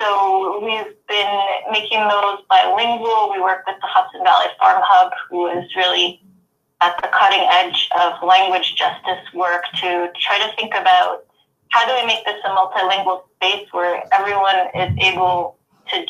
So 0.00 0.60
we've 0.64 0.94
been 1.08 1.40
making 1.70 2.00
those 2.08 2.38
bilingual. 2.48 3.30
We 3.32 3.40
work 3.40 3.64
with 3.66 3.76
the 3.80 3.86
Hudson 3.86 4.24
Valley 4.24 4.48
Farm 4.58 4.80
Hub, 4.82 5.12
who 5.28 5.46
is 5.48 5.64
really 5.76 6.22
at 6.80 6.96
the 7.02 7.08
cutting 7.08 7.46
edge 7.50 7.88
of 8.00 8.22
language 8.26 8.74
justice 8.74 9.20
work 9.34 9.62
to 9.76 10.08
try 10.18 10.38
to 10.38 10.56
think 10.56 10.72
about 10.74 11.24
how 11.68 11.86
do 11.86 11.94
we 12.00 12.06
make 12.06 12.24
this 12.24 12.40
a 12.44 12.48
multilingual 12.48 13.22
space 13.36 13.68
where 13.72 14.02
everyone 14.12 14.56
is 14.74 14.90
able 14.98 15.58
to 15.88 16.06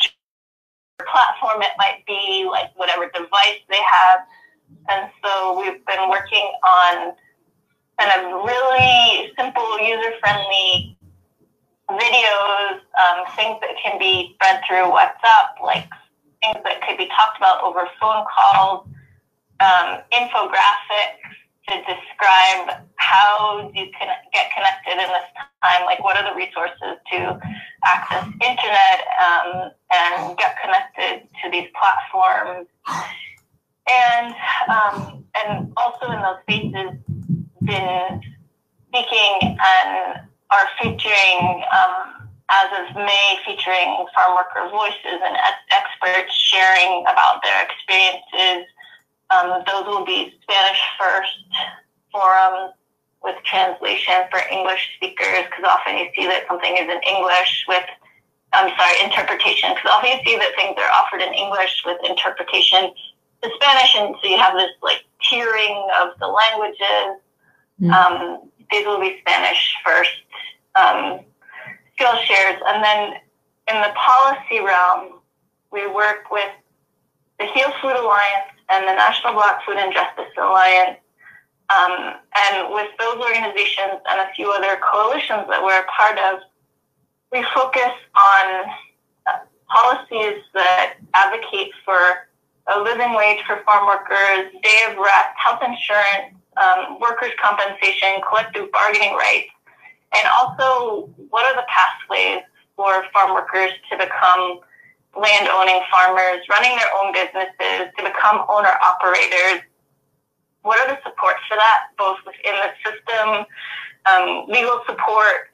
platform 1.09 1.61
it 1.61 1.71
might 1.77 2.05
be 2.05 2.47
like 2.49 2.71
whatever 2.75 3.09
device 3.13 3.61
they 3.69 3.81
have. 3.81 4.19
And 4.89 5.09
so 5.23 5.59
we've 5.59 5.85
been 5.85 6.09
working 6.09 6.51
on 6.63 7.13
kind 7.99 8.11
of 8.17 8.43
really 8.43 9.31
simple 9.37 9.79
user 9.79 10.13
friendly 10.19 10.97
videos 11.89 12.79
um, 12.97 13.25
things 13.35 13.57
that 13.61 13.75
can 13.83 13.99
be 13.99 14.33
spread 14.35 14.61
through 14.67 14.85
whatsapp 14.91 15.59
like 15.61 15.87
things 16.41 16.57
that 16.63 16.81
could 16.87 16.97
be 16.97 17.07
talked 17.07 17.37
about 17.37 17.61
over 17.63 17.87
phone 17.99 18.23
calls 18.31 18.87
um, 19.59 19.99
infographics 20.13 21.19
to 21.67 21.75
describe 21.77 22.83
how 22.95 23.71
you 23.73 23.85
can 23.97 24.09
get 24.33 24.51
connected 24.53 24.93
in 24.93 24.97
this 24.97 25.27
time, 25.61 25.85
like 25.85 26.03
what 26.03 26.17
are 26.17 26.27
the 26.29 26.35
resources 26.35 26.97
to 27.11 27.39
access 27.85 28.25
internet 28.41 28.99
um, 29.21 29.71
and 29.93 30.37
get 30.37 30.57
connected 30.61 31.27
to 31.43 31.51
these 31.51 31.67
platforms. 31.77 32.67
And 33.89 34.33
um, 34.69 35.25
and 35.35 35.73
also 35.77 36.11
in 36.11 36.21
those 36.21 36.41
spaces, 36.43 36.97
been 37.61 38.21
speaking 38.87 39.57
and 39.57 40.21
are 40.51 40.67
featuring 40.81 41.63
um, 41.71 42.29
as 42.51 42.67
of 42.79 42.95
May, 42.95 43.39
featuring 43.45 44.05
farm 44.13 44.35
worker 44.35 44.69
voices 44.69 45.19
and 45.23 45.37
experts 45.71 46.35
sharing 46.35 47.03
about 47.07 47.41
their 47.43 47.65
experiences 47.65 48.67
um, 49.31 49.63
those 49.65 49.85
will 49.85 50.05
be 50.05 50.33
Spanish 50.43 50.81
first 50.99 51.31
forums 52.11 52.73
with 53.23 53.35
translation 53.43 54.25
for 54.31 54.41
English 54.51 54.95
speakers 54.95 55.45
because 55.45 55.63
often 55.63 55.97
you 55.97 56.09
see 56.15 56.25
that 56.25 56.43
something 56.47 56.75
is 56.75 56.89
in 56.89 56.99
English 57.07 57.65
with, 57.67 57.85
I'm 58.53 58.73
sorry, 58.77 59.03
interpretation 59.03 59.69
because 59.73 59.91
often 59.91 60.09
you 60.09 60.19
see 60.25 60.37
that 60.37 60.51
things 60.55 60.75
are 60.77 60.91
offered 60.91 61.21
in 61.21 61.33
English 61.33 61.83
with 61.85 61.97
interpretation 62.03 62.91
to 63.41 63.49
Spanish 63.55 63.95
and 63.95 64.15
so 64.21 64.27
you 64.27 64.37
have 64.37 64.55
this 64.55 64.71
like 64.81 65.05
tiering 65.23 65.87
of 66.01 66.17
the 66.19 66.27
languages. 66.27 67.21
Mm-hmm. 67.79 67.91
Um, 67.91 68.49
these 68.71 68.85
will 68.85 68.99
be 68.99 69.17
Spanish 69.21 69.75
first 69.85 70.11
um, 70.75 71.19
skill 71.93 72.15
shares 72.25 72.59
and 72.65 72.83
then 72.83 73.13
in 73.69 73.81
the 73.81 73.93
policy 73.95 74.59
realm 74.59 75.21
we 75.71 75.87
work 75.87 76.31
with 76.31 76.49
the 77.39 77.45
HEAL 77.45 77.71
Food 77.81 77.95
Alliance 77.95 78.51
and 78.71 78.87
the 78.87 78.93
National 78.93 79.33
Black 79.33 79.65
Food 79.65 79.77
and 79.77 79.93
Justice 79.93 80.31
Alliance. 80.37 80.97
Um, 81.69 82.15
and 82.35 82.73
with 82.73 82.89
those 82.99 83.15
organizations 83.15 84.03
and 84.09 84.19
a 84.19 84.33
few 84.35 84.51
other 84.51 84.79
coalitions 84.83 85.47
that 85.47 85.63
we're 85.63 85.79
a 85.79 85.87
part 85.87 86.17
of, 86.19 86.41
we 87.31 87.45
focus 87.53 87.95
on 88.15 88.45
uh, 89.27 89.39
policies 89.69 90.43
that 90.53 90.95
advocate 91.13 91.71
for 91.85 92.27
a 92.75 92.79
living 92.79 93.15
wage 93.15 93.39
for 93.47 93.61
farm 93.65 93.87
workers, 93.87 94.51
day 94.63 94.79
of 94.89 94.97
rest, 94.97 95.31
health 95.35 95.61
insurance, 95.63 96.35
um, 96.57 96.99
workers' 96.99 97.31
compensation, 97.41 98.19
collective 98.27 98.71
bargaining 98.71 99.15
rights, 99.15 99.49
and 100.13 100.27
also 100.39 101.09
what 101.29 101.45
are 101.45 101.55
the 101.55 101.65
pathways 101.67 102.43
for 102.75 103.03
farm 103.13 103.33
workers 103.33 103.71
to 103.89 103.97
become 103.97 104.59
land 105.15 105.47
owning 105.51 105.81
farmers, 105.91 106.45
running 106.49 106.75
their 106.77 106.91
own 106.95 107.11
businesses 107.11 107.91
to 107.97 108.03
become 108.03 108.45
owner 108.47 108.71
operators. 108.79 109.61
What 110.61 110.79
are 110.79 110.95
the 110.95 111.01
supports 111.03 111.41
for 111.49 111.57
that, 111.57 111.91
both 111.97 112.17
within 112.25 112.55
the 112.55 112.71
system, 112.85 113.45
um, 114.05 114.45
legal 114.47 114.81
support, 114.85 115.51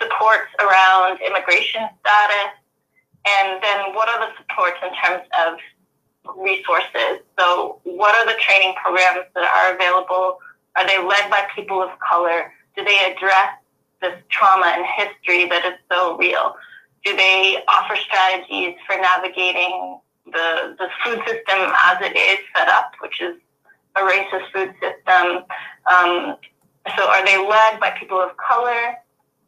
supports 0.00 0.50
around 0.58 1.20
immigration 1.20 1.82
status, 2.00 2.52
and 3.26 3.62
then 3.62 3.94
what 3.94 4.08
are 4.08 4.26
the 4.26 4.32
supports 4.36 4.76
in 4.82 4.90
terms 4.98 5.24
of 5.46 5.58
resources? 6.36 7.24
So, 7.38 7.80
what 7.84 8.14
are 8.14 8.26
the 8.26 8.38
training 8.40 8.74
programs 8.82 9.26
that 9.34 9.44
are 9.44 9.74
available? 9.74 10.38
Are 10.76 10.86
they 10.86 10.98
led 10.98 11.30
by 11.30 11.46
people 11.54 11.82
of 11.82 11.90
color? 12.00 12.52
Do 12.76 12.84
they 12.84 13.12
address 13.12 13.56
this 14.02 14.18
trauma 14.28 14.74
and 14.76 14.84
history 14.84 15.48
that 15.48 15.64
is 15.64 15.78
so 15.90 16.16
real? 16.16 16.56
Do 17.04 17.16
they 17.16 17.58
offer 17.68 17.96
strategies 17.96 18.76
for 18.86 18.96
navigating 18.96 20.00
the, 20.26 20.74
the 20.78 20.88
food 21.04 21.18
system 21.26 21.72
as 21.84 21.98
it 22.00 22.16
is 22.16 22.38
set 22.56 22.68
up, 22.68 22.92
which 23.00 23.20
is 23.20 23.36
a 23.96 24.00
racist 24.00 24.50
food 24.52 24.74
system? 24.80 25.44
Um, 25.86 26.36
so 26.96 27.08
are 27.08 27.24
they 27.24 27.38
led 27.38 27.78
by 27.80 27.94
people 27.98 28.18
of 28.18 28.36
color? 28.36 28.96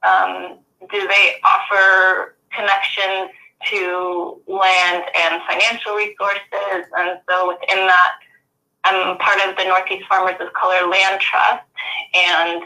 Um, 0.03 0.59
do 0.91 1.09
they 1.09 1.37
offer 1.45 2.37
connections 2.55 3.31
to 3.71 4.41
land 4.47 5.05
and 5.15 5.43
financial 5.49 5.95
resources? 5.95 6.87
And 6.97 7.19
so 7.29 7.49
within 7.49 7.87
that, 7.87 8.13
I'm 8.85 9.17
part 9.19 9.41
of 9.49 9.57
the 9.57 9.65
Northeast 9.65 10.07
Farmers 10.09 10.37
of 10.41 10.53
Color 10.53 10.89
Land 10.89 11.21
Trust, 11.21 11.65
and 12.15 12.63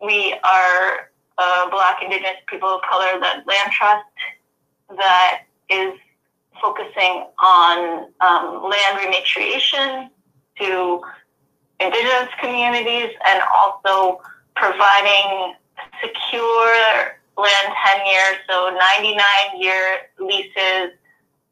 we 0.00 0.34
are 0.44 1.10
uh, 1.38 1.70
Black, 1.70 2.02
Indigenous 2.02 2.36
people 2.46 2.68
of 2.68 2.80
color 2.82 3.18
that 3.20 3.44
land 3.46 3.72
trust 3.72 4.04
that 4.96 5.42
is 5.70 5.94
focusing 6.60 7.26
on 7.38 8.08
um, 8.20 8.62
land 8.68 8.98
rematriation 8.98 10.10
to 10.58 11.00
indigenous 11.80 12.28
communities 12.40 13.10
and 13.26 13.42
also 13.56 14.20
providing 14.56 15.54
secure 16.02 17.14
land 17.36 17.72
tenure, 17.84 18.38
so 18.50 18.76
99 19.00 19.60
year 19.60 19.98
leases 20.18 20.98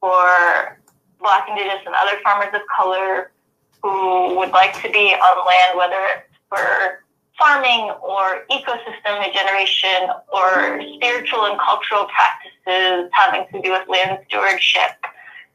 for 0.00 0.78
Black, 1.20 1.48
Indigenous, 1.48 1.82
and 1.86 1.94
other 1.94 2.18
farmers 2.22 2.52
of 2.52 2.62
color 2.76 3.30
who 3.82 4.36
would 4.36 4.50
like 4.50 4.74
to 4.82 4.90
be 4.90 5.14
on 5.14 5.46
land, 5.46 5.78
whether 5.78 6.02
it's 6.16 6.36
for 6.48 7.04
farming 7.38 7.90
or 8.02 8.44
ecosystem 8.50 9.24
regeneration 9.24 10.08
or 10.32 10.80
spiritual 10.94 11.46
and 11.46 11.58
cultural 11.60 12.06
practices 12.06 13.10
having 13.12 13.46
to 13.52 13.62
do 13.62 13.72
with 13.72 13.88
land 13.88 14.18
stewardship. 14.28 14.90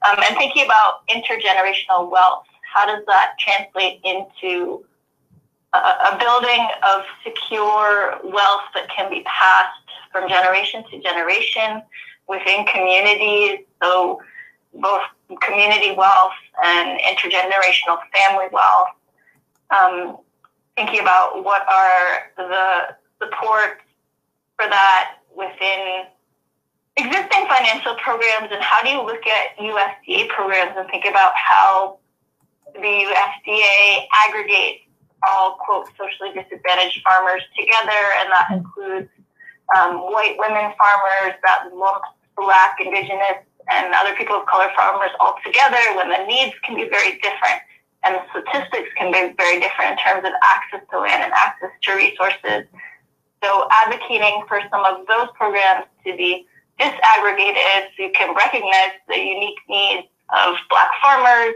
Um, 0.08 0.18
and 0.24 0.36
thinking 0.38 0.66
about 0.66 1.08
intergenerational 1.08 2.10
wealth, 2.10 2.46
how 2.74 2.86
does 2.86 3.04
that 3.08 3.34
translate 3.40 4.00
into 4.04 4.84
a, 5.74 5.78
a 5.78 6.18
building 6.20 6.68
of 6.94 7.04
secure 7.24 8.20
wealth 8.24 8.64
that 8.74 8.90
can 8.96 9.10
be 9.10 9.24
passed 9.26 9.78
from 10.12 10.28
generation 10.28 10.84
to 10.90 11.00
generation 11.02 11.82
within 12.28 12.66
communities? 12.66 13.60
So, 13.82 14.22
both 14.74 15.02
community 15.42 15.92
wealth 15.96 16.34
and 16.64 17.00
intergenerational 17.02 17.98
family 18.14 18.48
wealth. 18.52 18.88
Um, 19.70 20.18
thinking 20.82 21.02
about 21.02 21.44
what 21.44 21.62
are 21.70 22.32
the 22.38 22.96
supports 23.22 23.82
for 24.58 24.66
that 24.68 25.18
within 25.36 26.06
existing 26.98 27.46
financial 27.48 27.96
programs 28.02 28.50
and 28.52 28.62
how 28.62 28.82
do 28.82 28.90
you 28.90 29.02
look 29.02 29.22
at 29.28 29.58
USDA 29.58 30.30
programs 30.30 30.74
and 30.78 30.90
think 30.90 31.06
about 31.06 31.34
how 31.36 32.00
the 32.74 32.82
USDA 32.82 34.06
aggregates 34.26 34.84
all 35.28 35.58
quote 35.62 35.88
socially 35.98 36.34
disadvantaged 36.34 37.02
farmers 37.08 37.44
together 37.58 38.02
and 38.20 38.30
that 38.34 38.48
includes 38.52 39.10
um, 39.78 40.02
white 40.10 40.36
women 40.40 40.74
farmers 40.82 41.38
that 41.46 41.70
lumps 41.74 42.10
black 42.36 42.78
indigenous 42.82 43.46
and 43.70 43.94
other 43.94 44.16
people 44.16 44.36
of 44.36 44.46
color 44.48 44.68
farmers 44.76 45.12
all 45.20 45.36
together 45.46 45.78
when 45.96 46.10
the 46.10 46.26
needs 46.26 46.56
can 46.66 46.76
be 46.76 46.90
very 46.90 47.22
different 47.22 47.62
and 48.04 48.16
the 48.16 48.22
statistics 48.32 48.90
can 48.98 49.12
be 49.12 49.34
very 49.38 49.60
different 49.60 49.92
in 49.92 49.98
terms 49.98 50.26
of 50.26 50.34
access 50.44 50.82
to 50.92 51.00
land 51.00 51.24
and 51.24 51.34
access 51.34 51.70
to 51.84 51.94
resources. 51.94 52.66
So 53.44 53.68
advocating 53.72 54.44
for 54.48 54.62
some 54.70 54.86
of 54.86 55.06
those 55.08 55.28
programs 55.36 55.86
to 56.06 56.16
be 56.16 56.46
disaggregated 56.80 57.90
so 57.96 58.04
you 58.04 58.12
can 58.14 58.36
recognize 58.36 58.98
the 59.08 59.18
unique 59.18 59.60
needs 59.70 60.08
of 60.30 60.56
black 60.70 60.90
farmers 61.02 61.54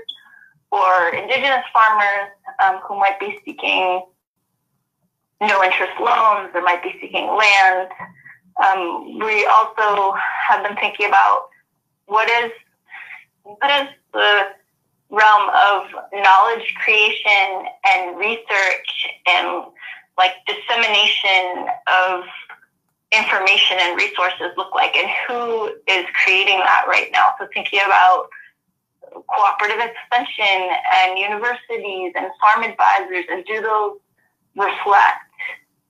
or 0.71 1.09
indigenous 1.15 1.65
farmers 1.73 2.31
um, 2.63 2.79
who 2.87 2.95
might 2.97 3.19
be 3.19 3.39
seeking 3.45 4.03
no 5.41 5.63
interest 5.63 5.93
loans 5.99 6.49
or 6.53 6.61
might 6.61 6.83
be 6.83 6.95
seeking 7.01 7.27
land. 7.27 7.89
Um, 8.63 9.19
we 9.19 9.45
also 9.45 10.15
have 10.47 10.63
been 10.63 10.75
thinking 10.77 11.07
about 11.07 11.49
what 12.07 12.29
is 12.29 12.51
what 13.43 13.69
is 13.81 13.87
the 14.13 14.47
realm 15.09 15.49
of 15.49 15.87
knowledge 16.13 16.73
creation 16.83 17.65
and 17.85 18.17
research 18.17 19.07
and 19.27 19.65
like 20.17 20.33
dissemination 20.47 21.67
of 21.87 22.23
information 23.11 23.77
and 23.79 23.97
resources 23.97 24.51
look 24.57 24.73
like 24.73 24.95
and 24.95 25.09
who 25.27 25.67
is 25.87 26.05
creating 26.23 26.59
that 26.59 26.85
right 26.87 27.09
now? 27.11 27.29
So 27.39 27.47
thinking 27.53 27.79
about 27.85 28.27
cooperative 29.33 29.79
extension 29.79 30.69
and 30.93 31.17
universities 31.17 32.13
and 32.15 32.27
farm 32.41 32.63
advisors 32.63 33.25
and 33.29 33.45
do 33.45 33.61
those 33.61 33.97
reflect 34.55 35.21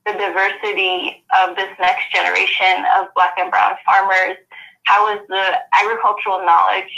the 0.06 0.14
diversity 0.14 1.24
of 1.42 1.56
this 1.56 1.70
next 1.80 2.12
generation 2.14 2.86
of 2.98 3.08
black 3.16 3.34
and 3.38 3.50
brown 3.50 3.74
farmers? 3.86 4.38
How 4.84 5.16
is 5.16 5.22
the 5.30 5.54
agricultural 5.82 6.46
knowledge 6.46 6.94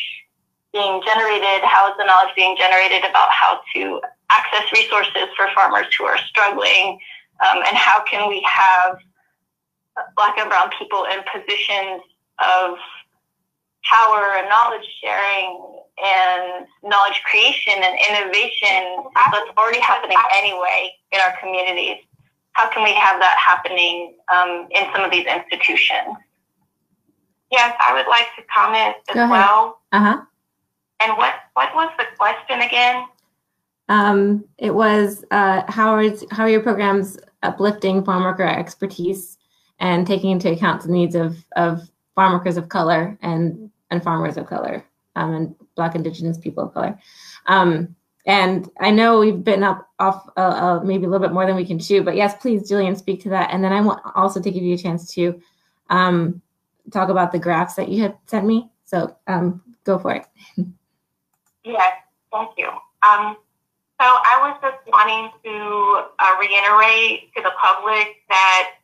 being 0.74 1.02
generated? 1.06 1.64
How 1.64 1.90
is 1.90 1.96
the 1.98 2.06
knowledge 2.06 2.34
being 2.36 2.56
generated 2.58 3.00
about 3.00 3.30
how 3.32 3.60
to 3.76 4.02
access 4.30 4.72
resources 4.72 5.30
for 5.36 5.48
farmers 5.56 5.88
who 5.98 6.06
are 6.06 6.18
struggling? 6.18 7.00
Um, 7.46 7.60
and 7.68 7.76
how 7.78 8.04
can 8.04 8.28
we 8.28 8.46
have 8.48 8.98
black 10.16 10.38
and 10.38 10.50
brown 10.50 10.70
people 10.78 11.06
in 11.06 11.20
positions 11.32 12.02
of 12.40 12.78
power 13.84 14.36
and 14.38 14.50
knowledge 14.50 14.86
sharing 15.02 15.80
and 16.04 16.68
knowledge 16.84 17.22
creation 17.26 17.74
and 17.74 17.98
innovation 18.10 19.10
that's 19.32 19.50
already 19.58 19.80
happening 19.80 20.18
anyway 20.36 20.92
in 21.12 21.20
our 21.22 21.38
communities? 21.40 21.98
How 22.54 22.70
can 22.70 22.84
we 22.84 22.94
have 22.94 23.20
that 23.20 23.38
happening 23.38 24.16
um, 24.34 24.68
in 24.72 24.92
some 24.94 25.04
of 25.04 25.12
these 25.12 25.28
institutions? 25.28 26.18
Yes, 27.52 27.76
I 27.80 27.94
would 27.94 28.08
like 28.10 28.28
to 28.36 28.44
comment 28.54 28.96
as 29.10 29.16
well. 29.16 29.80
Uh 29.92 30.00
huh. 30.00 30.22
And 31.00 31.18
what 31.18 31.36
what 31.54 31.74
was 31.76 31.92
the 31.98 32.06
question 32.18 32.62
again? 32.62 33.06
Um, 33.90 34.46
it 34.58 34.74
was 34.74 35.24
uh, 35.32 35.64
how 35.68 36.00
is 36.00 36.26
how 36.32 36.44
are 36.44 36.50
your 36.50 36.62
programs 36.62 37.18
uplifting 37.44 38.04
farm 38.04 38.24
worker 38.24 38.44
expertise 38.44 39.38
and 39.80 40.06
taking 40.06 40.32
into 40.32 40.52
account 40.52 40.82
the 40.82 40.92
needs 40.92 41.16
of 41.16 41.38
of 41.56 41.90
farm 42.16 42.34
workers 42.34 42.58
of 42.58 42.70
color 42.70 43.18
and 43.22 43.70
and 43.92 44.04
farmers 44.04 44.38
of 44.38 44.48
color 44.48 44.84
um, 45.16 45.34
and 45.34 45.56
Black 45.76 45.96
Indigenous 45.96 46.38
people 46.38 46.66
of 46.66 46.74
color. 46.74 47.00
Um, 47.46 47.96
and 48.26 48.70
I 48.82 48.92
know 48.92 49.20
we've 49.20 49.42
been 49.42 49.64
up 49.64 49.88
off 50.00 50.28
uh, 50.36 50.40
uh, 50.40 50.82
maybe 50.84 51.06
a 51.06 51.10
little 51.10 51.26
bit 51.26 51.34
more 51.34 51.46
than 51.46 51.56
we 51.56 51.66
can 51.66 51.80
chew, 51.80 52.04
but 52.04 52.18
yes, 52.18 52.36
please, 52.42 52.70
Jillian, 52.70 52.98
speak 52.98 53.22
to 53.22 53.30
that. 53.30 53.52
And 53.54 53.64
then 53.64 53.72
I 53.72 53.80
want 53.80 54.02
also 54.16 54.42
to 54.42 54.52
give 54.52 54.64
you 54.64 54.76
a 54.76 54.78
chance 54.78 55.14
to 55.14 55.42
um, 55.90 56.42
talk 56.92 57.08
about 57.08 57.32
the 57.32 57.40
graphs 57.40 57.76
that 57.76 57.88
you 57.88 58.02
had 58.02 58.18
sent 58.26 58.46
me. 58.46 58.70
So 58.84 59.16
um, 59.28 59.62
go 59.86 59.98
for 59.98 60.14
it. 60.14 60.26
Yes, 61.68 62.00
thank 62.32 62.52
you. 62.58 62.72
Um, 63.04 63.36
so 64.00 64.08
I 64.08 64.40
was 64.40 64.56
just 64.64 64.80
wanting 64.88 65.28
to 65.44 66.08
uh, 66.16 66.34
reiterate 66.40 67.28
to 67.36 67.44
the 67.44 67.52
public 67.60 68.24
that 68.32 68.80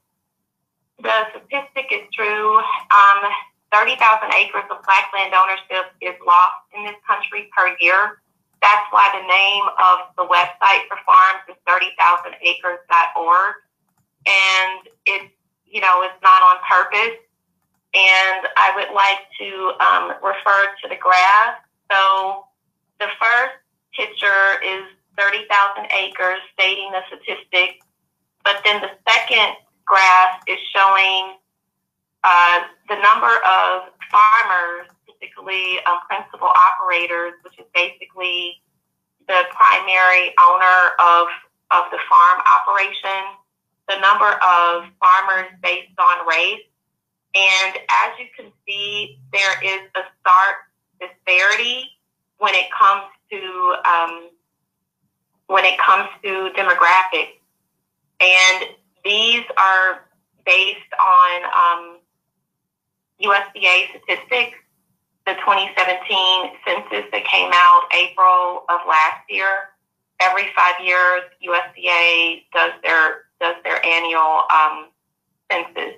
the 0.99 1.31
statistic 1.31 1.87
is 1.95 2.03
true. 2.11 2.59
Um, 2.91 3.31
30,000 3.71 3.95
acres 4.35 4.67
of 4.67 4.83
black 4.83 5.07
land 5.15 5.31
ownership 5.31 5.95
is 6.03 6.13
lost 6.27 6.59
in 6.75 6.83
this 6.83 6.99
country 7.07 7.47
per 7.55 7.71
year. 7.79 8.19
That's 8.59 8.87
why 8.91 9.07
the 9.15 9.23
name 9.23 9.65
of 9.79 10.11
the 10.19 10.27
website 10.27 10.83
for 10.91 10.99
farms 11.07 11.47
is 11.47 11.55
30,000acres.org. 11.63 13.53
And 14.27 14.87
it's, 15.07 15.31
you 15.65 15.79
know, 15.79 16.03
it's 16.03 16.19
not 16.21 16.43
on 16.43 16.59
purpose 16.67 17.23
and 17.93 18.47
I 18.57 18.73
would 18.73 18.89
like 18.93 19.21
to 19.37 19.49
um, 19.77 20.05
refer 20.25 20.73
to 20.81 20.89
the 20.89 20.97
graph. 20.97 21.61
So 21.91 22.45
the 22.99 23.07
first 23.19 23.55
picture 23.93 24.61
is 24.63 24.83
30,000 25.17 25.87
acres 25.91 26.39
stating 26.53 26.91
the 26.91 27.01
statistic, 27.07 27.81
but 28.43 28.61
then 28.65 28.81
the 28.81 28.89
second 29.07 29.55
graph 29.85 30.41
is 30.47 30.57
showing 30.73 31.37
uh, 32.23 32.59
the 32.89 32.95
number 32.95 33.35
of 33.43 33.93
farmers, 34.09 34.87
particularly 35.05 35.79
um, 35.85 35.99
principal 36.09 36.49
operators, 36.49 37.33
which 37.43 37.59
is 37.59 37.65
basically 37.73 38.61
the 39.27 39.43
primary 39.51 40.33
owner 40.41 40.95
of, 40.99 41.27
of 41.71 41.83
the 41.91 41.99
farm 42.09 42.41
operation, 42.47 43.37
the 43.87 43.99
number 43.99 44.39
of 44.41 44.85
farmers 44.99 45.51
based 45.61 45.93
on 45.99 46.25
race, 46.27 46.63
and 47.35 47.75
as 47.89 48.11
you 48.19 48.27
can 48.35 48.51
see, 48.67 49.19
there 49.31 49.57
is 49.63 49.81
a 49.95 50.03
stark 50.21 50.69
disparity 51.01 51.89
when 52.43 52.53
it 52.55 52.69
comes 52.77 53.03
to 53.31 53.75
um, 53.89 54.27
when 55.47 55.63
it 55.63 55.79
comes 55.79 56.09
to 56.21 56.49
demographics. 56.57 57.39
And 58.19 58.65
these 59.05 59.43
are 59.57 60.09
based 60.45 60.91
on 60.99 61.43
um, 61.55 61.97
USDA 63.23 63.87
statistics, 63.91 64.57
the 65.25 65.35
2017 65.35 66.51
census 66.67 67.09
that 67.13 67.23
came 67.23 67.49
out 67.53 67.83
April 67.95 68.65
of 68.67 68.81
last 68.89 69.23
year. 69.29 69.69
Every 70.19 70.47
five 70.53 70.83
years, 70.83 71.21
USDA 71.41 72.43
does 72.53 72.73
their 72.83 73.23
does 73.39 73.55
their 73.63 73.83
annual 73.85 74.43
um, 74.51 74.87
census. 75.49 75.95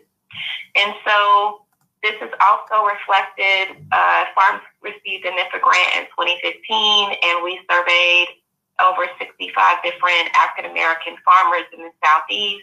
And 0.76 0.94
so 1.08 1.65
this 2.06 2.22
is 2.22 2.34
also 2.38 2.86
reflected. 2.86 3.82
Uh, 3.92 4.26
farms 4.38 4.62
received 4.86 5.26
a 5.26 5.34
NIFA 5.34 5.58
grant 5.58 5.90
in 5.98 6.06
2015, 6.14 7.18
and 7.18 7.42
we 7.42 7.58
surveyed 7.66 8.30
over 8.78 9.10
65 9.18 9.82
different 9.82 10.30
African 10.38 10.70
American 10.70 11.18
farmers 11.26 11.66
in 11.74 11.82
the 11.82 11.90
Southeast. 12.06 12.62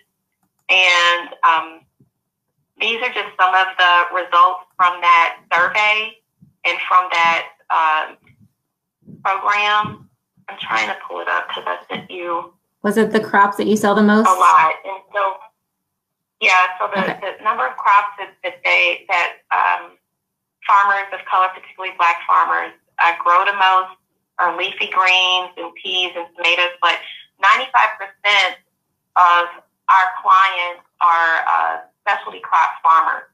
And 0.71 1.35
um, 1.43 1.81
these 2.79 3.03
are 3.03 3.11
just 3.11 3.35
some 3.35 3.51
of 3.51 3.67
the 3.75 3.95
results 4.15 4.63
from 4.79 5.01
that 5.03 5.43
survey 5.51 6.15
and 6.63 6.79
from 6.87 7.11
that 7.11 7.49
uh, 7.67 8.15
program. 9.27 10.09
I'm 10.49 10.59
trying 10.61 10.87
to 10.87 10.97
pull 11.09 11.21
it 11.21 11.29
up 11.29 11.49
because 11.49 11.65
I 11.67 11.79
sent 11.91 12.11
you. 12.11 12.55
Was 12.83 12.97
it 12.97 13.11
the 13.11 13.21
crops 13.21 13.57
that 13.57 13.67
you 13.67 13.77
sell 13.77 13.97
the 13.97 14.03
most? 14.03 14.29
A 14.29 14.31
lot. 14.31 14.75
And 14.85 15.03
so 15.13 15.35
yeah, 16.43 16.75
so 16.75 16.91
the, 16.91 16.99
okay. 16.99 17.39
the 17.39 17.45
number 17.45 17.63
of 17.63 17.79
crops 17.79 18.19
that, 18.19 18.35
that 18.43 18.59
they 18.67 19.07
that 19.07 19.47
um, 19.55 19.95
farmers 20.67 21.07
of 21.15 21.23
color, 21.31 21.47
particularly 21.55 21.95
black 21.97 22.19
farmers, 22.27 22.75
uh, 22.99 23.15
grow 23.23 23.47
the 23.47 23.55
most 23.55 23.95
are 24.43 24.59
leafy 24.59 24.91
greens 24.91 25.55
and 25.55 25.71
peas 25.79 26.11
and 26.19 26.27
tomatoes, 26.35 26.75
but 26.83 26.99
95% 27.39 28.59
of 29.15 29.47
our 29.87 30.07
clients 30.19 30.83
are 30.99 31.33
uh, 31.47 31.77
specialty 32.03 32.41
crop 32.41 32.75
farmers. 32.83 33.31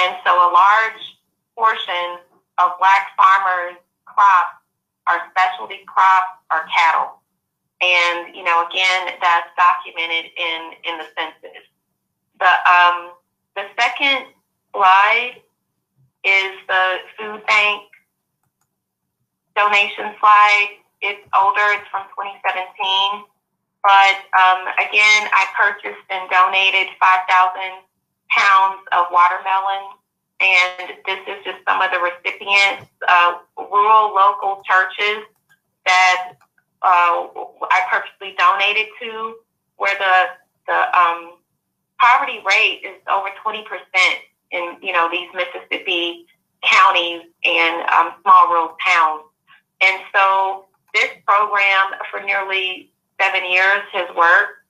And 0.00 0.16
so 0.24 0.32
a 0.32 0.48
large 0.48 1.04
portion 1.56 2.24
of 2.56 2.72
black 2.80 3.12
farmers' 3.20 3.76
crops 4.06 4.64
are 5.06 5.20
specialty 5.28 5.84
crops 5.86 6.40
or 6.50 6.64
cattle. 6.72 7.20
And, 7.82 8.34
you 8.34 8.44
know, 8.44 8.64
again, 8.64 9.12
that's 9.20 9.50
documented 9.60 10.32
in, 10.36 10.72
in 10.88 10.98
the 10.98 11.06
census. 11.12 11.68
The, 12.40 12.52
um, 12.68 13.12
the 13.56 13.64
second 13.78 14.26
slide 14.72 15.36
is 16.24 16.52
the 16.68 16.98
food 17.18 17.46
bank 17.46 17.82
donation 19.54 20.14
slide. 20.18 20.70
It's 21.00 21.20
older, 21.36 21.62
it's 21.78 21.88
from 21.90 22.08
2017. 22.16 23.24
But 23.82 24.16
um, 24.32 24.66
again, 24.80 25.28
I 25.30 25.44
purchased 25.54 26.08
and 26.10 26.28
donated 26.30 26.88
5,000 26.98 27.84
pounds 28.30 28.80
of 28.92 29.06
watermelon. 29.12 29.94
And 30.40 30.98
this 31.06 31.20
is 31.28 31.44
just 31.44 31.60
some 31.68 31.80
of 31.80 31.90
the 31.92 32.00
recipients, 32.00 32.90
uh, 33.06 33.38
rural 33.56 34.14
local 34.14 34.62
churches 34.66 35.22
that 35.86 36.34
uh, 36.82 37.28
I 37.70 37.80
purposely 37.90 38.34
donated 38.36 38.88
to, 39.00 39.36
where 39.76 39.96
the 39.98 40.14
the 40.66 40.98
um, 40.98 41.32
poverty 42.00 42.40
rate 42.44 42.82
is 42.84 43.00
over 43.10 43.28
20% 43.44 43.64
in 44.50 44.76
you 44.82 44.92
know 44.92 45.08
these 45.10 45.28
Mississippi 45.34 46.26
counties 46.62 47.22
and 47.44 47.88
um, 47.90 48.14
small 48.22 48.48
rural 48.48 48.76
towns. 48.84 49.22
And 49.82 50.00
so 50.14 50.66
this 50.94 51.10
program 51.26 51.98
for 52.10 52.22
nearly 52.22 52.90
seven 53.20 53.50
years 53.50 53.82
has 53.92 54.08
worked 54.16 54.64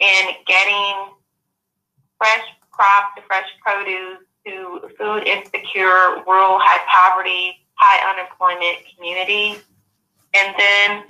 in 0.00 0.34
getting 0.46 1.14
fresh 2.18 2.44
crops 2.70 3.14
to 3.16 3.22
fresh 3.26 3.46
produce 3.64 4.18
to 4.46 4.88
food 4.98 5.26
insecure, 5.26 6.22
rural, 6.26 6.58
high 6.58 6.82
poverty, 6.88 7.58
high 7.74 8.14
unemployment 8.14 8.78
communities. 8.94 9.62
And 10.34 10.54
then 10.58 11.04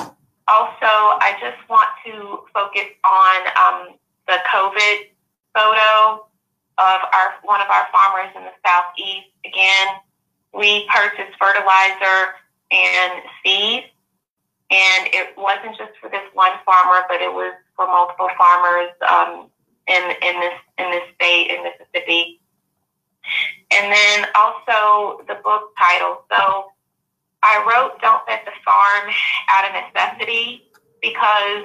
also, 0.49 0.93
I 1.21 1.37
just 1.41 1.69
want 1.69 1.89
to 2.07 2.45
focus 2.53 2.89
on 3.05 3.37
um, 3.57 3.95
the 4.27 4.39
COVID 4.53 5.11
photo 5.59 6.23
of 6.79 6.99
our 7.11 7.35
one 7.43 7.61
of 7.61 7.67
our 7.69 7.87
farmers 7.91 8.31
in 8.37 8.45
the 8.47 8.55
southeast. 8.63 9.27
Again, 9.45 9.87
we 10.55 10.87
purchased 10.87 11.35
fertilizer 11.39 12.39
and 12.71 13.23
seed, 13.43 13.91
and 14.71 15.03
it 15.11 15.35
wasn't 15.37 15.77
just 15.77 15.99
for 16.01 16.09
this 16.09 16.23
one 16.35 16.53
farmer, 16.65 17.03
but 17.09 17.21
it 17.21 17.33
was 17.33 17.55
for 17.75 17.87
multiple 17.87 18.31
farmers 18.39 18.95
um, 19.11 19.51
in 19.89 20.03
in 20.23 20.41
this 20.41 20.59
in 20.79 20.91
this 20.91 21.07
state 21.15 21.51
in 21.51 21.65
Mississippi. 21.67 22.41
And 23.71 23.93
then 23.93 24.27
also 24.35 25.23
the 25.29 25.35
book 25.45 25.75
title. 25.77 26.25
So 26.31 26.73
I 27.43 27.61
wrote 27.67 28.01
Don't 28.01 28.25
Bet 28.27 28.47
the 28.47 28.53
Farm 28.65 29.13
out 29.51 29.69
of 29.69 29.73
necessity 29.75 30.63
because 31.03 31.65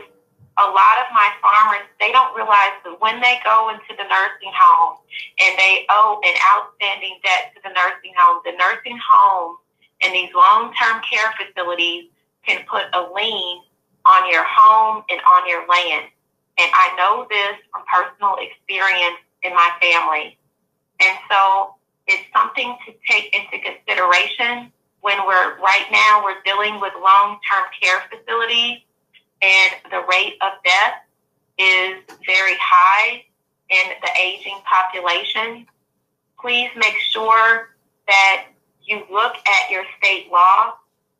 a 0.57 0.67
lot 0.69 0.95
of 1.01 1.09
my 1.13 1.33
farmers 1.41 1.87
they 1.99 2.11
don't 2.11 2.35
realize 2.35 2.77
that 2.85 2.99
when 3.01 3.19
they 3.21 3.41
go 3.43 3.69
into 3.69 3.89
the 3.97 4.05
nursing 4.05 4.53
home 4.53 5.01
and 5.41 5.57
they 5.57 5.85
owe 5.89 6.21
an 6.21 6.35
outstanding 6.53 7.17
debt 7.23 7.53
to 7.55 7.61
the 7.65 7.73
nursing 7.73 8.13
home, 8.17 8.41
the 8.45 8.53
nursing 8.53 8.99
home 9.01 9.57
and 10.03 10.13
these 10.13 10.29
long 10.35 10.73
term 10.75 11.01
care 11.09 11.33
facilities 11.39 12.11
can 12.45 12.63
put 12.69 12.83
a 12.93 13.01
lien 13.13 13.63
on 14.05 14.29
your 14.29 14.43
home 14.45 15.03
and 15.09 15.19
on 15.21 15.47
your 15.47 15.65
land. 15.67 16.05
And 16.59 16.69
I 16.69 16.93
know 16.97 17.25
this 17.29 17.57
from 17.71 17.83
personal 17.89 18.35
experience 18.37 19.17
in 19.41 19.55
my 19.55 19.71
family. 19.81 20.37
And 21.01 21.17
so 21.31 21.75
it's 22.07 22.23
something 22.35 22.75
to 22.85 22.93
take 23.09 23.33
into 23.33 23.57
consideration 23.63 24.71
when 25.01 25.17
we're 25.25 25.59
right 25.59 25.85
now 25.91 26.23
we're 26.23 26.41
dealing 26.45 26.79
with 26.79 26.93
long-term 27.01 27.63
care 27.81 28.03
facilities 28.11 28.79
and 29.43 29.91
the 29.91 30.05
rate 30.09 30.37
of 30.41 30.53
death 30.63 31.03
is 31.57 32.01
very 32.25 32.55
high 32.61 33.23
in 33.69 33.91
the 34.01 34.09
aging 34.19 34.59
population. 34.63 35.67
Please 36.39 36.69
make 36.75 36.95
sure 36.97 37.69
that 38.07 38.45
you 38.81 39.03
look 39.11 39.35
at 39.35 39.71
your 39.71 39.83
state 39.97 40.31
law 40.31 40.73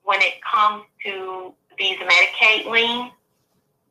when 0.03 0.21
it 0.21 0.35
comes 0.41 0.83
to 1.05 1.53
these 1.77 1.97
Medicaid 1.97 2.69
liens 2.69 3.11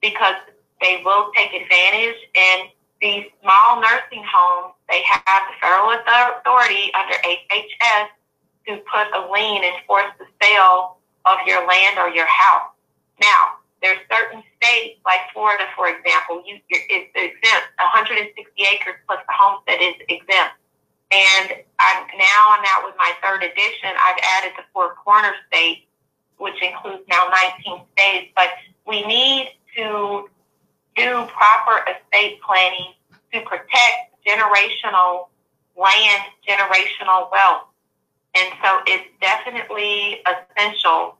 because 0.00 0.36
they 0.80 1.02
will 1.04 1.30
take 1.34 1.52
advantage. 1.52 2.16
And 2.34 2.68
these 3.00 3.24
small 3.42 3.80
nursing 3.80 4.24
homes, 4.26 4.74
they 4.88 5.02
have 5.04 5.42
the 5.48 5.54
federal 5.60 5.90
authority 5.90 6.92
under 6.94 7.14
HHS 7.14 8.06
to 8.68 8.76
put 8.90 9.06
a 9.14 9.30
lien 9.32 9.64
and 9.64 9.74
force 9.86 10.12
the 10.18 10.26
sale 10.40 10.98
of 11.24 11.38
your 11.46 11.66
land 11.66 11.98
or 11.98 12.08
your 12.08 12.26
house. 12.26 12.70
Now, 13.20 13.61
there's 13.82 13.98
certain 14.10 14.42
states 14.56 15.00
like 15.04 15.20
Florida, 15.34 15.64
for 15.76 15.88
example, 15.88 16.42
you, 16.46 16.58
it's 16.70 17.10
exempt. 17.14 17.66
160 17.76 18.30
acres 18.62 18.94
plus 19.06 19.18
the 19.26 19.34
homestead 19.34 19.82
is 19.82 19.94
exempt. 20.08 20.54
And 21.10 21.60
I'm 21.78 22.06
now 22.16 22.56
I'm 22.56 22.64
out 22.64 22.86
with 22.86 22.94
my 22.96 23.12
third 23.22 23.42
edition. 23.42 23.90
I've 24.00 24.16
added 24.38 24.52
the 24.56 24.62
four 24.72 24.94
corner 24.94 25.34
states, 25.48 25.82
which 26.38 26.62
includes 26.62 27.02
now 27.08 27.28
19 27.66 27.82
states. 27.92 28.32
But 28.34 28.48
we 28.86 29.04
need 29.04 29.50
to 29.76 30.30
do 30.96 31.26
proper 31.26 31.84
estate 31.90 32.40
planning 32.40 32.94
to 33.32 33.40
protect 33.42 34.14
generational 34.26 35.28
land, 35.76 36.22
generational 36.48 37.30
wealth. 37.30 37.66
And 38.34 38.52
so 38.64 38.80
it's 38.86 39.08
definitely 39.20 40.22
essential 40.24 41.16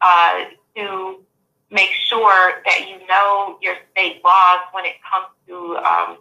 uh, 0.00 0.44
to 0.76 1.18
make 1.70 1.90
sure 2.08 2.62
that 2.64 2.88
you 2.88 3.06
know 3.06 3.58
your 3.60 3.74
state 3.92 4.22
laws 4.24 4.60
when 4.72 4.84
it 4.84 4.94
comes 5.02 5.26
to 5.48 5.76
um, 5.78 6.18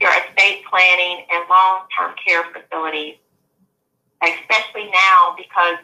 your 0.00 0.10
estate 0.10 0.62
planning 0.68 1.24
and 1.30 1.44
long-term 1.48 2.14
care 2.24 2.44
facilities, 2.52 3.16
especially 4.22 4.90
now 4.92 5.34
because 5.36 5.78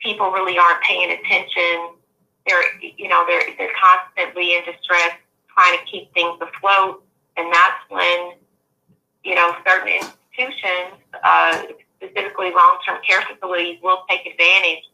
people 0.00 0.30
really 0.30 0.58
aren't 0.58 0.82
paying 0.82 1.10
attention. 1.10 1.90
They're, 2.46 2.62
you 2.80 3.08
know, 3.08 3.24
they're, 3.26 3.42
they're 3.58 3.74
constantly 3.74 4.54
in 4.54 4.64
distress 4.64 5.12
trying 5.52 5.78
to 5.78 5.84
keep 5.90 6.12
things 6.14 6.38
afloat. 6.40 7.02
And 7.36 7.52
that's 7.52 7.78
when, 7.88 8.32
you 9.24 9.34
know, 9.34 9.54
certain 9.66 9.88
institutions, 9.88 11.02
uh, 11.24 11.62
specifically 11.96 12.52
long-term 12.54 13.00
care 13.08 13.22
facilities, 13.22 13.78
will 13.82 14.04
take 14.08 14.26
advantage, 14.26 14.84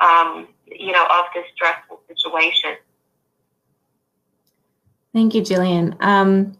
um, 0.00 0.48
you 0.66 0.92
know, 0.92 1.04
of 1.04 1.26
this 1.34 1.44
stressful 1.54 2.00
situation. 2.08 2.76
Thank 5.12 5.34
you, 5.34 5.42
Jillian. 5.42 5.96
Um, 6.00 6.56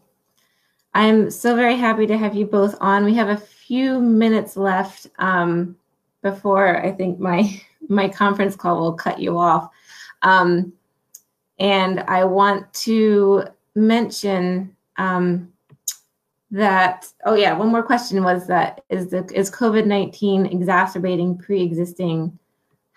I'm 0.93 1.31
so 1.31 1.55
very 1.55 1.77
happy 1.77 2.05
to 2.07 2.17
have 2.17 2.35
you 2.35 2.45
both 2.45 2.75
on. 2.81 3.05
We 3.05 3.13
have 3.15 3.29
a 3.29 3.37
few 3.37 3.99
minutes 3.99 4.57
left 4.57 5.07
um, 5.19 5.77
before 6.21 6.83
I 6.83 6.91
think 6.91 7.19
my 7.19 7.61
my 7.89 8.07
conference 8.07 8.55
call 8.55 8.79
will 8.79 8.93
cut 8.93 9.19
you 9.19 9.37
off. 9.37 9.69
Um, 10.21 10.73
and 11.59 12.01
I 12.01 12.23
want 12.25 12.71
to 12.73 13.43
mention 13.75 14.75
um, 14.97 15.51
that, 16.51 17.07
oh 17.25 17.35
yeah, 17.35 17.53
one 17.53 17.69
more 17.69 17.83
question 17.83 18.23
was 18.23 18.47
that 18.47 18.83
is, 18.89 19.13
is 19.13 19.51
COVID-19 19.51 20.51
exacerbating 20.51 21.37
pre-existing 21.37 22.37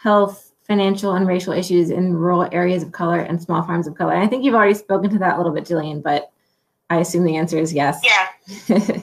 health, 0.05 0.53
financial, 0.63 1.15
and 1.15 1.27
racial 1.27 1.55
issues 1.55 1.91
in 1.91 2.15
rural 2.15 2.47
areas 2.53 2.83
of 2.83 2.93
color 2.93 3.21
and 3.21 3.43
small 3.43 3.63
farms 3.63 3.87
of 3.87 3.97
color? 3.97 4.13
And 4.13 4.23
I 4.23 4.27
think 4.27 4.45
you've 4.45 4.55
already 4.55 4.75
spoken 4.75 5.11
to 5.11 5.19
that 5.19 5.35
a 5.35 5.37
little 5.39 5.53
bit, 5.53 5.65
Jillian, 5.65 6.03
but 6.03 6.31
I 6.91 6.99
assume 6.99 7.25
the 7.25 7.37
answer 7.37 7.59
is 7.59 7.73
yes. 7.73 8.01
Yeah. 8.69 9.01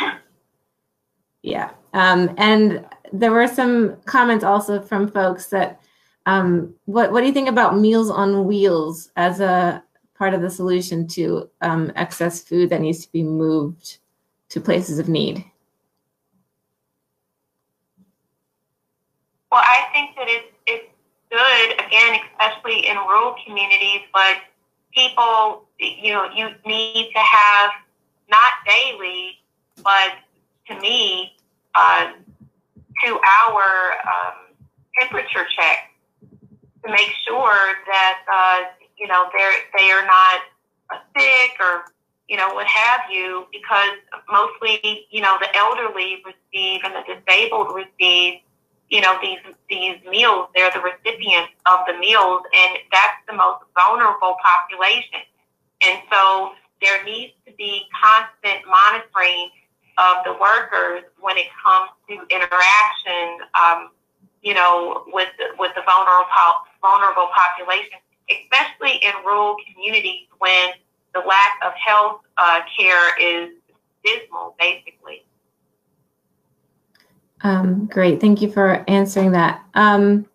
yeah. 1.42 1.70
Um, 1.92 2.32
and 2.38 2.86
there 3.12 3.32
were 3.32 3.48
some 3.48 3.96
comments 4.04 4.44
also 4.44 4.80
from 4.80 5.08
folks 5.08 5.46
that 5.46 5.80
um, 6.26 6.74
what 6.84 7.10
what 7.10 7.22
do 7.22 7.26
you 7.26 7.32
think 7.32 7.48
about 7.48 7.78
Meals 7.78 8.10
on 8.10 8.44
Wheels 8.44 9.10
as 9.16 9.40
a 9.40 9.82
part 10.14 10.34
of 10.34 10.42
the 10.42 10.50
solution 10.50 11.08
to 11.08 11.48
um, 11.62 11.90
excess 11.96 12.42
food 12.42 12.70
that 12.70 12.82
needs 12.82 13.04
to 13.04 13.10
be 13.10 13.22
moved 13.24 13.98
to 14.50 14.60
places 14.60 14.98
of 14.98 15.08
need? 15.08 15.44
Well, 19.50 19.62
I 19.64 19.86
think 19.92 20.16
that 20.16 20.28
it's 20.28 20.52
it's 20.66 20.88
good 21.30 21.86
again, 21.86 22.20
especially 22.40 22.86
in 22.86 22.96
rural 22.96 23.34
communities, 23.46 24.02
but 24.12 24.36
people, 24.94 25.64
you 25.78 26.12
know, 26.12 26.28
you 26.34 26.50
need 26.66 27.10
to 27.14 27.18
have 27.18 27.70
not 28.30 28.52
daily, 28.66 29.38
but 29.82 30.12
to 30.68 30.78
me, 30.80 31.32
uh, 31.74 32.12
two 33.02 33.18
hour 33.18 33.94
um, 34.04 34.54
temperature 35.00 35.46
check 35.56 35.92
to 36.84 36.90
make 36.90 37.10
sure 37.26 37.74
that 37.86 38.18
uh, 38.32 38.68
you 38.98 39.06
know 39.06 39.28
they're 39.36 39.60
they 39.76 39.90
are 39.90 40.04
not 40.04 40.40
sick 41.16 41.52
or 41.60 41.84
you 42.28 42.36
know 42.36 42.52
what 42.54 42.66
have 42.66 43.00
you, 43.10 43.46
because 43.50 43.96
mostly 44.30 45.06
you 45.10 45.22
know 45.22 45.38
the 45.40 45.56
elderly 45.56 46.22
receive 46.24 46.82
and 46.84 46.94
the 46.94 47.14
disabled 47.14 47.74
receive 47.74 48.40
you 48.90 49.00
know 49.00 49.18
these 49.22 49.38
these 49.68 49.96
meals. 50.08 50.48
They're 50.54 50.70
the 50.72 50.80
recipients 50.80 51.52
of 51.66 51.80
the 51.86 51.98
meals, 51.98 52.42
and 52.54 52.78
that's 52.90 53.20
the 53.28 53.34
most 53.34 53.64
vulnerable 53.74 54.36
population. 54.42 55.22
And 55.82 56.00
so 56.10 56.52
there 56.80 57.04
needs 57.04 57.32
to 57.46 57.52
be 57.54 57.82
constant 58.02 58.64
monitoring 58.66 59.50
of 59.98 60.24
the 60.24 60.32
workers 60.40 61.02
when 61.20 61.36
it 61.36 61.46
comes 61.64 61.90
to 62.08 62.14
interaction, 62.34 63.44
um, 63.58 63.90
you 64.42 64.54
know, 64.54 65.04
with 65.08 65.30
with 65.58 65.72
the 65.74 65.82
vulnerable 65.84 66.28
vulnerable 66.80 67.28
population, 67.34 67.98
especially 68.30 68.98
in 69.02 69.12
rural 69.24 69.56
communities 69.66 70.26
when 70.38 70.70
the 71.14 71.20
lack 71.20 71.58
of 71.64 71.72
health 71.74 72.20
uh, 72.36 72.60
care 72.78 73.18
is 73.20 73.50
dismal, 74.04 74.54
basically. 74.58 75.24
Um, 77.42 77.86
great, 77.86 78.20
thank 78.20 78.42
you 78.42 78.50
for 78.50 78.84
answering 78.88 79.32
that. 79.32 79.62
Um, 79.74 80.26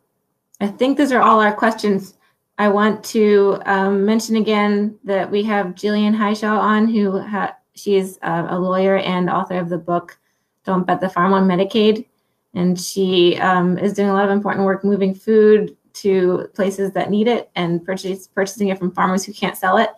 I 0.62 0.68
think 0.68 0.98
those 0.98 1.12
are 1.12 1.22
all 1.22 1.42
our 1.42 1.54
questions. 1.54 2.16
I 2.58 2.70
want 2.70 3.04
to 3.06 3.60
um, 3.66 4.06
mention 4.06 4.36
again 4.38 4.98
that 5.04 5.30
we 5.30 5.44
have 5.44 5.76
Jillian 5.76 6.16
Hishaw 6.16 6.58
on, 6.58 6.88
who 6.88 7.20
ha- 7.20 7.56
she's 7.76 8.20
uh, 8.22 8.48
a 8.50 8.60
lawyer 8.60 8.98
and 8.98 9.30
author 9.30 9.58
of 9.58 9.70
the 9.70 9.78
book 9.78 10.18
"Don't 10.64 10.86
Bet 10.86 11.02
the 11.02 11.10
Farm 11.10 11.34
on 11.34 11.48
Medicaid," 11.48 12.06
and 12.54 12.80
she 12.80 13.38
um, 13.38 13.78
is 13.78 13.94
doing 13.94 14.10
a 14.10 14.14
lot 14.14 14.26
of 14.26 14.32
important 14.32 14.66
work 14.66 14.84
moving 14.84 15.14
food 15.14 15.76
to 15.94 16.48
places 16.54 16.92
that 16.92 17.10
need 17.10 17.28
it 17.28 17.52
and 17.56 17.84
purchase, 17.84 18.28
purchasing 18.28 18.70
it 18.70 18.80
from 18.80 18.92
farmers 18.92 19.24
who 19.24 19.34
can't 19.34 19.58
sell 19.58 19.78
it. 19.78 19.90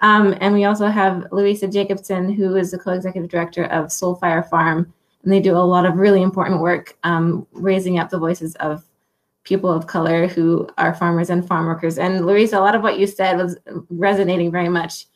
Um, 0.00 0.36
and 0.40 0.54
we 0.54 0.64
also 0.64 0.86
have 0.86 1.26
Larissa 1.32 1.68
Jacobson, 1.68 2.30
who 2.30 2.56
is 2.56 2.70
the 2.70 2.78
co-executive 2.78 3.30
director 3.30 3.64
of 3.64 3.90
Soul 3.90 4.14
Fire 4.16 4.42
Farm, 4.42 4.92
and 5.26 5.32
they 5.32 5.40
do 5.40 5.56
a 5.56 5.58
lot 5.58 5.84
of 5.84 5.96
really 5.96 6.22
important 6.22 6.60
work 6.60 6.96
um, 7.02 7.48
raising 7.50 7.98
up 7.98 8.10
the 8.10 8.18
voices 8.18 8.54
of 8.56 8.84
people 9.42 9.72
of 9.72 9.88
color 9.88 10.28
who 10.28 10.68
are 10.78 10.94
farmers 10.94 11.30
and 11.30 11.46
farm 11.46 11.66
workers. 11.66 11.98
And 11.98 12.24
Larissa, 12.24 12.56
a 12.56 12.60
lot 12.60 12.76
of 12.76 12.82
what 12.82 13.00
you 13.00 13.08
said 13.08 13.36
was 13.36 13.58
resonating 13.90 14.52
very 14.52 14.68
much 14.68 15.06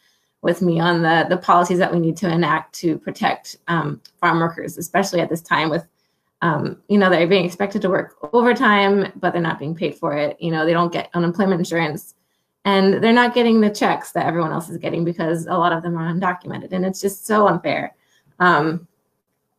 with 0.42 0.62
me 0.62 0.80
on 0.80 1.02
the 1.02 1.26
the 1.28 1.36
policies 1.36 1.78
that 1.78 1.92
we 1.92 2.00
need 2.00 2.16
to 2.16 2.28
enact 2.28 2.74
to 2.80 2.98
protect 2.98 3.58
um, 3.68 4.00
farm 4.20 4.40
workers, 4.40 4.78
especially 4.78 5.20
at 5.20 5.28
this 5.28 5.42
time 5.42 5.70
with 5.70 5.86
um, 6.42 6.82
you 6.88 6.98
know 6.98 7.08
they're 7.08 7.28
being 7.28 7.44
expected 7.44 7.80
to 7.82 7.88
work 7.88 8.16
overtime, 8.32 9.12
but 9.14 9.32
they're 9.32 9.40
not 9.40 9.60
being 9.60 9.76
paid 9.76 9.94
for 9.94 10.16
it. 10.16 10.36
You 10.40 10.50
know 10.50 10.66
they 10.66 10.72
don't 10.72 10.92
get 10.92 11.10
unemployment 11.14 11.60
insurance, 11.60 12.16
and 12.64 12.94
they're 12.94 13.12
not 13.12 13.32
getting 13.32 13.60
the 13.60 13.70
checks 13.70 14.10
that 14.12 14.26
everyone 14.26 14.50
else 14.50 14.68
is 14.70 14.78
getting 14.78 15.04
because 15.04 15.46
a 15.46 15.54
lot 15.54 15.72
of 15.72 15.84
them 15.84 15.96
are 15.96 16.12
undocumented, 16.12 16.72
and 16.72 16.84
it's 16.84 17.00
just 17.00 17.26
so 17.26 17.46
unfair. 17.46 17.94
Um, 18.40 18.88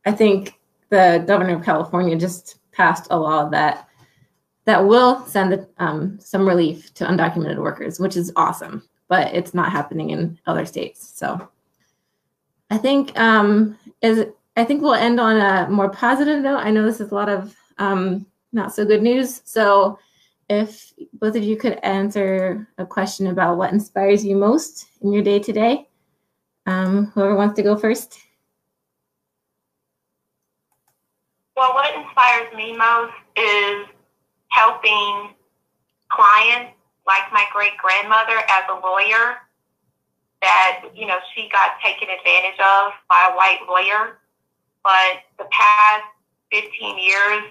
I 0.05 0.11
think 0.11 0.59
the 0.89 1.23
governor 1.27 1.55
of 1.55 1.63
California 1.63 2.17
just 2.17 2.59
passed 2.71 3.07
a 3.09 3.17
law 3.17 3.49
that 3.49 3.87
that 4.65 4.85
will 4.85 5.25
send 5.25 5.65
um, 5.79 6.19
some 6.19 6.47
relief 6.47 6.93
to 6.93 7.05
undocumented 7.05 7.57
workers, 7.57 7.99
which 7.99 8.15
is 8.15 8.31
awesome. 8.35 8.87
But 9.07 9.33
it's 9.33 9.53
not 9.53 9.71
happening 9.71 10.11
in 10.11 10.39
other 10.45 10.65
states. 10.65 11.11
So 11.17 11.49
I 12.69 12.77
think 12.77 13.17
um, 13.19 13.77
is 14.01 14.27
I 14.55 14.63
think 14.63 14.81
we'll 14.81 14.93
end 14.93 15.19
on 15.19 15.37
a 15.37 15.69
more 15.69 15.89
positive 15.89 16.41
note. 16.41 16.59
I 16.59 16.71
know 16.71 16.85
this 16.85 17.01
is 17.01 17.11
a 17.11 17.15
lot 17.15 17.29
of 17.29 17.55
um, 17.77 18.25
not 18.53 18.73
so 18.73 18.85
good 18.85 19.01
news. 19.01 19.41
So 19.45 19.97
if 20.49 20.93
both 21.13 21.35
of 21.35 21.43
you 21.43 21.55
could 21.55 21.79
answer 21.83 22.67
a 22.77 22.85
question 22.85 23.27
about 23.27 23.57
what 23.57 23.71
inspires 23.71 24.25
you 24.25 24.35
most 24.35 24.87
in 25.01 25.11
your 25.13 25.23
day 25.23 25.39
to 25.39 25.53
day, 25.53 25.87
whoever 26.65 27.35
wants 27.35 27.55
to 27.55 27.63
go 27.63 27.77
first. 27.77 28.19
Well, 31.55 31.73
what 31.73 31.93
inspires 31.95 32.53
me 32.55 32.75
most 32.75 33.13
is 33.35 33.87
helping 34.49 35.35
clients 36.09 36.73
like 37.07 37.31
my 37.31 37.45
great 37.51 37.77
grandmother 37.77 38.37
as 38.37 38.63
a 38.69 38.79
lawyer 38.85 39.37
that, 40.41 40.83
you 40.95 41.05
know, 41.05 41.17
she 41.35 41.49
got 41.51 41.79
taken 41.83 42.07
advantage 42.09 42.59
of 42.59 42.93
by 43.09 43.29
a 43.31 43.35
white 43.35 43.59
lawyer. 43.67 44.17
But 44.83 45.21
the 45.37 45.45
past 45.51 46.03
15 46.51 46.97
years 46.97 47.43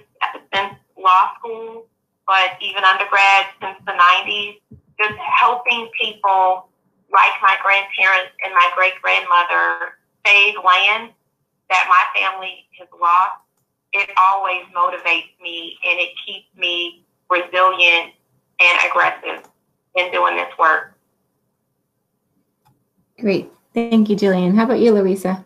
since 0.53 0.75
law 0.99 1.31
school, 1.39 1.87
but 2.27 2.57
even 2.61 2.85
undergrad 2.85 3.47
since 3.61 3.79
the 3.87 3.93
90s, 3.93 4.61
just 4.99 5.19
helping 5.19 5.89
people 6.01 6.69
like 7.13 7.35
my 7.43 7.57
grandparents 7.63 8.33
and 8.45 8.53
my 8.55 8.71
great 8.75 8.95
grandmother 9.03 9.99
save 10.27 10.55
land 10.65 11.11
that 11.71 11.87
my 11.89 12.21
family 12.21 12.67
has 12.79 12.89
lost 13.01 13.41
it 13.93 14.11
always 14.19 14.63
motivates 14.75 15.31
me 15.43 15.79
and 15.85 15.99
it 15.99 16.11
keeps 16.25 16.47
me 16.57 17.05
resilient 17.31 18.13
and 18.61 18.79
aggressive 18.89 19.49
in 19.97 20.13
doing 20.13 20.37
this 20.37 20.51
work. 20.59 20.95
Great. 23.19 23.51
Thank 23.75 24.09
you, 24.09 24.17
Jillian. 24.17 24.55
How 24.55 24.65
about 24.65 24.81
you, 24.81 24.93
Larissa? 24.93 25.45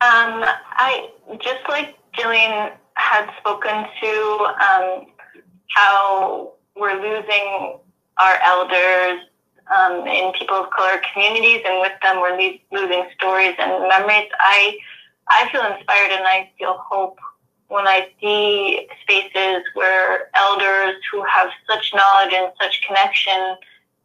Um, 0.00 0.44
I 0.76 1.10
just 1.40 1.68
like 1.68 1.96
Jillian 2.16 2.72
had 2.94 3.30
spoken 3.38 3.84
to 4.00 4.54
um, 4.62 5.06
how 5.74 6.52
we're 6.76 6.94
losing 6.94 7.78
our 8.18 8.36
elders 8.44 9.20
um, 9.76 10.06
in 10.06 10.32
people 10.32 10.56
of 10.56 10.70
color 10.70 11.00
communities, 11.12 11.62
and 11.66 11.80
with 11.80 11.92
them, 12.02 12.20
we're 12.20 12.36
losing 12.72 13.04
stories 13.14 13.54
and 13.58 13.88
memories. 13.88 14.28
I 14.38 14.76
I 15.28 15.48
feel 15.50 15.62
inspired 15.62 16.12
and 16.12 16.26
I 16.26 16.50
feel 16.58 16.76
hope 16.78 17.18
when 17.68 17.86
I 17.86 18.08
see 18.20 18.88
spaces 19.02 19.62
where 19.74 20.30
elders 20.34 20.96
who 21.12 21.22
have 21.24 21.50
such 21.68 21.92
knowledge 21.94 22.32
and 22.32 22.52
such 22.60 22.80
connection 22.86 23.56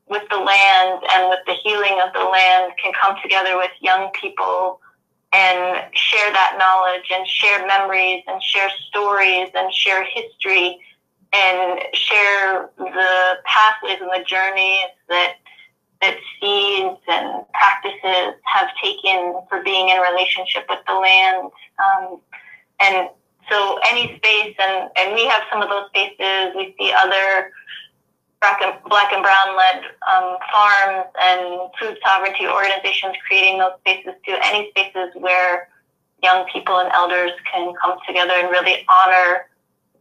with 0.09 0.23
the 0.29 0.37
land 0.37 1.01
and 1.11 1.29
with 1.29 1.39
the 1.45 1.53
healing 1.63 1.99
of 2.05 2.11
the 2.13 2.23
land 2.23 2.73
can 2.81 2.91
come 2.99 3.15
together 3.21 3.57
with 3.57 3.71
young 3.79 4.11
people 4.19 4.81
and 5.31 5.95
share 5.95 6.31
that 6.31 6.57
knowledge 6.59 7.09
and 7.11 7.27
share 7.27 7.65
memories 7.65 8.23
and 8.27 8.43
share 8.43 8.69
stories 8.87 9.49
and 9.55 9.73
share 9.73 10.03
history 10.03 10.77
and 11.33 11.79
share 11.93 12.69
the 12.77 13.35
pathways 13.45 13.97
and 13.99 14.11
the 14.11 14.23
journeys 14.25 14.91
that 15.09 15.37
that 16.03 16.19
seeds 16.35 16.99
and 17.07 17.45
practices 17.55 18.35
have 18.43 18.67
taken 18.83 19.39
for 19.47 19.63
being 19.63 19.87
in 19.87 19.99
relationship 20.01 20.65
with 20.67 20.79
the 20.85 20.93
land. 20.93 21.47
Um, 21.79 22.19
and 22.81 23.07
so 23.49 23.79
any 23.87 24.17
space, 24.17 24.55
and, 24.59 24.89
and 24.99 25.15
we 25.15 25.25
have 25.27 25.43
some 25.49 25.61
of 25.61 25.69
those 25.69 25.87
spaces, 25.95 26.51
we 26.55 26.75
see 26.77 26.91
other 26.91 27.51
black 28.41 28.59
and, 28.61 28.75
black 28.89 29.13
and 29.13 29.23
brown 29.23 29.55
led 29.55 29.79
um, 30.11 30.35
farms 30.51 31.07
and 31.23 31.71
food 31.79 31.97
sovereignty 32.03 32.47
organizations 32.47 33.15
creating 33.25 33.59
those 33.59 33.79
spaces 33.79 34.13
too. 34.27 34.35
Any 34.43 34.69
spaces 34.71 35.15
where 35.15 35.69
young 36.21 36.45
people 36.51 36.79
and 36.79 36.91
elders 36.91 37.31
can 37.51 37.73
come 37.81 37.97
together 38.05 38.33
and 38.35 38.49
really 38.51 38.85
honor 38.91 39.47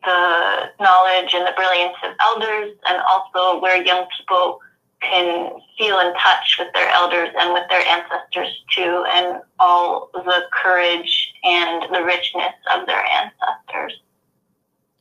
the 0.03 0.83
knowledge 0.83 1.31
and 1.33 1.47
the 1.47 1.55
brilliance 1.55 1.95
of 2.03 2.11
elders 2.27 2.75
and 2.89 3.01
also 3.07 3.61
where 3.63 3.81
young 3.85 4.07
people 4.19 4.59
can 5.03 5.51
feel 5.77 5.99
in 6.01 6.13
touch 6.15 6.57
with 6.59 6.73
their 6.75 6.89
elders 6.91 7.29
and 7.39 7.53
with 7.53 7.69
their 7.69 7.85
ancestors 7.87 8.49
too, 8.75 9.05
and 9.13 9.43
all 9.59 10.11
the 10.13 10.43
courage 10.53 11.33
and 11.45 11.83
the 11.95 12.03
richness 12.05 12.55
of 12.75 12.87
their 12.87 13.05
ancestors. 13.05 14.01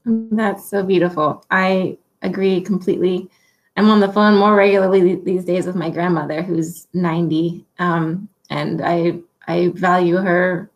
That's 0.06 0.68
so 0.68 0.84
beautiful. 0.84 1.46
I 1.52 1.98
agree 2.22 2.62
completely. 2.62 3.30
I'm 3.78 3.90
on 3.90 4.00
the 4.00 4.12
phone 4.12 4.38
more 4.38 4.56
regularly 4.56 5.16
these 5.16 5.46
days 5.46 5.66
with 5.66 5.76
my 5.76 5.90
grandmother, 5.90 6.42
who's 6.42 6.88
90, 6.94 7.66
um, 7.80 8.28
and 8.50 8.82
I 8.84 9.20
I 9.48 9.70
value 9.70 10.18
her 10.18 10.70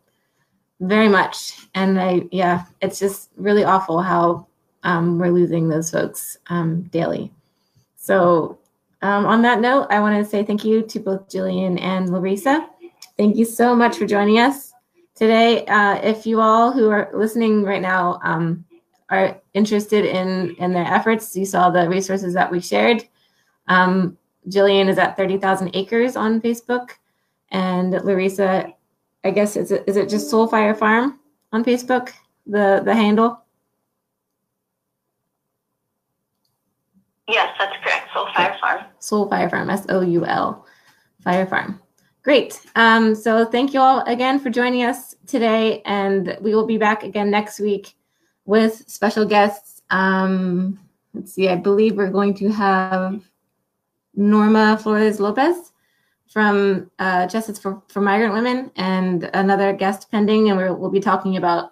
very 0.80 1.08
much. 1.08 1.68
And 1.74 2.00
I 2.00 2.22
yeah, 2.30 2.64
it's 2.80 2.98
just 2.98 3.30
really 3.36 3.64
awful 3.64 4.00
how 4.00 4.46
um, 4.82 5.18
we're 5.18 5.30
losing 5.32 5.68
those 5.68 5.90
folks 5.90 6.38
um, 6.48 6.82
daily. 6.84 7.32
So 7.96 8.58
um, 9.02 9.26
on 9.26 9.42
that 9.42 9.60
note, 9.60 9.88
I 9.90 10.00
want 10.00 10.22
to 10.22 10.28
say 10.28 10.42
thank 10.42 10.64
you 10.64 10.82
to 10.82 11.00
both 11.00 11.28
Jillian 11.28 11.80
and 11.80 12.10
Larissa. 12.10 12.68
Thank 13.16 13.36
you 13.36 13.44
so 13.44 13.74
much 13.74 13.96
for 13.96 14.06
joining 14.06 14.38
us 14.38 14.72
today. 15.14 15.64
Uh, 15.66 15.96
if 16.02 16.26
you 16.26 16.40
all 16.40 16.72
who 16.72 16.90
are 16.90 17.10
listening 17.12 17.62
right 17.62 17.82
now 17.82 18.18
um, 18.22 18.64
are 19.10 19.40
interested 19.54 20.04
in, 20.04 20.54
in 20.56 20.72
their 20.72 20.84
efforts, 20.84 21.36
you 21.36 21.44
saw 21.44 21.70
the 21.70 21.88
resources 21.88 22.34
that 22.34 22.50
we 22.50 22.60
shared. 22.60 23.06
Um, 23.68 24.16
Jillian 24.48 24.88
is 24.88 24.98
at 24.98 25.16
30,000 25.16 25.74
acres 25.74 26.16
on 26.16 26.40
Facebook. 26.40 26.90
And 27.50 27.92
Larissa, 27.92 28.72
I 29.24 29.30
guess, 29.30 29.56
is 29.56 29.72
it, 29.72 29.84
is 29.86 29.96
it 29.96 30.08
just 30.08 30.30
Soul 30.30 30.46
Fire 30.46 30.74
Farm 30.74 31.20
on 31.52 31.64
Facebook, 31.64 32.10
the, 32.46 32.82
the 32.84 32.94
handle? 32.94 33.42
Yes, 37.28 37.54
that's. 37.58 37.75
Soul 39.06 39.28
Fire 39.28 39.48
Farm, 39.48 39.70
S 39.70 39.86
O 39.88 40.00
U 40.00 40.24
L 40.26 40.66
Fire 41.22 41.46
Farm. 41.46 41.80
Great. 42.22 42.60
Um, 42.74 43.14
so 43.14 43.44
thank 43.44 43.72
you 43.72 43.78
all 43.78 44.00
again 44.00 44.40
for 44.40 44.50
joining 44.50 44.82
us 44.82 45.14
today, 45.26 45.80
and 45.84 46.36
we 46.40 46.54
will 46.54 46.66
be 46.66 46.76
back 46.76 47.04
again 47.04 47.30
next 47.30 47.60
week 47.60 47.94
with 48.46 48.82
special 48.88 49.24
guests. 49.24 49.82
Um, 49.90 50.78
let's 51.14 51.32
see, 51.32 51.48
I 51.48 51.54
believe 51.54 51.96
we're 51.96 52.10
going 52.10 52.34
to 52.34 52.48
have 52.48 53.22
Norma 54.14 54.76
Flores 54.82 55.20
Lopez 55.20 55.72
from 56.26 56.90
uh, 56.98 57.26
Justice 57.28 57.58
for, 57.58 57.80
for 57.88 58.00
Migrant 58.00 58.34
Women 58.34 58.72
and 58.74 59.30
another 59.34 59.72
guest 59.72 60.10
pending, 60.10 60.50
and 60.50 60.58
we 60.58 60.68
will 60.68 60.90
be 60.90 61.00
talking 61.00 61.36
about 61.36 61.70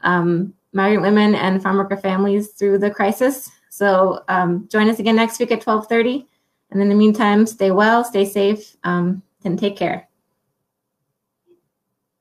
um, 0.00 0.54
migrant 0.72 1.02
women 1.02 1.34
and 1.34 1.62
farm 1.62 1.76
worker 1.76 1.96
families 1.96 2.52
through 2.52 2.78
the 2.78 2.90
crisis. 2.90 3.50
So 3.68 4.22
um, 4.28 4.66
join 4.70 4.88
us 4.88 4.98
again 4.98 5.16
next 5.16 5.38
week 5.38 5.50
at 5.50 5.66
1230. 5.66 6.26
And 6.70 6.80
in 6.80 6.88
the 6.88 6.94
meantime, 6.94 7.46
stay 7.46 7.70
well, 7.70 8.04
stay 8.04 8.24
safe, 8.24 8.76
um, 8.84 9.22
and 9.44 9.58
take 9.58 9.76
care. 9.76 10.08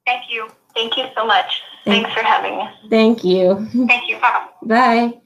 Thank 0.06 0.32
you. 0.32 0.50
Thank 0.74 0.98
you 0.98 1.06
so 1.16 1.26
much. 1.26 1.62
Thank, 1.86 2.06
Thanks 2.06 2.20
for 2.20 2.26
having 2.26 2.58
me. 2.58 2.70
Thank 2.90 3.24
you. 3.24 3.68
Thank 3.88 4.10
you. 4.10 4.18
Bye. 4.20 4.48
Bye. 4.64 5.22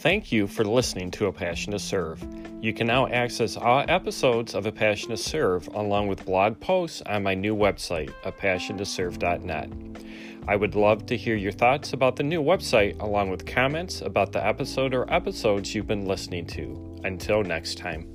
Thank 0.00 0.32
you 0.32 0.46
for 0.46 0.64
listening 0.64 1.10
to 1.12 1.26
A 1.26 1.32
Passion 1.32 1.72
to 1.72 1.78
Serve. 1.78 2.24
You 2.62 2.72
can 2.72 2.86
now 2.86 3.06
access 3.06 3.58
all 3.58 3.84
episodes 3.86 4.54
of 4.54 4.64
A 4.64 4.72
Passion 4.72 5.10
to 5.10 5.16
Serve 5.18 5.68
along 5.74 6.08
with 6.08 6.24
blog 6.24 6.58
posts 6.58 7.02
on 7.04 7.22
my 7.22 7.34
new 7.34 7.54
website, 7.54 8.10
apassiontoserve.net. 8.24 9.70
I 10.48 10.56
would 10.56 10.74
love 10.74 11.06
to 11.06 11.16
hear 11.16 11.36
your 11.36 11.52
thoughts 11.52 11.92
about 11.92 12.16
the 12.16 12.22
new 12.22 12.42
website 12.42 13.00
along 13.00 13.30
with 13.30 13.46
comments 13.46 14.00
about 14.00 14.32
the 14.32 14.44
episode 14.44 14.94
or 14.94 15.12
episodes 15.12 15.74
you've 15.74 15.86
been 15.86 16.06
listening 16.06 16.46
to. 16.46 17.00
Until 17.04 17.42
next 17.42 17.78
time. 17.78 18.12